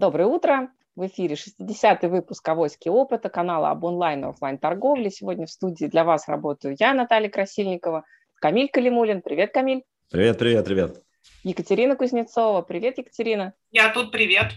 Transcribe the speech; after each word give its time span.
Доброе 0.00 0.28
утро. 0.28 0.70
В 0.96 1.06
эфире 1.08 1.34
60-й 1.34 2.08
выпуск 2.08 2.48
«Авоськи 2.48 2.88
опыта» 2.88 3.28
канала 3.28 3.68
об 3.68 3.84
онлайн 3.84 4.24
и 4.24 4.28
офлайн 4.28 4.56
торговле. 4.56 5.10
Сегодня 5.10 5.44
в 5.44 5.50
студии 5.50 5.84
для 5.84 6.04
вас 6.04 6.26
работаю 6.26 6.74
я, 6.80 6.94
Наталья 6.94 7.28
Красильникова, 7.28 8.06
Камиль 8.36 8.70
Калимулин. 8.70 9.20
Привет, 9.20 9.52
Камиль. 9.52 9.84
Привет, 10.10 10.38
привет, 10.38 10.64
привет. 10.64 11.02
Екатерина 11.44 11.96
Кузнецова. 11.96 12.62
Привет, 12.62 12.96
Екатерина. 12.96 13.52
Я 13.72 13.92
тут, 13.92 14.10
привет. 14.10 14.54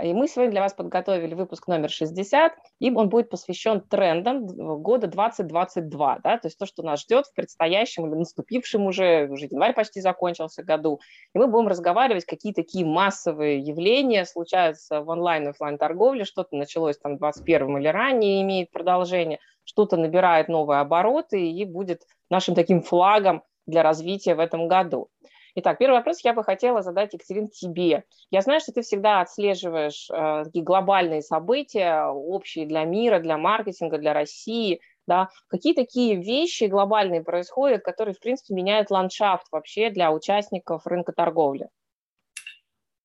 И 0.00 0.12
мы 0.12 0.28
сегодня 0.28 0.52
для 0.52 0.60
вас 0.60 0.74
подготовили 0.74 1.34
выпуск 1.34 1.66
номер 1.66 1.90
60, 1.90 2.52
и 2.78 2.90
он 2.90 3.08
будет 3.08 3.30
посвящен 3.30 3.80
трендам 3.80 4.46
года 4.82 5.06
2022, 5.06 6.20
да, 6.22 6.38
то 6.38 6.46
есть 6.46 6.58
то, 6.58 6.66
что 6.66 6.82
нас 6.82 7.00
ждет 7.00 7.26
в 7.26 7.34
предстоящем 7.34 8.06
или 8.06 8.14
наступившем 8.14 8.86
уже, 8.86 9.28
уже 9.28 9.46
январь 9.46 9.74
почти 9.74 10.00
закончился 10.00 10.62
году. 10.62 11.00
И 11.34 11.38
мы 11.38 11.46
будем 11.48 11.68
разговаривать, 11.68 12.24
какие 12.24 12.52
такие 12.52 12.84
массовые 12.84 13.58
явления 13.60 14.24
случаются 14.24 15.00
в 15.02 15.08
онлайн 15.08 15.46
и 15.46 15.50
офлайн 15.50 15.78
торговле, 15.78 16.24
что-то 16.24 16.56
началось 16.56 16.98
там 16.98 17.16
в 17.16 17.18
21 17.18 17.78
или 17.78 17.88
ранее, 17.88 18.42
имеет 18.42 18.70
продолжение, 18.70 19.38
что-то 19.64 19.96
набирает 19.96 20.48
новые 20.48 20.80
обороты 20.80 21.50
и 21.50 21.64
будет 21.64 22.02
нашим 22.28 22.54
таким 22.54 22.82
флагом 22.82 23.42
для 23.66 23.82
развития 23.82 24.34
в 24.34 24.40
этом 24.40 24.68
году. 24.68 25.08
Итак, 25.56 25.78
первый 25.78 25.94
вопрос 25.96 26.20
я 26.24 26.32
бы 26.32 26.44
хотела 26.44 26.82
задать, 26.82 27.12
Екатерин, 27.12 27.48
тебе. 27.48 28.04
Я 28.30 28.40
знаю, 28.42 28.60
что 28.60 28.72
ты 28.72 28.82
всегда 28.82 29.20
отслеживаешь 29.20 30.08
э, 30.10 30.44
такие 30.44 30.64
глобальные 30.64 31.22
события, 31.22 32.04
общие 32.06 32.66
для 32.66 32.84
мира, 32.84 33.18
для 33.18 33.36
маркетинга, 33.36 33.98
для 33.98 34.12
России. 34.12 34.80
Да? 35.06 35.28
Какие 35.48 35.74
такие 35.74 36.16
вещи 36.16 36.64
глобальные 36.64 37.22
происходят, 37.22 37.82
которые, 37.82 38.14
в 38.14 38.20
принципе, 38.20 38.54
меняют 38.54 38.90
ландшафт 38.90 39.46
вообще 39.50 39.90
для 39.90 40.12
участников 40.12 40.86
рынка 40.86 41.12
торговли? 41.12 41.68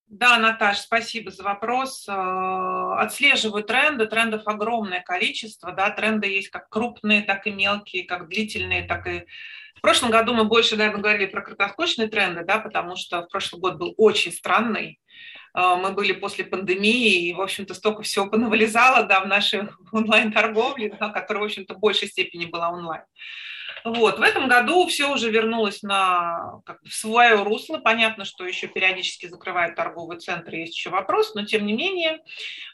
Да, 0.06 0.38
Наташа, 0.38 0.82
спасибо 0.82 1.32
за 1.32 1.42
вопрос. 1.42 2.06
Э, 2.08 2.12
отслеживаю 2.98 3.64
тренды, 3.64 4.06
трендов 4.06 4.42
огромное 4.46 5.00
количество, 5.00 5.72
да, 5.72 5.90
тренды 5.90 6.28
есть 6.28 6.48
как 6.48 6.68
крупные, 6.68 7.22
так 7.22 7.48
и 7.48 7.50
мелкие, 7.50 8.04
как 8.04 8.28
длительные, 8.28 8.84
так 8.84 9.08
и 9.08 9.26
в 9.76 9.80
прошлом 9.80 10.10
году 10.10 10.34
мы 10.34 10.44
больше, 10.44 10.76
наверное, 10.76 11.00
говорили 11.00 11.26
про 11.26 11.42
краткосрочные 11.42 12.08
тренды, 12.08 12.44
да, 12.44 12.58
потому 12.58 12.96
что 12.96 13.22
в 13.22 13.28
прошлый 13.28 13.60
год 13.60 13.76
был 13.76 13.94
очень 13.96 14.32
странный. 14.32 14.98
Э, 15.54 15.76
мы 15.76 15.92
были 15.92 16.12
после 16.12 16.44
пандемии, 16.44 17.28
и, 17.28 17.34
в 17.34 17.40
общем-то, 17.40 17.74
столько 17.74 18.02
всего 18.02 18.26
понавылезало 18.26 19.04
да, 19.04 19.20
в 19.20 19.26
нашей 19.26 19.68
онлайн-торговле, 19.92 20.96
да, 20.98 21.10
которая, 21.10 21.42
в 21.42 21.46
общем-то, 21.46 21.74
в 21.74 21.78
большей 21.78 22.08
степени 22.08 22.46
была 22.46 22.70
онлайн. 22.70 23.02
Вот. 23.84 24.18
В 24.18 24.22
этом 24.22 24.48
году 24.48 24.86
все 24.86 25.12
уже 25.12 25.30
вернулось 25.30 25.82
на, 25.82 26.60
как 26.64 26.82
в 26.82 26.92
свое 26.92 27.42
русло. 27.42 27.78
Понятно, 27.78 28.24
что 28.24 28.46
еще 28.46 28.66
периодически 28.66 29.26
закрывают 29.26 29.76
торговые 29.76 30.18
центры, 30.18 30.56
есть 30.56 30.76
еще 30.76 30.90
вопрос, 30.90 31.34
но 31.34 31.44
тем 31.44 31.66
не 31.66 31.72
менее 31.72 32.20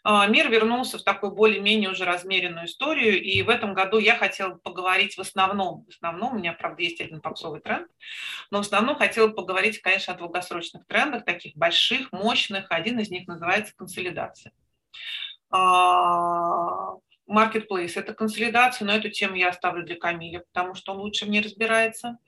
а, 0.04 0.26
мир 0.26 0.50
вернулся 0.50 0.98
в 0.98 1.02
такую 1.02 1.32
более-менее 1.32 1.90
уже 1.90 2.04
размеренную 2.04 2.66
историю. 2.66 3.22
И 3.22 3.42
в 3.42 3.48
этом 3.48 3.74
году 3.74 3.98
я 3.98 4.16
хотела 4.16 4.54
поговорить 4.54 5.16
в 5.16 5.20
основном, 5.20 5.84
в 5.84 5.88
основном, 5.88 6.34
у 6.34 6.38
меня, 6.38 6.52
правда, 6.52 6.82
есть 6.82 7.00
один 7.00 7.20
попсовый 7.20 7.60
тренд, 7.60 7.88
но 8.50 8.58
в 8.58 8.60
основном 8.62 8.96
хотела 8.96 9.28
поговорить, 9.28 9.80
конечно, 9.80 10.14
о 10.14 10.18
долгосрочных 10.18 10.86
трендах, 10.86 11.24
таких 11.24 11.54
больших, 11.56 12.12
мощных. 12.12 12.66
Один 12.70 12.98
из 13.00 13.10
них 13.10 13.26
называется 13.26 13.74
консолидация 13.76 14.52
Marketplace– 17.32 17.92
это 17.96 18.14
консолидация, 18.14 18.86
но 18.86 18.92
эту 18.92 19.08
тему 19.08 19.36
я 19.36 19.48
оставлю 19.48 19.84
для 19.84 19.96
Камиля, 19.96 20.44
потому 20.52 20.74
что 20.74 20.92
он 20.92 20.98
лучше 20.98 21.24
в 21.24 21.28
ней 21.28 21.40
разбирается. 21.40 22.18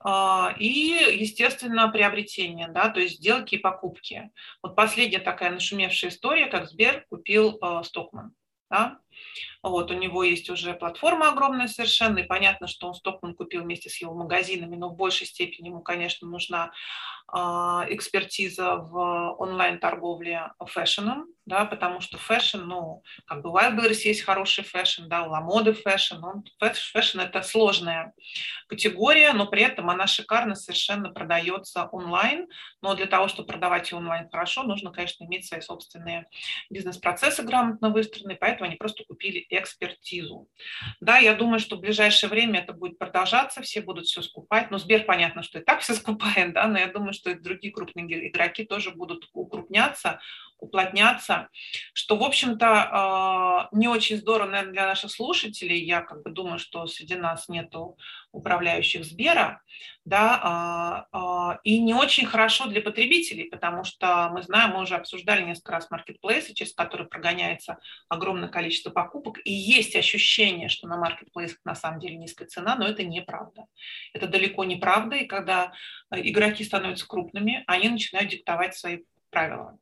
А, 0.00 0.54
и, 0.58 1.16
естественно, 1.18 1.88
приобретение, 1.88 2.68
да, 2.68 2.88
то 2.88 3.00
есть 3.00 3.16
сделки 3.16 3.54
и 3.54 3.58
покупки. 3.58 4.30
Вот 4.62 4.76
последняя 4.76 5.20
такая 5.20 5.50
нашумевшая 5.50 6.10
история, 6.10 6.46
как 6.46 6.68
Сбер 6.68 7.06
купил 7.08 7.60
Стокманн. 7.84 8.34
Да? 8.70 8.98
Вот, 9.62 9.90
у 9.90 9.94
него 9.94 10.22
есть 10.22 10.48
уже 10.48 10.74
платформа 10.74 11.30
огромная 11.32 11.66
совершенно, 11.66 12.18
и 12.20 12.26
понятно, 12.26 12.68
что 12.68 12.86
он 12.86 12.94
Стокманн 12.94 13.34
купил 13.34 13.62
вместе 13.62 13.90
с 13.90 14.00
его 14.00 14.14
магазинами, 14.14 14.76
но 14.76 14.88
в 14.88 14.96
большей 14.96 15.26
степени 15.26 15.68
ему, 15.68 15.80
конечно, 15.80 16.28
нужна 16.28 16.70
экспертиза 17.88 18.76
в 18.76 19.36
онлайн-торговле 19.38 20.52
fashion'ом, 20.66 21.26
да, 21.46 21.64
потому 21.64 22.00
что 22.00 22.16
fashion, 22.16 22.60
ну, 22.60 23.02
как 23.26 23.42
бы 23.42 23.50
у 23.50 23.56
Wildberries 23.56 24.02
есть 24.04 24.22
хороший 24.22 24.62
fashion, 24.62 25.08
да, 25.08 25.24
у 25.24 25.30
Ламоды 25.30 25.72
fashion, 25.72 26.22
он, 26.24 26.44
фэшн– 26.60 27.20
это 27.20 27.42
сложная 27.42 28.12
категория, 28.68 29.32
но 29.32 29.46
при 29.46 29.62
этом 29.62 29.90
она 29.90 30.06
шикарно 30.06 30.54
совершенно 30.54 31.10
продается 31.10 31.86
онлайн, 31.86 32.46
но 32.82 32.94
для 32.94 33.06
того, 33.06 33.26
чтобы 33.26 33.48
продавать 33.48 33.90
ее 33.90 33.98
онлайн 33.98 34.28
хорошо, 34.30 34.62
нужно, 34.62 34.92
конечно, 34.92 35.24
иметь 35.24 35.46
свои 35.46 35.60
собственные 35.60 36.26
бизнес-процессы 36.70 37.42
грамотно 37.42 37.90
выстроенные, 37.90 38.36
поэтому 38.36 38.68
они 38.68 38.76
просто 38.76 39.02
купили 39.04 39.44
экспертизу. 39.50 40.48
Да, 41.00 41.18
я 41.18 41.34
думаю, 41.34 41.58
что 41.58 41.76
в 41.76 41.80
ближайшее 41.80 42.30
время 42.30 42.60
это 42.60 42.72
будет 42.72 42.98
продолжаться, 42.98 43.60
все 43.62 43.80
будут 43.80 44.06
все 44.06 44.22
скупать, 44.22 44.70
ну, 44.70 44.78
Сбер, 44.78 45.04
понятно, 45.04 45.42
что 45.42 45.58
и 45.58 45.64
так 45.64 45.80
все 45.80 45.94
скупает, 45.94 46.52
да, 46.52 46.68
но 46.68 46.78
я 46.78 46.86
думаю, 46.86 47.12
что 47.20 47.30
и 47.30 47.34
другие 47.34 47.72
крупные 47.72 48.28
игроки 48.28 48.64
тоже 48.64 48.90
будут 48.90 49.28
укрупняться, 49.34 50.20
уплотняться, 50.60 51.48
что, 51.92 52.16
в 52.16 52.22
общем-то, 52.22 52.66
а, 52.66 53.68
не 53.72 53.88
очень 53.88 54.16
здорово, 54.16 54.50
наверное, 54.50 54.72
для 54.72 54.86
наших 54.86 55.10
слушателей. 55.10 55.84
Я 55.84 56.02
как 56.02 56.22
бы 56.22 56.30
думаю, 56.30 56.58
что 56.58 56.86
среди 56.86 57.14
нас 57.14 57.48
нету 57.48 57.96
управляющих 58.32 59.04
Сбера, 59.04 59.62
да, 60.04 60.40
а, 60.42 61.06
а, 61.12 61.60
и 61.64 61.80
не 61.80 61.94
очень 61.94 62.26
хорошо 62.26 62.66
для 62.66 62.80
потребителей, 62.80 63.44
потому 63.44 63.84
что 63.84 64.30
мы 64.32 64.42
знаем, 64.42 64.70
мы 64.70 64.82
уже 64.82 64.94
обсуждали 64.94 65.42
несколько 65.42 65.72
раз 65.72 65.90
маркетплейсы, 65.90 66.54
через 66.54 66.72
которые 66.72 67.08
прогоняется 67.08 67.78
огромное 68.08 68.48
количество 68.48 68.90
покупок, 68.90 69.38
и 69.44 69.52
есть 69.52 69.96
ощущение, 69.96 70.68
что 70.68 70.86
на 70.86 70.96
маркетплейсах 70.96 71.58
на 71.64 71.74
самом 71.74 72.00
деле 72.00 72.16
низкая 72.16 72.48
цена, 72.48 72.76
но 72.76 72.86
это 72.86 73.04
неправда. 73.04 73.64
Это 74.12 74.28
далеко 74.28 74.64
не 74.64 74.76
правда, 74.76 75.16
и 75.16 75.26
когда 75.26 75.72
игроки 76.10 76.64
становятся 76.64 77.06
крупными, 77.06 77.64
они 77.66 77.88
начинают 77.88 78.30
диктовать 78.30 78.76
свои 78.76 78.98
правила. 79.30 79.78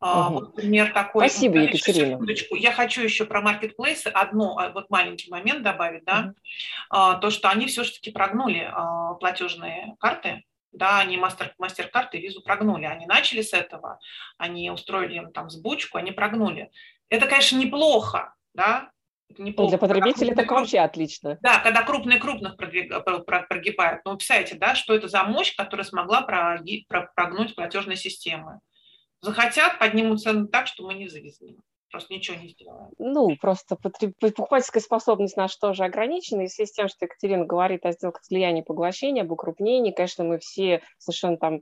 Угу. 0.00 0.32
Вот 0.32 0.54
пример 0.56 0.92
такой. 0.92 1.28
Спасибо, 1.28 1.56
ну, 1.56 1.62
Екатерина. 1.62 2.12
Секундочку. 2.12 2.54
Я 2.56 2.72
хочу 2.72 3.02
еще 3.02 3.24
про 3.24 3.40
маркетплейсы 3.40 4.08
одно, 4.08 4.58
а, 4.58 4.70
вот 4.70 4.90
маленький 4.90 5.30
момент 5.30 5.62
добавить, 5.62 6.04
да, 6.04 6.32
угу. 6.90 7.20
то, 7.20 7.30
что 7.30 7.48
они 7.50 7.66
все-таки 7.66 8.10
прогнули 8.10 8.68
а, 8.70 9.14
платежные 9.14 9.96
карты, 9.98 10.44
да, 10.72 11.00
они 11.00 11.16
мастер, 11.16 11.54
мастер-карты 11.58 12.18
и 12.18 12.22
визу 12.22 12.42
прогнули. 12.42 12.84
Они 12.84 13.06
начали 13.06 13.42
с 13.42 13.52
этого, 13.52 13.98
они 14.38 14.70
устроили 14.70 15.16
им 15.16 15.32
там 15.32 15.50
сбучку, 15.50 15.98
они 15.98 16.12
прогнули. 16.12 16.70
Это, 17.08 17.26
конечно, 17.26 17.56
неплохо, 17.56 18.34
да, 18.54 18.90
неплохо. 19.36 19.70
Для 19.70 19.78
потребителей 19.78 20.30
это 20.32 20.44
вообще 20.44 20.78
отлично. 20.78 21.38
Да, 21.42 21.58
когда 21.58 21.82
крупные 21.82 22.18
крупных 22.18 22.56
прогибают. 22.56 24.00
Ну, 24.04 24.16
представляете, 24.16 24.54
да, 24.56 24.74
что 24.74 24.94
это 24.94 25.08
за 25.08 25.24
мощь, 25.24 25.54
которая 25.56 25.84
смогла 25.84 26.22
прогнуть 26.22 27.56
платежные 27.56 27.96
системы 27.96 28.60
захотят, 29.22 29.78
поднимут 29.78 30.22
цены 30.22 30.46
так, 30.46 30.66
что 30.66 30.86
мы 30.86 30.94
не 30.94 31.08
завезли 31.08 31.58
просто 31.90 32.14
ничего 32.14 32.36
не 32.36 32.48
сделаем. 32.48 32.90
Ну, 32.98 33.36
просто 33.40 33.76
покупательская 33.76 34.82
способность 34.82 35.36
наша 35.36 35.58
тоже 35.58 35.84
ограничена. 35.84 36.42
И 36.42 36.46
в 36.46 36.50
связи 36.50 36.70
с 36.70 36.72
тем, 36.72 36.88
что 36.88 37.04
Екатерина 37.04 37.44
говорит 37.44 37.84
о 37.84 37.92
сделках 37.92 38.24
слияния 38.24 38.62
и 38.62 38.66
поглощения, 38.66 39.22
об 39.22 39.32
укрупнении, 39.32 39.90
конечно, 39.90 40.24
мы 40.24 40.38
все 40.38 40.82
совершенно 40.98 41.36
там 41.36 41.60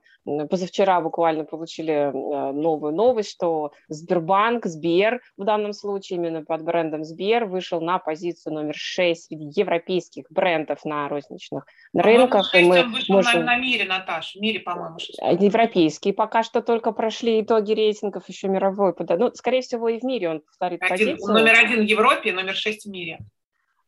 позавчера 0.51 1.01
буквально 1.01 1.45
получили 1.45 1.93
э, 1.93 2.53
новую 2.53 2.95
новость, 2.95 3.31
что 3.31 3.73
Сбербанк, 3.89 4.67
Сбер 4.67 5.21
в 5.37 5.45
данном 5.45 5.73
случае 5.73 6.19
именно 6.19 6.45
под 6.45 6.63
брендом 6.63 7.05
Сбер 7.05 7.47
вышел 7.47 7.81
на 7.81 7.99
позицию 7.99 8.55
номер 8.55 8.75
6 8.75 9.29
европейских 9.31 10.27
брендов 10.31 10.85
на 10.85 11.09
розничных 11.09 11.65
а 11.97 12.03
рынках. 12.03 12.55
И 12.55 12.65
мы 12.65 12.85
вышел 12.85 13.15
можем... 13.15 13.41
на, 13.41 13.57
на 13.57 13.57
мире, 13.57 13.85
Наташа, 13.85 14.39
в 14.39 14.43
мире, 14.43 14.61
по-моему, 14.61 14.99
Европейские 15.41 16.15
пока 16.15 16.43
что 16.43 16.63
только 16.63 16.93
прошли 16.93 17.41
итоги 17.41 17.73
рейтингов 17.73 18.29
еще 18.29 18.49
мировой. 18.49 18.95
Ну, 18.99 19.31
скорее 19.35 19.63
всего, 19.63 19.89
и 19.89 19.99
в 19.99 20.03
мире 20.03 20.18
мире 20.19 20.31
он 20.31 20.41
повторит 20.41 20.83
один, 20.83 21.11
позицию. 21.17 21.35
Номер 21.35 21.55
один 21.55 21.81
в 21.81 21.89
Европе, 21.89 22.33
номер 22.33 22.55
шесть 22.55 22.87
в 22.87 22.91
мире. 22.91 23.21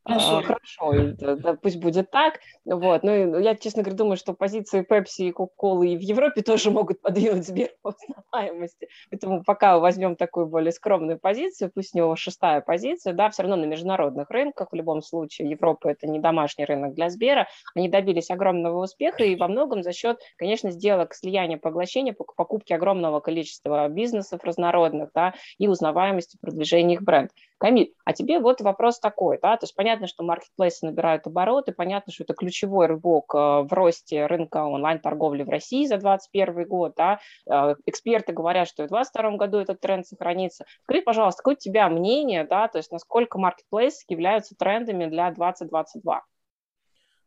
Ну, 0.09 0.17
а, 0.17 0.43
хорошо, 0.43 0.93
да, 1.19 1.55
пусть 1.55 1.79
будет 1.79 2.11
так. 2.11 2.41
Вот. 2.65 3.03
Ну, 3.03 3.39
я, 3.39 3.55
честно 3.55 3.83
говоря, 3.83 3.99
думаю, 3.99 4.17
что 4.17 4.33
позиции 4.33 4.83
Pepsi 4.83 5.29
и 5.29 5.31
Coca-Cola 5.31 5.87
и 5.87 5.97
в 5.97 6.01
Европе 6.01 6.41
тоже 6.43 6.71
могут 6.71 7.03
подвинуть 7.03 7.47
Сбер 7.47 7.71
по 7.83 7.93
узнаваемости. 7.93 8.89
Поэтому 9.11 9.45
пока 9.45 9.79
возьмем 9.79 10.17
такую 10.17 10.47
более 10.47 10.73
скромную 10.73 11.19
позицию, 11.19 11.71
пусть 11.75 11.95
у 11.95 11.99
него 11.99 12.17
шестая 12.17 12.63
позиция, 12.63 13.13
да, 13.13 13.29
все 13.29 13.43
равно 13.43 13.57
на 13.57 13.67
международных 13.67 14.31
рынках, 14.31 14.73
в 14.73 14.75
любом 14.75 15.03
случае, 15.03 15.51
Европа– 15.51 15.89
это 15.91 16.07
не 16.07 16.19
домашний 16.19 16.65
рынок 16.65 16.95
для 16.95 17.11
Сбера, 17.11 17.47
они 17.75 17.89
добились 17.89 18.31
огромного 18.31 18.83
успеха 18.83 19.23
и 19.23 19.37
во 19.37 19.49
многом 19.49 19.83
за 19.83 19.93
счет, 19.93 20.19
конечно, 20.37 20.71
сделок 20.71 21.15
слияния, 21.15 21.59
поглощения, 21.59 22.15
покупки 22.15 22.73
огромного 22.73 23.21
количества 23.21 23.87
бизнесов 23.89 24.41
разнородных, 24.45 25.11
да, 25.15 25.35
и 25.59 25.69
узнаваемости 25.69 26.39
продвижения 26.41 26.95
их 26.95 27.03
бренда. 27.03 27.33
Камиль, 27.61 27.93
а 28.07 28.15
тебе 28.15 28.39
вот 28.39 28.63
вопрос 28.63 28.99
такой, 28.99 29.39
да, 29.41 29.55
то 29.59 29.65
есть 29.65 29.75
понятно, 29.75 30.07
что 30.07 30.25
маркетплейсы 30.25 30.87
набирают 30.87 31.27
обороты, 31.27 31.73
понятно, 31.73 32.11
что 32.11 32.25
это 32.25 32.33
ключевой 32.33 32.87
рывок 32.87 33.35
э, 33.35 33.39
в 33.39 33.69
росте 33.71 34.25
рынка 34.25 34.65
онлайн-торговли 34.65 35.43
в 35.43 35.51
России 35.51 35.85
за 35.85 35.99
2021 35.99 36.67
год, 36.67 36.95
да, 36.97 37.21
э, 37.47 37.75
эксперты 37.85 38.33
говорят, 38.33 38.67
что 38.67 38.85
и 38.85 38.87
в 38.87 38.89
2022 38.89 39.37
году 39.37 39.59
этот 39.59 39.79
тренд 39.79 40.07
сохранится. 40.07 40.65
Скажи, 40.85 41.03
пожалуйста, 41.03 41.43
какое 41.43 41.57
у 41.57 41.59
тебя 41.59 41.91
мнение, 41.91 42.45
да, 42.45 42.67
то 42.69 42.79
есть 42.79 42.91
насколько 42.91 43.39
маркетплейсы 43.39 44.07
являются 44.09 44.55
трендами 44.55 45.05
для 45.05 45.31
2022? 45.31 46.23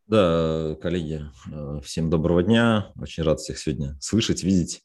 Да, 0.07 0.75
коллеги, 0.81 1.21
э, 1.51 1.79
всем 1.83 2.09
доброго 2.09 2.41
дня. 2.41 2.91
Очень 2.99 3.23
рад 3.23 3.39
всех 3.39 3.59
сегодня 3.59 3.95
слышать, 4.01 4.43
видеть. 4.43 4.81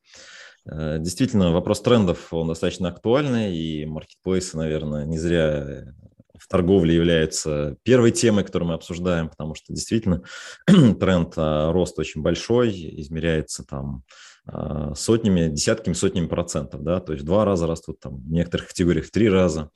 Э, 0.66 0.98
действительно, 0.98 1.52
вопрос 1.52 1.80
трендов, 1.80 2.32
он 2.32 2.48
достаточно 2.48 2.88
актуальный, 2.88 3.56
и 3.56 3.86
маркетплейсы, 3.86 4.56
наверное, 4.56 5.04
не 5.04 5.18
зря 5.18 5.92
в 6.38 6.46
торговле 6.48 6.94
являются 6.94 7.76
первой 7.82 8.12
темой, 8.12 8.44
которую 8.44 8.68
мы 8.68 8.74
обсуждаем, 8.74 9.28
потому 9.28 9.54
что 9.54 9.72
действительно 9.72 10.22
тренд 10.66 11.34
а, 11.36 11.72
роста 11.72 12.00
очень 12.00 12.22
большой, 12.22 12.70
измеряется 13.00 13.64
там 13.64 14.04
а, 14.46 14.94
сотнями, 14.94 15.48
десятками, 15.48 15.94
сотнями 15.94 16.26
процентов, 16.26 16.82
да, 16.82 17.00
то 17.00 17.12
есть 17.12 17.24
два 17.24 17.44
раза 17.44 17.66
растут, 17.66 18.00
там, 18.00 18.18
в 18.18 18.30
некоторых 18.30 18.68
категориях 18.68 19.06
в 19.06 19.10
три 19.10 19.28
раза. 19.28 19.70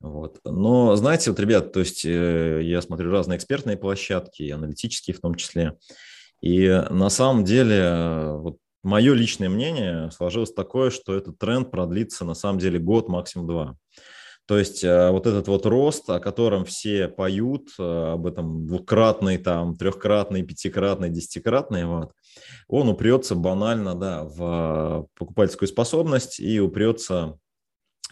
Вот. 0.00 0.38
Но 0.44 0.96
знаете, 0.96 1.30
вот, 1.30 1.38
ребят, 1.38 1.72
то 1.72 1.80
есть 1.80 2.06
э, 2.06 2.60
я 2.62 2.80
смотрю 2.80 3.10
разные 3.10 3.36
экспертные 3.36 3.76
площадки, 3.76 4.50
аналитические 4.50 5.14
в 5.14 5.20
том 5.20 5.34
числе, 5.34 5.76
и 6.40 6.66
на 6.88 7.10
самом 7.10 7.44
деле 7.44 7.76
э, 7.76 8.36
вот 8.38 8.56
мое 8.82 9.14
личное 9.14 9.48
мнение 9.48 10.10
сложилось 10.10 10.52
такое, 10.52 10.90
что 10.90 11.14
этот 11.14 11.38
тренд 11.38 11.70
продлится 11.70 12.24
на 12.24 12.34
самом 12.34 12.58
деле 12.58 12.78
год, 12.78 13.08
максимум 13.08 13.46
два. 13.46 13.76
То 14.46 14.58
есть 14.58 14.82
э, 14.82 15.10
вот 15.10 15.26
этот 15.28 15.46
вот 15.46 15.64
рост, 15.66 16.10
о 16.10 16.18
котором 16.18 16.64
все 16.64 17.06
поют, 17.06 17.68
об 17.78 18.26
этом 18.26 18.66
двукратный, 18.66 19.38
там, 19.38 19.76
трехкратный, 19.76 20.42
пятикратный, 20.42 21.08
десятикратный, 21.08 21.84
вот, 21.84 22.12
он 22.66 22.88
упрется 22.88 23.34
банально 23.34 23.94
да, 23.94 24.24
в 24.24 25.06
покупательскую 25.16 25.68
способность 25.68 26.40
и 26.40 26.60
упрется 26.60 27.38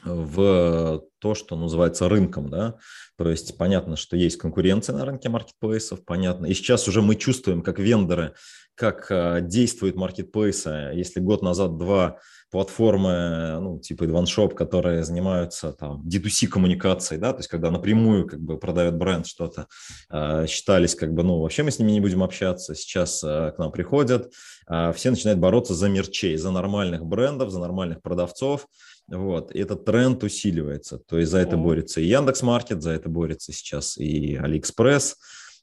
в 0.04 1.02
то, 1.18 1.34
что 1.34 1.56
называется 1.56 2.08
рынком, 2.08 2.48
да, 2.48 2.76
то 3.16 3.28
есть 3.28 3.56
понятно, 3.58 3.96
что 3.96 4.16
есть 4.16 4.36
конкуренция 4.36 4.96
на 4.96 5.04
рынке 5.04 5.28
маркетплейсов, 5.28 6.04
понятно, 6.04 6.46
и 6.46 6.54
сейчас 6.54 6.86
уже 6.88 7.02
мы 7.02 7.16
чувствуем, 7.16 7.62
как 7.62 7.78
вендоры, 7.78 8.34
как 8.74 9.08
а, 9.10 9.40
действуют 9.40 9.96
маркетплейсы, 9.96 10.92
если 10.94 11.18
год 11.18 11.42
назад 11.42 11.76
два 11.76 12.18
платформы, 12.50 13.58
ну, 13.60 13.78
типа 13.78 14.04
OneShop, 14.04 14.54
которые 14.54 15.04
занимаются 15.04 15.72
там 15.72 16.02
D2C 16.06 16.46
коммуникацией, 16.46 17.20
да, 17.20 17.32
то 17.32 17.40
есть 17.40 17.48
когда 17.48 17.70
напрямую 17.70 18.26
как 18.26 18.40
бы 18.40 18.58
продает 18.58 18.96
бренд 18.96 19.26
что-то, 19.26 19.66
э, 20.10 20.46
считались 20.46 20.94
как 20.94 21.12
бы, 21.12 21.24
ну, 21.24 21.40
вообще 21.40 21.62
мы 21.62 21.70
с 21.70 21.78
ними 21.78 21.90
не 21.90 22.00
будем 22.00 22.22
общаться, 22.22 22.74
сейчас 22.74 23.22
э, 23.22 23.52
к 23.54 23.58
нам 23.58 23.70
приходят, 23.70 24.32
э, 24.70 24.92
все 24.94 25.10
начинают 25.10 25.40
бороться 25.40 25.74
за 25.74 25.88
мерчантов, 25.88 26.36
за 26.36 26.50
нормальных 26.50 27.04
брендов, 27.04 27.50
за 27.50 27.58
нормальных 27.58 28.00
продавцов, 28.00 28.66
вот, 29.08 29.54
и 29.54 29.58
этот 29.58 29.84
тренд 29.84 30.22
усиливается. 30.22 30.98
То 30.98 31.18
есть 31.18 31.30
за 31.30 31.38
это 31.38 31.56
борется 31.56 32.00
и 32.00 32.04
Яндекс.Маркет, 32.04 32.82
за 32.82 32.90
это 32.90 33.08
борется 33.08 33.52
сейчас 33.52 33.96
и 33.96 34.36
Алиэкспресс, 34.36 35.16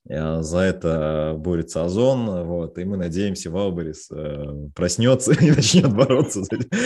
за 0.07 0.60
это 0.60 1.36
борется 1.38 1.84
Озон, 1.84 2.46
вот, 2.46 2.78
и 2.78 2.84
мы 2.84 2.98
надеемся, 2.98 3.50
Валберис 3.50 4.10
э, 4.12 4.69
проснется 4.75 5.34
и 5.42 5.52
начнет 5.52 5.94
бороться, 5.94 6.42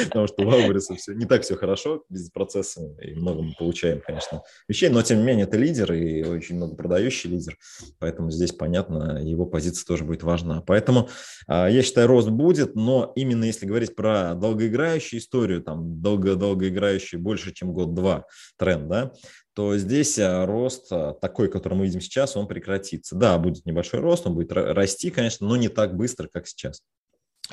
потому 0.05 0.27
что 0.27 0.43
у 0.43 0.95
все, 0.95 1.13
не 1.13 1.25
так 1.25 1.43
все 1.43 1.55
хорошо 1.55 2.03
без 2.09 2.29
процесса, 2.29 2.81
и 3.01 3.15
много 3.15 3.41
мы 3.41 3.53
получаем, 3.57 4.01
конечно, 4.05 4.43
вещей, 4.67 4.89
но 4.89 5.01
тем 5.01 5.19
не 5.19 5.25
менее 5.25 5.45
это 5.45 5.57
лидер 5.57 5.91
и 5.91 6.23
очень 6.23 6.55
много 6.55 6.75
продающий 6.75 7.29
лидер, 7.29 7.57
поэтому 7.99 8.31
здесь, 8.31 8.53
понятно, 8.53 9.21
его 9.21 9.45
позиция 9.45 9.85
тоже 9.85 10.05
будет 10.05 10.23
важна. 10.23 10.61
Поэтому 10.61 11.09
а, 11.47 11.69
я 11.69 11.81
считаю, 11.81 12.07
рост 12.07 12.29
будет, 12.29 12.75
но 12.75 13.11
именно 13.15 13.43
если 13.43 13.65
говорить 13.65 13.95
про 13.95 14.33
долгоиграющую 14.35 15.19
историю, 15.19 15.61
там, 15.61 16.01
долго-долгоиграющую 16.01 17.21
больше, 17.21 17.53
чем 17.53 17.73
год-два 17.73 18.25
тренд, 18.57 18.87
да, 18.87 19.11
то 19.53 19.77
здесь 19.77 20.17
а, 20.19 20.45
рост 20.45 20.87
а, 20.91 21.13
такой, 21.13 21.49
который 21.49 21.75
мы 21.75 21.85
видим 21.85 22.01
сейчас, 22.01 22.37
он 22.37 22.47
прекратится. 22.47 23.15
Да, 23.15 23.37
будет 23.37 23.65
небольшой 23.65 23.99
рост, 23.99 24.25
он 24.27 24.35
будет 24.35 24.51
расти, 24.51 25.09
конечно, 25.11 25.47
но 25.47 25.57
не 25.57 25.69
так 25.69 25.95
быстро, 25.95 26.27
как 26.27 26.47
сейчас. 26.47 26.81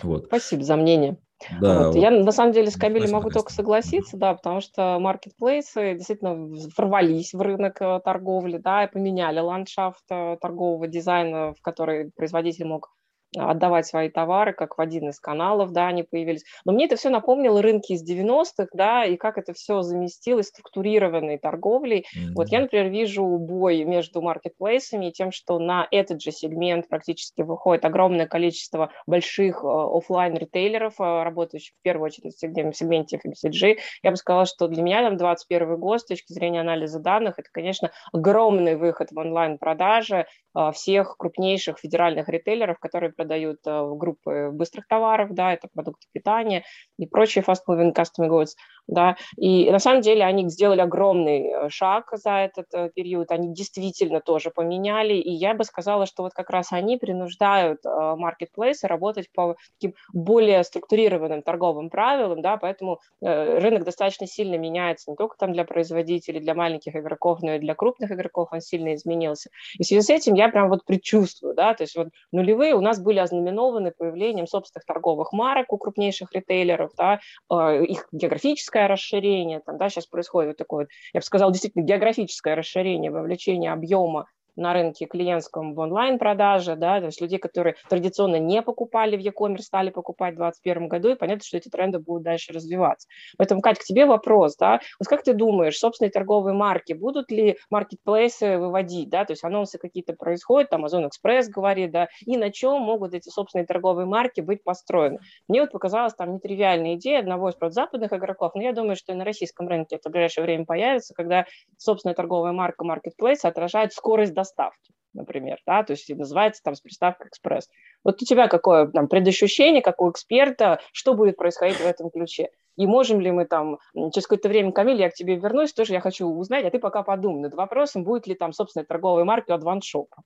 Вот. 0.03 0.27
Спасибо 0.27 0.63
за 0.63 0.77
мнение. 0.77 1.17
Да, 1.61 1.79
вот. 1.79 1.95
Вот. 1.95 1.97
Я 1.97 2.11
на 2.11 2.33
самом 2.33 2.53
деле 2.53 2.71
с 2.71 2.77
Камилем 2.77 3.11
могу 3.11 3.31
только 3.31 3.53
согласиться, 3.53 4.17
да, 4.17 4.35
потому 4.35 4.61
что 4.61 4.99
маркетплейсы 4.99 5.95
действительно 5.95 6.49
ворвались 6.77 7.35
в 7.35 7.41
рынок 7.41 7.81
э, 7.81 8.01
торговли, 8.05 8.57
да, 8.57 8.85
и 8.85 8.91
поменяли 8.91 9.41
ландшафт 9.41 10.05
э, 10.11 10.37
торгового 10.41 10.87
дизайна, 10.87 11.55
в 11.55 11.61
который 11.61 12.11
производитель 12.13 12.65
мог 12.67 12.91
отдавать 13.37 13.87
свои 13.87 14.09
товары, 14.09 14.53
как 14.53 14.79
в 14.79 14.81
один 14.81 15.09
из 15.09 15.21
каналов, 15.21 15.73
да, 15.73 15.89
они 15.89 16.03
появились. 16.03 16.45
Но 16.65 16.73
мне 16.73 16.87
это 16.87 16.97
все 16.97 17.11
напомнило 17.11 17.63
рынки 17.63 17.93
из 17.93 18.09
90-х, 18.09 18.69
да, 18.73 19.05
и 19.05 19.17
как 19.17 19.39
это 19.39 19.53
все 19.53 19.83
заместилось 19.83 20.49
структурированной 20.49 21.39
торговлей. 21.39 22.01
Mm-hmm. 22.01 22.33
Вот 22.35 22.49
я, 22.49 22.61
например, 22.61 22.89
вижу 22.89 23.25
бой 23.25 23.85
между 23.85 24.23
маркетплейсами 24.23 25.07
и 25.07 25.13
тем, 25.13 25.33
что 25.33 25.59
на 25.59 25.87
этот 25.91 26.23
же 26.23 26.33
сегмент 26.33 26.89
практически 26.89 27.43
выходит 27.43 27.85
огромное 27.85 28.27
количество 28.27 28.91
больших 29.07 29.63
э, 29.63 29.67
офлайн 29.67 30.37
ритейлеров 30.37 31.01
э, 31.01 31.23
работающих 31.23 31.75
в 31.79 31.83
первую 31.83 32.07
очередь 32.07 32.35
в 32.35 32.39
сегменте 32.39 33.19
FMCG. 33.25 33.79
Я 34.03 34.11
бы 34.11 34.17
сказала, 34.17 34.47
что 34.47 34.69
для 34.69 34.83
меня 34.83 35.03
там 35.03 35.17
21 35.17 35.77
год 35.79 36.01
с 36.01 36.07
точки 36.07 36.33
зрения 36.33 36.61
анализа 36.61 36.99
данных, 36.99 37.39
это, 37.39 37.49
конечно, 37.53 37.91
огромный 38.13 38.77
выход 38.77 39.09
в 39.11 39.19
онлайн-продажи 39.19 40.27
э, 40.55 40.73
всех 40.73 41.17
крупнейших 41.17 41.79
федеральных 41.79 42.29
ритейлеров, 42.29 42.79
которые 42.79 43.13
продают 43.13 43.26
э, 43.35 43.95
группы 43.95 44.51
быстрых 44.53 44.87
товаров, 44.87 45.33
да, 45.33 45.53
это 45.53 45.69
продукты 45.73 46.07
питания 46.13 46.65
и 46.99 47.07
прочие 47.07 47.45
fast-moving 47.45 47.95
customer 47.95 48.29
goods, 48.29 48.51
да, 48.87 49.17
и 49.37 49.71
на 49.71 49.79
самом 49.79 50.01
деле 50.01 50.25
они 50.25 50.49
сделали 50.49 50.81
огромный 50.81 51.49
э, 51.49 51.69
шаг 51.69 52.11
за 52.13 52.31
этот 52.39 52.67
э, 52.73 52.91
период, 52.95 53.31
они 53.31 53.53
действительно 53.53 54.21
тоже 54.21 54.51
поменяли, 54.51 55.15
и 55.15 55.31
я 55.31 55.55
бы 55.55 55.65
сказала, 55.65 56.07
что 56.07 56.23
вот 56.23 56.33
как 56.33 56.51
раз 56.51 56.73
они 56.73 56.97
принуждают 56.97 57.81
маркетплейсы 57.85 58.87
работать 58.87 59.31
по 59.33 59.57
таким 59.79 59.95
более 60.13 60.63
структурированным 60.65 61.43
торговым 61.43 61.91
правилам, 61.91 62.43
да, 62.43 62.57
поэтому 62.57 63.01
рынок 63.21 63.85
достаточно 63.85 64.27
сильно 64.27 64.57
меняется 64.57 65.11
не 65.11 65.17
только 65.17 65.37
там 65.39 65.53
для 65.53 65.65
производителей, 65.65 66.41
для 66.41 66.55
маленьких 66.55 66.95
игроков, 66.95 67.41
но 67.43 67.55
и 67.55 67.59
для 67.59 67.75
крупных 67.75 68.11
игроков 68.11 68.49
он 68.53 68.61
сильно 68.61 68.95
изменился. 68.95 69.51
И 69.79 69.83
в 69.83 69.87
связи 69.87 70.03
с 70.03 70.11
этим 70.11 70.35
я 70.35 70.49
прям 70.49 70.69
вот 70.69 70.85
предчувствую, 70.85 71.55
да, 71.55 71.75
то 71.75 71.83
есть 71.83 71.97
вот 71.97 72.09
нулевые 72.33 72.75
у 72.75 72.81
нас 72.81 73.01
были 73.07 73.21
ознаменованы 73.21 73.93
появлением 73.97 74.47
собственных 74.47 74.85
торговых 74.85 75.33
марок 75.33 75.73
у 75.73 75.79
крупнейших 75.79 76.33
ритейлеров, 76.33 76.91
да, 76.99 77.21
э, 77.51 77.85
их 77.85 78.09
географическое 78.13 78.89
расширение, 78.89 79.61
там, 79.61 79.79
да, 79.79 79.89
сейчас 79.89 80.07
происходит 80.07 80.51
вот 80.51 80.57
такое, 80.57 80.89
я 81.15 81.21
бы 81.21 81.25
сказала, 81.25 81.53
действительно 81.53 81.85
географическое 81.85 82.57
расширение, 82.57 83.11
вовлечение 83.11 83.73
объема 83.73 84.27
на 84.57 84.73
рынке 84.73 85.07
клиентском 85.07 85.75
в 85.75 85.79
онлайн-продаже, 85.79 86.77
да, 86.77 87.01
то 87.01 87.07
есть 87.07 87.21
людей, 87.21 87.39
которые 87.39 87.77
традиционно 87.89 88.39
не 88.39 88.63
покупали 88.63 89.17
в 89.17 89.21
e-commerce, 89.21 89.63
стали 89.63 89.91
покупать 89.91 90.35
в 90.35 90.39
2021 90.39 90.89
году, 90.89 91.11
и 91.11 91.15
понятно, 91.15 91.45
что 91.45 91.57
эти 91.57 91.69
тренды 91.69 91.99
будут 91.99 92.25
дальше 92.25 92.53
развиваться. 92.53 93.09
Поэтому, 93.37 93.61
Кать, 93.61 93.79
к 93.79 93.85
тебе 93.85 94.07
вопрос, 94.07 94.57
да, 94.57 94.81
вот 94.99 95.09
как 95.09 95.23
ты 95.23 95.35
думаешь, 95.35 95.79
собственные 95.79 96.11
торговые 96.11 96.55
марки, 96.55 96.93
будут 96.93 97.31
ли 97.31 97.59
маркетплейсы 97.71 98.59
выводить, 98.59 99.09
да, 99.11 99.25
то 99.25 99.33
есть 99.33 99.45
анонсы 99.45 99.79
какие-то 99.79 100.15
происходят, 100.15 100.71
там 100.71 100.85
Amazon 100.85 101.09
Express 101.09 101.49
говорит, 101.49 101.91
да, 101.91 102.09
и 102.25 102.37
на 102.37 102.51
чем 102.51 102.81
могут 102.83 103.15
эти 103.15 103.29
собственные 103.29 103.67
торговые 103.67 104.07
марки 104.07 104.41
быть 104.41 104.65
построены? 104.65 105.19
Мне 105.49 105.61
вот 105.61 105.73
показалась 105.73 106.15
там 106.15 106.35
нетривиальная 106.35 106.95
идея 106.95 107.21
одного 107.21 107.51
из 107.51 107.57
западных 107.73 108.13
игроков, 108.13 108.53
но 108.55 108.63
я 108.63 108.73
думаю, 108.73 108.97
что 108.97 109.13
и 109.13 109.17
на 109.17 109.25
российском 109.25 109.69
рынке 109.69 109.97
это 109.97 110.09
в 110.09 110.13
ближайшее 110.13 110.45
время 110.45 110.65
появится, 110.65 111.15
когда 111.15 111.47
собственная 111.77 112.15
торговая 112.15 112.53
марка 112.53 112.85
Marketplace 112.85 113.41
отражает 113.43 113.93
скорость 113.93 114.33
доставки 114.33 114.46
доставки, 114.47 114.95
например, 115.13 115.59
да, 115.67 115.83
то 115.83 115.93
есть 115.93 116.09
называется 116.09 116.63
там 116.63 116.75
с 116.75 116.81
приставкой 116.81 117.29
экспресс. 117.29 117.69
Вот 118.05 118.23
у 118.23 118.25
тебя 118.25 118.49
какое 118.49 118.87
там 118.87 119.09
предощущение, 119.09 119.83
как 119.83 120.01
у 120.01 120.11
эксперта, 120.11 120.81
что 120.93 121.15
будет 121.15 121.37
происходить 121.37 121.79
в 121.79 121.87
этом 121.87 122.11
ключе? 122.11 122.51
И 122.77 122.87
можем 122.87 123.21
ли 123.21 123.31
мы 123.31 123.47
там, 123.47 123.79
через 123.95 124.27
какое-то 124.27 124.49
время, 124.49 124.71
Камиль, 124.71 125.01
я 125.01 125.11
к 125.11 125.15
тебе 125.15 125.37
вернусь, 125.37 125.73
тоже 125.73 125.95
я 125.95 126.01
хочу 126.01 126.27
узнать, 126.27 126.65
а 126.65 126.71
ты 126.71 126.79
пока 126.79 127.03
подумай 127.03 127.41
над 127.41 127.55
вопросом, 127.55 128.05
будет 128.05 128.27
ли 128.27 128.35
там 128.35 128.53
собственная 128.53 128.85
торговая 128.85 129.25
марка 129.25 129.55
от 129.55 129.63
ваншопа. 129.63 130.23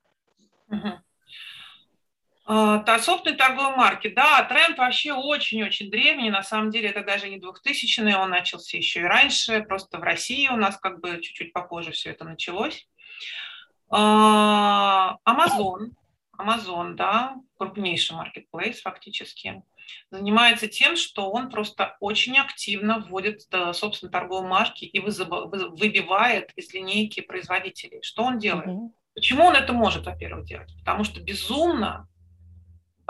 Угу. 0.68 0.88
собственной 2.98 3.36
торговой 3.36 3.76
марки, 3.76 4.08
да, 4.08 4.42
тренд 4.44 4.78
вообще 4.78 5.12
очень-очень 5.12 5.90
древний, 5.90 6.30
на 6.30 6.42
самом 6.42 6.70
деле 6.70 6.88
это 6.88 7.02
даже 7.02 7.28
не 7.28 7.38
2000-е, 7.38 8.16
он 8.16 8.30
начался 8.30 8.76
еще 8.76 9.00
и 9.00 9.04
раньше, 9.04 9.62
просто 9.62 9.98
в 9.98 10.02
России 10.02 10.48
у 10.48 10.56
нас 10.56 10.76
как 10.76 11.00
бы 11.00 11.20
чуть-чуть 11.22 11.52
попозже 11.52 11.92
все 11.92 12.10
это 12.10 12.24
началось. 12.24 12.88
А, 13.90 15.16
Amazon, 15.28 15.90
Amazon, 16.38 16.94
да, 16.94 17.36
крупнейший 17.58 18.16
маркетплейс 18.16 18.80
фактически. 18.80 19.62
занимается 20.10 20.68
тем, 20.68 20.96
что 20.96 21.30
он 21.30 21.50
просто 21.50 21.96
очень 22.00 22.38
активно 22.38 23.00
вводит 23.00 23.42
э, 23.50 23.72
собственно 23.72 24.10
торговые 24.10 24.48
марки 24.48 24.84
и 24.84 25.00
выбивает 25.00 26.52
из 26.56 26.72
линейки 26.72 27.20
производителей. 27.20 28.00
Что 28.02 28.22
он 28.22 28.38
делает? 28.38 28.68
Mm-hmm. 28.68 28.90
Почему 29.14 29.44
он 29.44 29.56
это 29.56 29.72
может, 29.72 30.06
во-первых, 30.06 30.46
делать? 30.46 30.72
Потому 30.78 31.04
что 31.04 31.20
безумно 31.20 32.08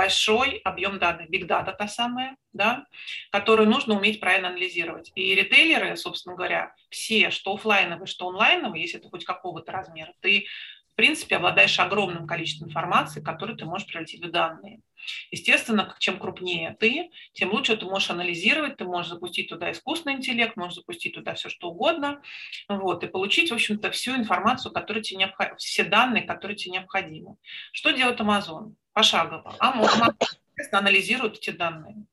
большой 0.01 0.63
объем 0.65 0.99
данных, 0.99 1.29
big 1.29 1.47
data 1.47 1.77
та 1.77 1.87
самая, 1.87 2.35
да, 2.55 2.87
которую 3.31 3.69
нужно 3.69 3.99
уметь 3.99 4.19
правильно 4.19 4.49
анализировать. 4.49 5.13
И 5.15 5.35
ритейлеры, 5.35 5.95
собственно 5.95 6.37
говоря, 6.37 6.75
все, 6.89 7.29
что 7.29 7.53
офлайновые, 7.53 8.07
что 8.07 8.31
онлайновые, 8.31 8.81
если 8.81 8.99
это 8.99 9.11
хоть 9.11 9.27
какого-то 9.27 9.71
размера, 9.73 10.15
ты 10.21 10.47
в 10.93 10.97
принципе 10.97 11.37
обладаешь 11.37 11.79
огромным 11.79 12.27
количеством 12.27 12.69
информации, 12.69 13.21
которую 13.21 13.57
ты 13.57 13.65
можешь 13.65 13.87
превратить 13.87 14.25
в 14.25 14.31
данные. 14.31 14.81
Естественно, 15.31 15.95
чем 15.99 16.19
крупнее 16.19 16.77
ты, 16.79 17.11
тем 17.33 17.53
лучше 17.53 17.77
ты 17.77 17.87
можешь 17.87 18.11
анализировать, 18.11 18.77
ты 18.77 18.85
можешь 18.85 19.11
запустить 19.11 19.49
туда 19.49 19.71
искусственный 19.73 20.17
интеллект, 20.17 20.57
можешь 20.57 20.77
запустить 20.77 21.15
туда 21.15 21.35
все 21.35 21.49
что 21.49 21.71
угодно, 21.71 22.21
вот, 22.69 23.03
и 23.03 23.07
получить, 23.07 23.51
в 23.51 23.55
общем-то, 23.55 23.91
всю 23.91 24.15
информацию, 24.15 24.73
которая 24.73 25.03
тебе 25.03 25.21
необходима, 25.21 25.57
все 25.57 25.85
данные, 25.85 26.23
которые 26.25 26.57
тебе 26.57 26.73
необходимы. 26.73 27.37
Что 27.73 27.91
делает 27.91 28.21
Amazon? 28.21 28.75
Пошагово. 28.93 29.55
Amazon 29.59 30.15
анализирует 30.73 31.39
эти 31.39 31.51
данные. 31.51 32.05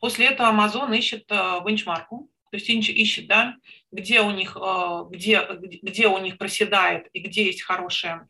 После 0.00 0.26
этого 0.26 0.48
Amazon 0.48 0.96
ищет 0.96 1.30
э, 1.30 1.60
бенчмарку, 1.64 2.28
то 2.50 2.56
есть 2.56 2.68
ищет, 2.68 3.26
да, 3.26 3.56
где 3.94 4.20
у 4.20 4.30
них, 4.32 4.56
э, 4.60 5.04
где, 5.10 5.46
где 5.82 6.08
у 6.08 6.18
них 6.18 6.36
проседает 6.36 7.08
и 7.12 7.20
где 7.20 7.44
есть 7.46 7.62
хорошая 7.62 8.28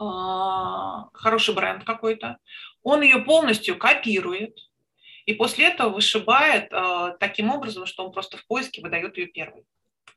э, 0.00 0.04
хороший 1.12 1.54
бренд 1.54 1.84
какой-то, 1.84 2.38
он 2.82 3.02
ее 3.02 3.18
полностью 3.18 3.76
копирует, 3.76 4.56
и 5.26 5.34
после 5.34 5.66
этого 5.66 5.90
вышибает 5.90 6.68
э, 6.70 7.16
таким 7.18 7.50
образом, 7.50 7.86
что 7.86 8.06
он 8.06 8.12
просто 8.12 8.36
в 8.36 8.46
поиске 8.46 8.80
выдает 8.80 9.18
ее 9.18 9.26
первой. 9.26 9.64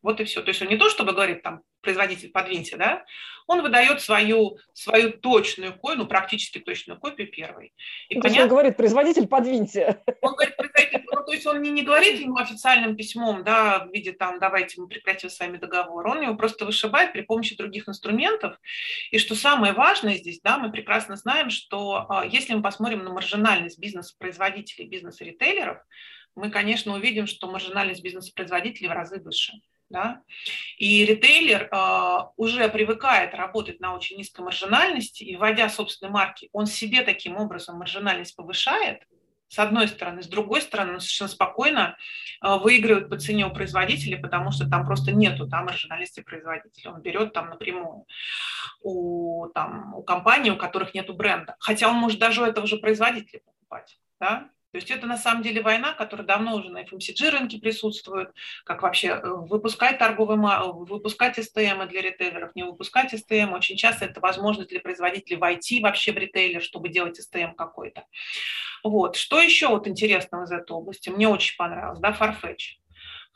Вот 0.01 0.19
и 0.19 0.23
все. 0.23 0.41
То 0.41 0.49
есть 0.49 0.61
он 0.61 0.69
не 0.69 0.77
то, 0.77 0.89
чтобы 0.89 1.13
говорит 1.13 1.43
там 1.43 1.61
производитель 1.81 2.29
подвиньте, 2.31 2.77
да, 2.77 3.03
он 3.47 3.61
выдает 3.61 4.01
свою, 4.01 4.57
свою 4.73 5.11
точную 5.11 5.73
копию, 5.73 5.99
ну, 5.99 6.07
практически 6.07 6.59
точную 6.59 6.99
копию 6.99 7.29
первой. 7.29 7.73
И 8.07 8.15
ну, 8.15 8.21
то 8.21 8.27
понятно, 8.27 8.29
есть 8.29 8.43
он 8.43 8.49
говорит, 8.49 8.77
производитель 8.77 9.27
подвиньте. 9.27 10.01
Он 10.21 10.33
говорит, 10.33 10.55
производитель, 10.55 11.05
ну, 11.11 11.23
то 11.25 11.33
есть 11.33 11.45
он 11.45 11.61
не, 11.61 11.71
не 11.71 11.81
говорит 11.81 12.19
ему 12.19 12.37
официальным 12.37 12.95
письмом, 12.95 13.43
да, 13.43 13.85
в 13.85 13.91
виде 13.91 14.13
там, 14.13 14.39
давайте 14.39 14.79
мы 14.79 14.87
прекратим 14.87 15.29
с 15.29 15.39
вами 15.39 15.57
договор, 15.57 16.07
он 16.07 16.21
его 16.21 16.35
просто 16.35 16.65
вышибает 16.65 17.13
при 17.13 17.21
помощи 17.21 17.57
других 17.57 17.89
инструментов. 17.89 18.57
И 19.11 19.17
что 19.17 19.35
самое 19.35 19.73
важное 19.73 20.15
здесь, 20.15 20.39
да, 20.41 20.57
мы 20.57 20.71
прекрасно 20.71 21.15
знаем, 21.15 21.49
что 21.49 22.05
а, 22.09 22.25
если 22.25 22.53
мы 22.53 22.61
посмотрим 22.61 23.03
на 23.03 23.11
маржинальность 23.11 23.79
бизнес-производителей, 23.79 24.87
бизнес-ритейлеров, 24.87 25.79
мы, 26.35 26.49
конечно, 26.49 26.93
увидим, 26.93 27.27
что 27.27 27.51
маржинальность 27.51 28.03
бизнес-производителей 28.03 28.87
в 28.87 28.93
разы 28.93 29.19
выше. 29.19 29.53
Да? 29.91 30.21
И 30.77 31.05
ритейлер 31.05 31.67
э, 31.71 32.17
уже 32.37 32.69
привыкает 32.69 33.33
работать 33.35 33.79
на 33.79 33.93
очень 33.93 34.17
низкой 34.17 34.41
маржинальности, 34.41 35.23
и 35.23 35.35
вводя 35.35 35.69
собственные 35.69 36.13
марки, 36.13 36.49
он 36.53 36.65
себе 36.65 37.01
таким 37.01 37.37
образом 37.37 37.77
маржинальность 37.77 38.35
повышает, 38.35 39.03
с 39.51 39.59
одной 39.59 39.89
стороны. 39.89 40.23
С 40.23 40.27
другой 40.27 40.61
стороны, 40.61 40.93
он 40.93 40.99
совершенно 41.01 41.29
спокойно 41.29 41.97
э, 42.41 42.57
выигрывает 42.57 43.09
по 43.09 43.17
цене 43.17 43.45
у 43.45 43.53
производителя, 43.53 44.17
потому 44.17 44.51
что 44.51 44.69
там 44.69 44.85
просто 44.85 45.11
нету 45.11 45.45
там 45.47 45.65
маржинальности 45.65 46.21
производителя. 46.21 46.91
Он 46.91 47.01
берет 47.01 47.33
там 47.33 47.49
напрямую 47.49 48.05
у, 48.81 49.47
там, 49.53 49.93
у 49.93 50.03
компаний, 50.03 50.51
у 50.51 50.57
которых 50.57 50.93
нету 50.93 51.13
бренда. 51.13 51.57
Хотя 51.59 51.89
он 51.89 51.95
может 51.95 52.17
даже 52.17 52.41
у 52.41 52.45
этого 52.45 52.65
же 52.65 52.77
производителя 52.77 53.41
покупать. 53.41 53.99
Да? 54.21 54.49
То 54.71 54.77
есть 54.77 54.89
это 54.89 55.05
на 55.05 55.17
самом 55.17 55.43
деле 55.43 55.61
война, 55.61 55.93
которая 55.93 56.25
давно 56.25 56.55
уже 56.55 56.69
на 56.69 56.83
FMCG 56.83 57.29
рынке 57.29 57.59
присутствует, 57.59 58.29
как 58.63 58.81
вообще 58.83 59.09
э, 59.09 59.21
выпускать 59.23 59.97
торговые, 59.97 60.39
выпускать 60.73 61.37
STM 61.37 61.87
для 61.87 62.01
ритейлеров, 62.01 62.55
не 62.55 62.63
выпускать 62.63 63.13
STM. 63.13 63.53
Очень 63.53 63.75
часто 63.75 64.05
это 64.05 64.21
возможность 64.21 64.69
для 64.69 64.79
производителей 64.79 65.37
войти 65.37 65.81
вообще 65.81 66.13
в 66.13 66.17
ритейлер, 66.17 66.61
чтобы 66.61 66.87
делать 66.89 67.19
STM 67.19 67.53
какой-то. 67.55 68.05
Вот. 68.83 69.17
Что 69.17 69.41
еще 69.41 69.67
вот 69.67 69.87
интересного 69.87 70.45
из 70.45 70.51
этой 70.51 70.71
области? 70.71 71.09
Мне 71.09 71.27
очень 71.27 71.57
понравилось, 71.57 71.99
да, 71.99 72.11
Farfetch. 72.11 72.79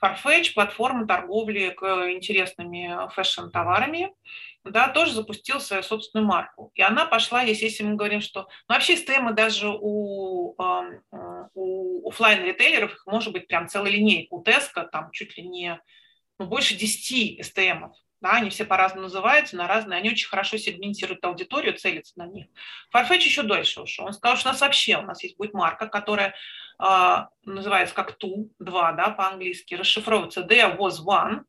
Farfetch– 0.02 0.54
платформа 0.56 1.08
торговли 1.08 1.70
к 1.70 1.84
интересными 2.12 3.10
фэшн-товарами, 3.14 4.12
да, 4.66 4.90
тоже 4.90 5.14
запустил 5.14 5.60
свою 5.60 5.84
собственную 5.84 6.28
марку. 6.28 6.72
И 6.74 6.82
она 6.82 7.06
пошла, 7.06 7.42
если, 7.44 7.84
мы 7.84 7.96
говорим, 7.96 8.22
что... 8.22 8.48
Ну, 8.68 8.76
вообще 8.76 8.98
стемы 8.98 9.34
даже 9.34 9.70
у, 9.70 10.56
у 11.54 12.10
офлайн 12.10 12.44
ритейлеров 12.44 12.94
их 12.94 13.06
может 13.06 13.32
быть 13.32 13.48
прям 13.48 13.68
целая 13.68 13.92
линейка. 13.92 14.34
У 14.34 14.44
Теска 14.44 14.84
там 14.84 15.12
чуть 15.12 15.38
ли 15.38 15.48
не 15.48 15.80
ну, 16.40 16.48
больше 16.48 16.76
10 16.76 17.40
STM. 17.42 17.92
Да, 18.22 18.32
они 18.32 18.50
все 18.50 18.66
по-разному 18.66 19.04
называются, 19.04 19.56
на 19.56 19.68
разные. 19.68 20.00
Они 20.00 20.10
очень 20.10 20.28
хорошо 20.28 20.58
сегментируют 20.58 21.24
аудиторию, 21.24 21.78
целятся 21.78 22.14
на 22.18 22.26
них. 22.26 22.48
Farfetch 22.96 23.20
еще 23.20 23.44
дольше 23.44 23.82
ушел. 23.82 24.06
Он 24.06 24.14
сказал, 24.14 24.38
что 24.38 24.50
у 24.50 24.52
нас 24.54 24.62
вообще 24.62 24.98
у 24.98 25.04
нас 25.04 25.22
есть 25.22 25.38
будет 25.38 25.54
марка, 25.54 25.88
которая 25.88 26.34
э, 26.84 27.18
называется 27.44 27.94
как 27.94 28.18
ту, 28.18 28.52
2, 28.60 28.92
да, 28.94 29.10
по-английски, 29.12 29.76
расшифровывается 29.76 30.42
there 30.42 30.76
was 30.76 31.06
one, 31.06 31.42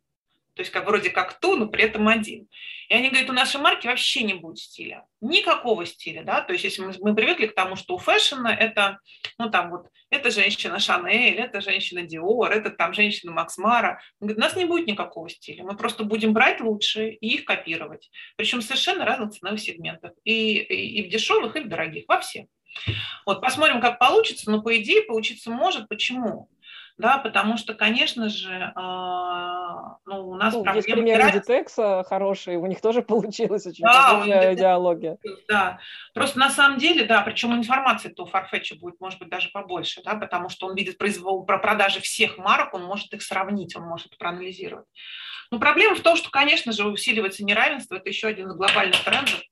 то 0.56 0.62
есть 0.62 0.72
как 0.72 0.86
вроде 0.86 1.10
как 1.10 1.38
ту, 1.38 1.54
но 1.56 1.68
при 1.68 1.84
этом 1.84 2.08
один. 2.08 2.48
И 2.88 2.94
они 2.94 3.10
говорят, 3.10 3.28
у 3.28 3.34
нашей 3.34 3.60
марки 3.60 3.86
вообще 3.86 4.22
не 4.22 4.34
будет 4.34 4.58
стиля, 4.58 5.04
никакого 5.20 5.84
стиля, 5.84 6.24
да, 6.24 6.40
то 6.40 6.54
есть 6.54 6.64
если 6.64 6.82
мы, 6.82 6.94
мы 7.00 7.14
привыкли 7.14 7.46
к 7.46 7.54
тому, 7.54 7.76
что 7.76 7.94
у 7.94 7.98
фэшена 7.98 8.54
это, 8.54 8.98
ну 9.38 9.50
там 9.50 9.70
вот, 9.70 9.88
это 10.08 10.30
женщина 10.30 10.78
Шанель, 10.78 11.36
это 11.36 11.60
женщина 11.60 12.02
Диор, 12.02 12.50
это 12.50 12.70
там 12.70 12.94
женщина 12.94 13.32
Макс 13.32 13.58
Мара, 13.58 14.00
он 14.20 14.30
у 14.30 14.34
нас 14.34 14.56
не 14.56 14.64
будет 14.64 14.86
никакого 14.86 15.28
стиля, 15.28 15.62
мы 15.62 15.76
просто 15.76 16.04
будем 16.04 16.32
брать 16.32 16.60
лучшие 16.60 17.14
и 17.16 17.34
их 17.34 17.44
копировать, 17.44 18.10
причем 18.36 18.62
совершенно 18.62 19.04
разных 19.04 19.32
ценовых 19.32 19.60
сегментах, 19.60 20.12
и, 20.24 20.58
и, 20.58 21.00
и 21.00 21.06
в 21.06 21.10
дешевых, 21.10 21.54
и 21.56 21.60
в 21.60 21.68
дорогих, 21.68 22.04
во 22.08 22.20
всех. 22.20 22.46
Вот 23.24 23.40
посмотрим, 23.40 23.80
как 23.80 23.98
получится, 23.98 24.50
но 24.50 24.62
по 24.62 24.76
идее 24.76 25.02
получиться 25.02 25.50
может. 25.50 25.88
Почему? 25.88 26.48
Да, 26.98 27.18
потому 27.18 27.58
что, 27.58 27.74
конечно 27.74 28.30
же, 28.30 28.72
а, 28.74 29.98
ну, 30.06 30.30
у 30.30 30.34
нас 30.34 30.54
ну, 30.54 30.62
проблема... 30.62 30.76
Есть 30.76 30.88
пример 30.88 31.20
Inditex 31.20 32.04
хороший, 32.04 32.56
у 32.56 32.66
них 32.66 32.80
тоже 32.80 33.02
получилось 33.06 33.66
очень 33.66 33.84
да, 33.84 34.12
похожая 34.12 34.54
идеология. 34.54 35.18
Да, 35.46 35.78
просто 36.14 36.38
на 36.38 36.48
самом 36.48 36.78
деле, 36.78 37.04
да, 37.04 37.20
причем 37.20 37.54
информации-то 37.54 38.24
у 38.24 38.26
Farfetch 38.26 38.78
будет, 38.80 38.98
может 38.98 39.18
быть, 39.18 39.28
даже 39.28 39.50
побольше, 39.50 40.00
да, 40.04 40.14
потому 40.14 40.48
что 40.48 40.66
он 40.66 40.74
видит 40.74 40.96
произвол, 40.96 41.44
про 41.44 41.58
продажи 41.58 42.00
всех 42.00 42.38
марок, 42.38 42.72
он 42.72 42.84
может 42.84 43.12
их 43.12 43.22
сравнить, 43.22 43.76
он 43.76 43.82
может 43.82 44.16
проанализировать. 44.16 44.86
Но 45.50 45.58
проблема 45.58 45.96
в 45.96 46.00
том, 46.00 46.16
что, 46.16 46.30
конечно 46.30 46.72
же, 46.72 46.88
усиливается 46.88 47.44
неравенство, 47.44 47.96
это 47.96 48.08
еще 48.08 48.26
один 48.26 48.48
из 48.48 48.54
глобальных 48.54 49.04
трендов, 49.04 49.42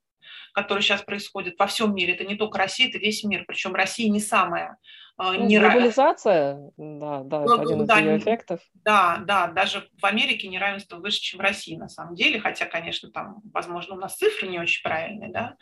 который 0.53 0.81
сейчас 0.81 1.03
происходит 1.03 1.55
во 1.59 1.67
всем 1.67 1.93
мире. 1.93 2.13
Это 2.15 2.25
не 2.25 2.35
только 2.35 2.57
Россия, 2.57 2.89
это 2.89 2.97
весь 2.97 3.23
мир. 3.23 3.45
Причем 3.47 3.75
Россия 3.75 4.09
не 4.09 4.19
самая 4.19 4.77
ну, 5.17 5.33
не 5.45 5.59
Глобализация, 5.59 6.71
да, 6.77 7.21
да, 7.23 7.43
это 7.43 7.61
один 7.61 7.83
из 7.83 7.89
ее 7.89 8.17
эффектов. 8.17 8.59
Да, 8.73 9.23
да, 9.25 9.47
даже 9.47 9.87
в 10.01 10.05
Америке 10.05 10.47
неравенство 10.47 10.97
выше, 10.97 11.21
чем 11.21 11.39
в 11.39 11.41
России 11.41 11.75
на 11.75 11.87
самом 11.87 12.15
деле, 12.15 12.39
хотя, 12.39 12.65
конечно, 12.65 13.09
там, 13.09 13.37
возможно, 13.53 13.95
у 13.95 13.97
нас 13.97 14.17
цифры 14.17 14.47
не 14.47 14.59
очень 14.59 14.83
правильные, 14.83 15.31
да, 15.31 15.55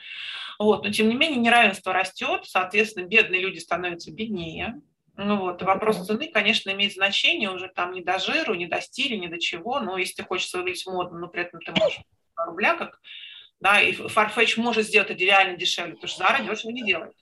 вот, 0.58 0.84
но 0.84 0.92
тем 0.92 1.08
не 1.08 1.16
менее 1.16 1.40
неравенство 1.40 1.94
растет, 1.94 2.46
соответственно, 2.46 3.06
бедные 3.06 3.42
люди 3.42 3.60
становятся 3.60 4.12
беднее, 4.12 4.82
ну 5.16 5.38
вот, 5.38 5.62
вопрос 5.62 6.06
цены, 6.08 6.32
конечно, 6.32 6.72
имеет 6.72 6.94
значение 6.94 7.52
уже 7.52 7.68
там 7.68 7.92
не 7.92 8.02
до 8.02 8.18
жиру, 8.18 8.56
не 8.56 8.66
до 8.66 8.82
стиля, 8.82 9.18
не 9.18 9.28
до 9.28 9.40
чего, 9.40 9.80
но 9.80 9.98
если 9.98 10.16
ты 10.16 10.24
хочешь 10.24 10.52
выглядеть 10.54 10.88
модно, 10.88 11.20
но 11.20 11.28
при 11.28 11.44
этом 11.44 11.62
ты 11.62 11.72
можешь 11.72 12.00
рубля, 12.36 12.76
как, 12.76 13.00
да, 13.60 13.80
и 13.80 13.94
Farfetch 13.94 14.60
может 14.60 14.86
сделать 14.86 15.12
это 15.12 15.20
реально 15.20 15.56
дешевле, 15.56 15.94
потому 15.94 16.08
что 16.08 16.24
Zara 16.24 16.44
дешево 16.44 16.72
не 16.72 16.84
делает. 16.84 17.14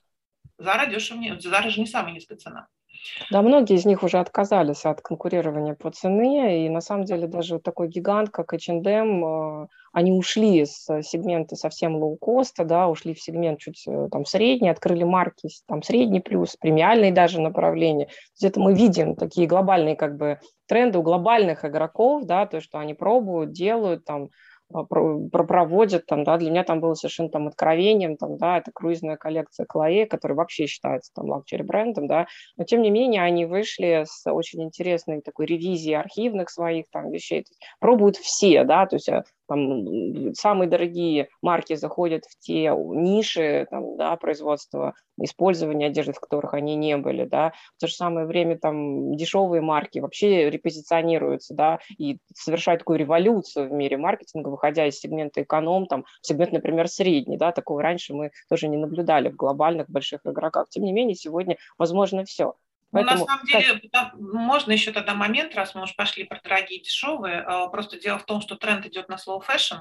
Зара 0.58 0.86
дешево 0.86 1.18
не, 1.18 1.38
Зара 1.40 1.70
же 1.70 1.80
не 1.80 1.86
самая 1.86 2.14
низкая 2.14 2.38
цена. 2.38 2.68
Да, 3.30 3.42
многие 3.42 3.76
из 3.76 3.84
них 3.84 4.02
уже 4.02 4.18
отказались 4.18 4.84
от 4.84 5.00
конкурирования 5.00 5.74
по 5.74 5.90
цене, 5.90 6.66
и 6.66 6.68
на 6.68 6.80
самом 6.80 7.04
деле 7.04 7.26
даже 7.26 7.58
такой 7.58 7.88
гигант, 7.88 8.30
как 8.30 8.52
H&M, 8.52 9.68
они 9.92 10.12
ушли 10.12 10.62
из 10.62 10.84
сегмента 11.02 11.56
совсем 11.56 11.96
лоу-коста, 11.96 12.64
да, 12.64 12.88
ушли 12.88 13.14
в 13.14 13.20
сегмент 13.20 13.58
чуть 13.58 13.86
э, 13.86 14.08
там 14.10 14.24
средний, 14.24 14.70
открыли 14.70 15.04
марки 15.04 15.48
там 15.66 15.82
средний 15.82 16.20
плюс, 16.20 16.56
премиальные 16.56 17.12
даже 17.12 17.40
направления. 17.40 18.08
Где-то 18.38 18.58
мы 18.58 18.74
видим 18.74 19.16
такие 19.16 19.46
глобальные 19.46 19.96
как 19.96 20.16
бы 20.16 20.40
тренды 20.66 20.98
у 20.98 21.02
глобальных 21.02 21.66
игроков, 21.66 22.24
да, 22.24 22.46
то, 22.46 22.60
что 22.62 22.78
они 22.78 22.94
пробуют, 22.94 23.52
делают 23.52 24.06
там, 24.06 24.30
проводят, 24.72 26.06
там, 26.06 26.24
да, 26.24 26.36
для 26.38 26.50
меня 26.50 26.64
там 26.64 26.80
было 26.80 26.94
совершенно 26.94 27.28
там 27.28 27.48
откровением, 27.48 28.16
там, 28.16 28.38
да, 28.38 28.58
это 28.58 28.70
круизная 28.72 29.16
коллекция 29.16 29.66
Клое, 29.66 30.06
которая 30.06 30.36
вообще 30.36 30.66
считается 30.66 31.12
там 31.14 31.28
лакчери 31.28 31.62
брендом, 31.62 32.06
да, 32.06 32.26
но 32.56 32.64
тем 32.64 32.82
не 32.82 32.90
менее 32.90 33.22
они 33.22 33.44
вышли 33.44 34.04
с 34.06 34.30
очень 34.30 34.62
интересной 34.62 35.20
такой 35.20 35.46
ревизией 35.46 35.96
архивных 35.96 36.50
своих 36.50 36.86
там 36.90 37.10
вещей, 37.10 37.44
пробуют 37.80 38.16
все, 38.16 38.64
да, 38.64 38.86
то 38.86 38.96
есть 38.96 39.08
э, 39.08 39.24
там, 39.52 40.34
самые 40.34 40.68
дорогие 40.68 41.28
марки 41.42 41.74
заходят 41.74 42.24
в 42.24 42.38
те 42.38 42.72
ниши 42.74 43.66
там, 43.70 43.96
да, 43.98 44.16
производства, 44.16 44.94
использования 45.20 45.86
одежды, 45.86 46.14
в 46.14 46.20
которых 46.20 46.54
они 46.54 46.74
не 46.74 46.96
были, 46.96 47.24
да, 47.24 47.52
в 47.76 47.80
то 47.80 47.86
же 47.86 47.94
самое 47.94 48.26
время 48.26 48.58
там 48.58 49.14
дешевые 49.14 49.60
марки 49.60 49.98
вообще 49.98 50.48
репозиционируются, 50.48 51.54
да, 51.54 51.80
и 51.98 52.18
совершают 52.34 52.80
такую 52.80 52.98
революцию 52.98 53.68
в 53.68 53.72
мире 53.72 53.98
маркетинга, 53.98 54.48
выходя 54.48 54.86
из 54.86 54.98
сегмента 54.98 55.42
эконом, 55.42 55.86
там, 55.86 56.04
в 56.22 56.26
сегмент, 56.26 56.52
например, 56.52 56.88
средний, 56.88 57.36
да, 57.36 57.52
такого 57.52 57.82
раньше 57.82 58.14
мы 58.14 58.30
тоже 58.48 58.68
не 58.68 58.78
наблюдали 58.78 59.28
в 59.28 59.36
глобальных 59.36 59.90
больших 59.90 60.22
игроках. 60.24 60.68
Тем 60.70 60.84
не 60.84 60.92
менее, 60.92 61.14
сегодня 61.14 61.58
возможно 61.76 62.24
все. 62.24 62.54
Поэтому, 62.92 63.18
ну, 63.18 63.24
на 63.24 63.26
самом 63.26 63.46
деле, 63.46 63.88
как... 63.90 64.14
можно 64.14 64.72
еще 64.72 64.92
тогда 64.92 65.14
момент, 65.14 65.54
раз 65.54 65.74
мы 65.74 65.82
уж 65.82 65.96
пошли 65.96 66.24
про 66.24 66.40
дорогие 66.42 66.78
и 66.78 66.84
дешевые, 66.84 67.40
а, 67.40 67.68
просто 67.68 67.98
дело 67.98 68.18
в 68.18 68.26
том, 68.26 68.42
что 68.42 68.56
тренд 68.56 68.84
идет 68.86 69.08
на 69.08 69.14
slow 69.14 69.42
fashion. 69.44 69.80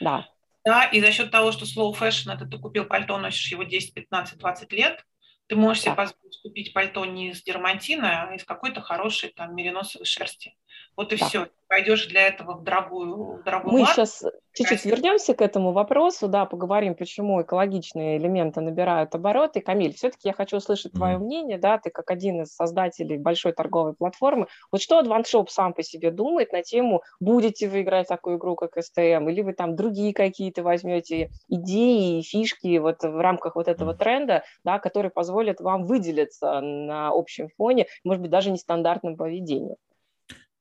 Да. 0.00 0.26
Да, 0.64 0.84
и 0.84 1.00
за 1.00 1.12
счет 1.12 1.30
того, 1.30 1.52
что 1.52 1.66
slow 1.66 1.94
fashion, 1.94 2.32
это 2.34 2.46
ты 2.46 2.58
купил 2.58 2.86
пальто, 2.86 3.18
носишь 3.18 3.52
его 3.52 3.64
10, 3.64 3.92
15, 3.92 4.38
20 4.38 4.72
лет, 4.72 5.04
ты 5.46 5.56
можешь 5.56 5.82
да. 5.82 5.90
себе 5.90 5.96
позволить 5.96 6.40
купить 6.42 6.72
пальто 6.72 7.04
не 7.04 7.30
из 7.30 7.42
дермантина, 7.42 8.24
а 8.24 8.34
из 8.34 8.44
какой-то 8.44 8.80
хорошей 8.80 9.30
там 9.30 9.54
мериносовой 9.54 10.06
шерсти. 10.06 10.56
Вот 10.96 11.12
и 11.12 11.16
да. 11.16 11.26
все. 11.26 11.48
Пойдешь 11.68 12.06
для 12.06 12.28
этого 12.28 12.54
в 12.54 12.64
дорогую, 12.64 13.40
в 13.40 13.42
дорогую 13.42 13.74
Мы 13.74 13.80
марку. 13.80 13.94
сейчас 13.94 14.24
чуть-чуть 14.54 14.86
вернемся 14.86 15.34
к 15.34 15.42
этому 15.42 15.72
вопросу, 15.72 16.26
да, 16.26 16.46
поговорим, 16.46 16.94
почему 16.94 17.42
экологичные 17.42 18.16
элементы 18.16 18.62
набирают 18.62 19.14
обороты. 19.14 19.60
Камиль, 19.60 19.94
все-таки 19.94 20.28
я 20.28 20.32
хочу 20.32 20.56
услышать 20.56 20.92
твое 20.92 21.18
мнение, 21.18 21.58
да, 21.58 21.76
ты 21.76 21.90
как 21.90 22.10
один 22.10 22.40
из 22.40 22.54
создателей 22.54 23.18
большой 23.18 23.52
торговой 23.52 23.92
платформы. 23.92 24.46
Вот 24.72 24.80
что 24.80 24.98
AdvanceShop 24.98 25.48
сам 25.50 25.74
по 25.74 25.82
себе 25.82 26.10
думает 26.10 26.52
на 26.52 26.62
тему, 26.62 27.02
будете 27.20 27.68
вы 27.68 27.82
играть 27.82 28.08
такую 28.08 28.38
игру, 28.38 28.56
как 28.56 28.78
STM, 28.78 29.30
или 29.30 29.42
вы 29.42 29.52
там 29.52 29.76
другие 29.76 30.14
какие-то 30.14 30.62
возьмете 30.62 31.28
идеи, 31.48 32.22
фишки 32.22 32.78
вот 32.78 33.02
в 33.02 33.20
рамках 33.20 33.56
вот 33.56 33.68
этого 33.68 33.92
тренда, 33.92 34.42
да, 34.64 34.78
которые 34.78 35.10
позволят 35.10 35.60
вам 35.60 35.84
выделиться 35.84 36.62
на 36.62 37.08
общем 37.08 37.50
фоне, 37.58 37.88
может 38.04 38.22
быть, 38.22 38.30
даже 38.30 38.50
нестандартным 38.50 39.18
поведением. 39.18 39.76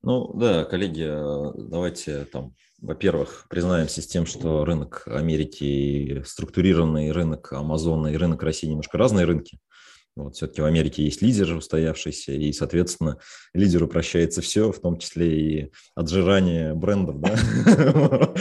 Ну 0.04 0.32
да, 0.34 0.64
коллеги, 0.64 1.04
э, 1.08 1.52
давайте 1.58 2.26
там, 2.26 2.54
во-первых, 2.80 3.48
признаемся 3.50 4.02
с 4.02 4.08
тем, 4.08 4.26
что 4.26 4.64
рынок 4.64 5.04
Америки 5.08 6.24
структурированный 6.26 7.12
рынок 7.12 7.52
Амазона 7.52 8.08
и 8.08 8.18
рынок 8.18 8.44
России 8.44 8.68
немножко 8.68 8.98
разные 8.98 9.26
рынки. 9.26 9.60
Вот, 10.18 10.36
все-таки 10.36 10.62
в 10.62 10.66
Америке 10.66 11.04
есть 11.04 11.22
лидер 11.22 11.56
устоявшийся, 11.56 12.32
и, 12.32 12.52
соответственно, 12.52 13.20
лидеру 13.54 13.88
прощается 13.88 14.42
все, 14.42 14.72
в 14.72 14.80
том 14.80 14.98
числе 14.98 15.40
и 15.40 15.72
отжирание 15.94 16.74
брендов, 16.74 17.20
да. 17.22 17.36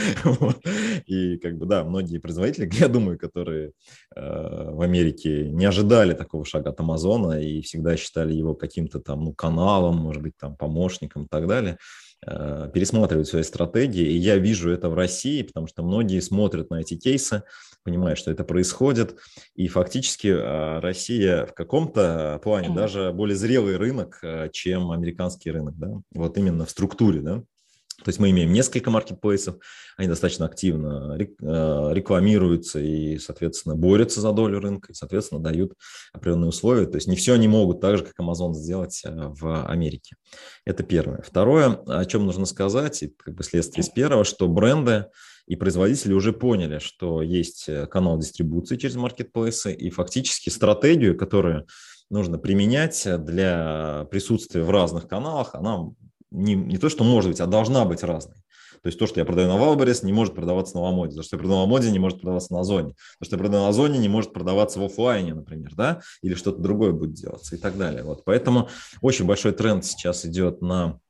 И 1.07 1.37
как 1.37 1.59
бы, 1.59 1.67
да, 1.67 1.85
многие 1.85 2.19
производители, 2.19 2.69
я 2.81 2.89
думаю, 2.89 3.19
которые 3.19 3.73
э, 4.17 4.71
в 4.71 4.81
Америке 4.81 5.51
не 5.51 5.67
ожидали 5.67 6.15
такого 6.15 6.45
шага 6.47 6.71
от 6.71 6.81
Амазона 6.81 7.43
и 7.43 7.61
всегда 7.61 7.97
считали 7.97 8.33
его 8.33 8.55
каким-то 8.55 8.99
там, 8.99 9.25
ну, 9.25 9.33
каналом, 9.35 9.97
может 9.97 10.23
быть, 10.23 10.37
там, 10.39 10.57
помощником 10.57 11.25
и 11.25 11.29
так 11.29 11.47
далее, 11.47 11.77
Э, 12.25 12.71
пересматривают 12.73 13.29
свои 13.29 13.43
стратегии, 13.43 14.05
и 14.05 14.17
я 14.17 14.37
вижу 14.37 14.71
это 14.71 14.89
в 14.89 14.95
России, 14.95 15.43
потому 15.43 15.67
что 15.67 15.83
многие 15.83 16.21
смотрят 16.21 16.71
на 16.71 16.81
эти 16.81 16.97
кейсы, 16.97 17.43
понимают, 17.87 18.19
что 18.19 18.33
это 18.33 18.43
происходит, 18.43 19.17
и 19.55 19.69
фактически 19.69 20.27
э, 20.27 20.81
Россия 20.81 21.47
в 21.47 21.55
каком-то 21.55 22.41
плане 22.43 22.75
даже 22.75 23.13
более 23.13 23.37
зрелый 23.37 23.77
рынок, 23.77 24.19
э, 24.23 24.51
чем 24.53 24.91
американский 24.91 25.53
рынок, 25.53 25.79
да, 25.79 25.93
вот 26.13 26.37
именно 26.37 26.67
в 26.67 26.71
структуре, 26.71 27.21
да. 27.21 27.43
То 28.05 28.11
есть 28.11 28.19
мы 28.19 28.31
имеем 28.31 28.53
несколько 28.53 28.91
маркетплейсов, 28.91 29.57
они 29.97 30.09
достаточно 30.09 30.45
активно 30.45 31.17
рекламируются 31.17 32.79
и, 32.79 33.19
соответственно, 33.19 33.75
борются 33.75 34.21
за 34.21 34.33
долю 34.33 34.61
рынка 34.61 34.93
и, 34.93 34.95
соответственно, 34.95 35.41
дают 35.41 35.73
определенные 36.13 36.49
условия. 36.49 36.87
То 36.87 36.97
есть 36.97 37.07
не 37.09 37.17
все 37.17 37.33
они 37.33 37.49
могут 37.49 37.81
так 37.81 37.97
же, 37.97 38.05
как 38.05 38.21
Amazon, 38.21 38.53
сделать 38.53 39.03
в 39.05 39.65
Америке. 39.67 40.17
Это 40.67 40.83
первое. 40.83 41.23
Второе, 41.23 41.71
о 41.87 42.05
чем 42.05 42.27
нужно 42.27 42.45
сказать, 42.45 43.03
и 43.03 43.15
как 43.17 43.35
бы 43.35 43.43
следствие 43.43 43.83
из 43.83 43.89
первого, 43.89 44.25
что 44.25 44.47
бренды 44.47 45.07
и 45.47 45.57
производители 45.57 46.13
уже 46.13 46.33
поняли, 46.33 46.79
что 46.79 47.23
есть 47.23 47.69
э, 47.69 47.87
канал 47.87 48.19
дистрибуции 48.19 48.77
через 48.77 48.97
маркетплейсы, 48.97 49.73
и 49.73 49.91
фактически 49.91 50.51
стратегию, 50.51 51.17
которую 51.17 51.67
нужно 52.11 52.39
применять 52.39 53.07
для 53.25 54.07
присутствия 54.11 54.63
в 54.63 54.71
разных 54.71 55.09
каналах, 55.09 55.55
она 55.55 55.91
не, 56.31 56.55
не 56.55 56.79
то, 56.79 56.89
что 56.89 57.05
может 57.05 57.31
быть, 57.31 57.41
а 57.41 57.47
должна 57.47 57.85
быть 57.85 58.03
разной. 58.03 58.37
То 58.83 58.89
есть 58.89 59.01
то, 59.01 59.07
что 59.09 59.19
я 59.19 59.27
продаю 59.27 59.49
на 59.49 59.57
Wildberries, 59.57 60.05
не 60.05 60.13
может 60.13 60.35
продаваться 60.35 60.77
на 60.77 60.83
Ламоде. 60.83 61.17
То, 61.17 61.23
что 61.23 61.35
я 61.35 61.39
продаю 61.39 61.57
на 61.57 61.63
Ламоде, 61.63 61.91
не 61.91 61.99
может 61.99 62.21
продаваться 62.21 62.53
на 62.53 62.61
Озоне. 62.61 62.95
То, 63.19 63.25
что 63.25 63.35
я 63.35 63.39
продаю 63.39 63.65
на 63.65 63.69
Озоне, 63.69 63.99
не 63.99 64.09
может 64.09 64.33
продаваться 64.33 64.79
в 64.79 64.85
офлайне, 64.85 65.35
например, 65.35 65.73
да, 65.75 66.03
или 66.23 66.35
что-то 66.35 66.61
другое 66.61 66.93
будет 66.93 67.15
делаться 67.15 67.57
и 67.57 67.59
так 67.59 67.77
далее. 67.77 68.05
Вот. 68.05 68.25
Поэтому 68.25 68.69
очень 69.01 69.25
большой 69.25 69.53
тренд 69.53 69.85
сейчас 69.85 70.25
идет 70.25 70.63
на 70.63 71.01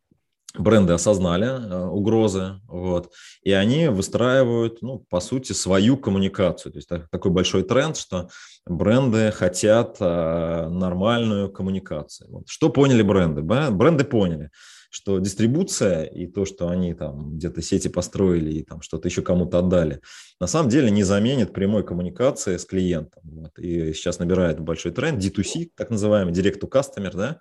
бренды 0.58 0.92
осознали 0.92 1.46
э, 1.46 1.86
угрозы, 1.86 2.60
вот, 2.66 3.12
и 3.42 3.52
они 3.52 3.88
выстраивают, 3.88 4.82
ну, 4.82 4.98
по 5.08 5.20
сути, 5.20 5.52
свою 5.52 5.96
коммуникацию. 5.96 6.72
То 6.72 6.78
есть 6.78 6.88
так, 6.88 7.08
такой 7.10 7.30
большой 7.30 7.62
тренд, 7.62 7.96
что 7.96 8.28
бренды 8.66 9.30
хотят 9.32 9.96
э, 10.00 10.68
нормальную 10.68 11.50
коммуникацию. 11.50 12.30
Вот. 12.30 12.48
Что 12.48 12.68
поняли 12.68 13.02
бренды? 13.02 13.42
Бренды 13.42 14.04
поняли, 14.04 14.50
что 14.90 15.18
дистрибуция 15.18 16.04
и 16.04 16.26
то, 16.26 16.44
что 16.44 16.68
они 16.68 16.94
там 16.94 17.36
где-то 17.36 17.60
сети 17.62 17.88
построили 17.88 18.52
и 18.52 18.62
там 18.62 18.80
что-то 18.82 19.08
еще 19.08 19.22
кому-то 19.22 19.58
отдали, 19.58 20.00
на 20.40 20.46
самом 20.46 20.68
деле 20.70 20.90
не 20.90 21.02
заменит 21.02 21.52
прямой 21.52 21.84
коммуникации 21.84 22.56
с 22.56 22.64
клиентом. 22.64 23.22
Вот. 23.24 23.58
И 23.58 23.92
сейчас 23.92 24.18
набирает 24.18 24.60
большой 24.60 24.92
тренд 24.92 25.22
D2C, 25.22 25.70
так 25.76 25.90
называемый, 25.90 26.32
Direct 26.32 26.60
to 26.60 26.70
Customer, 26.70 27.14
да, 27.14 27.40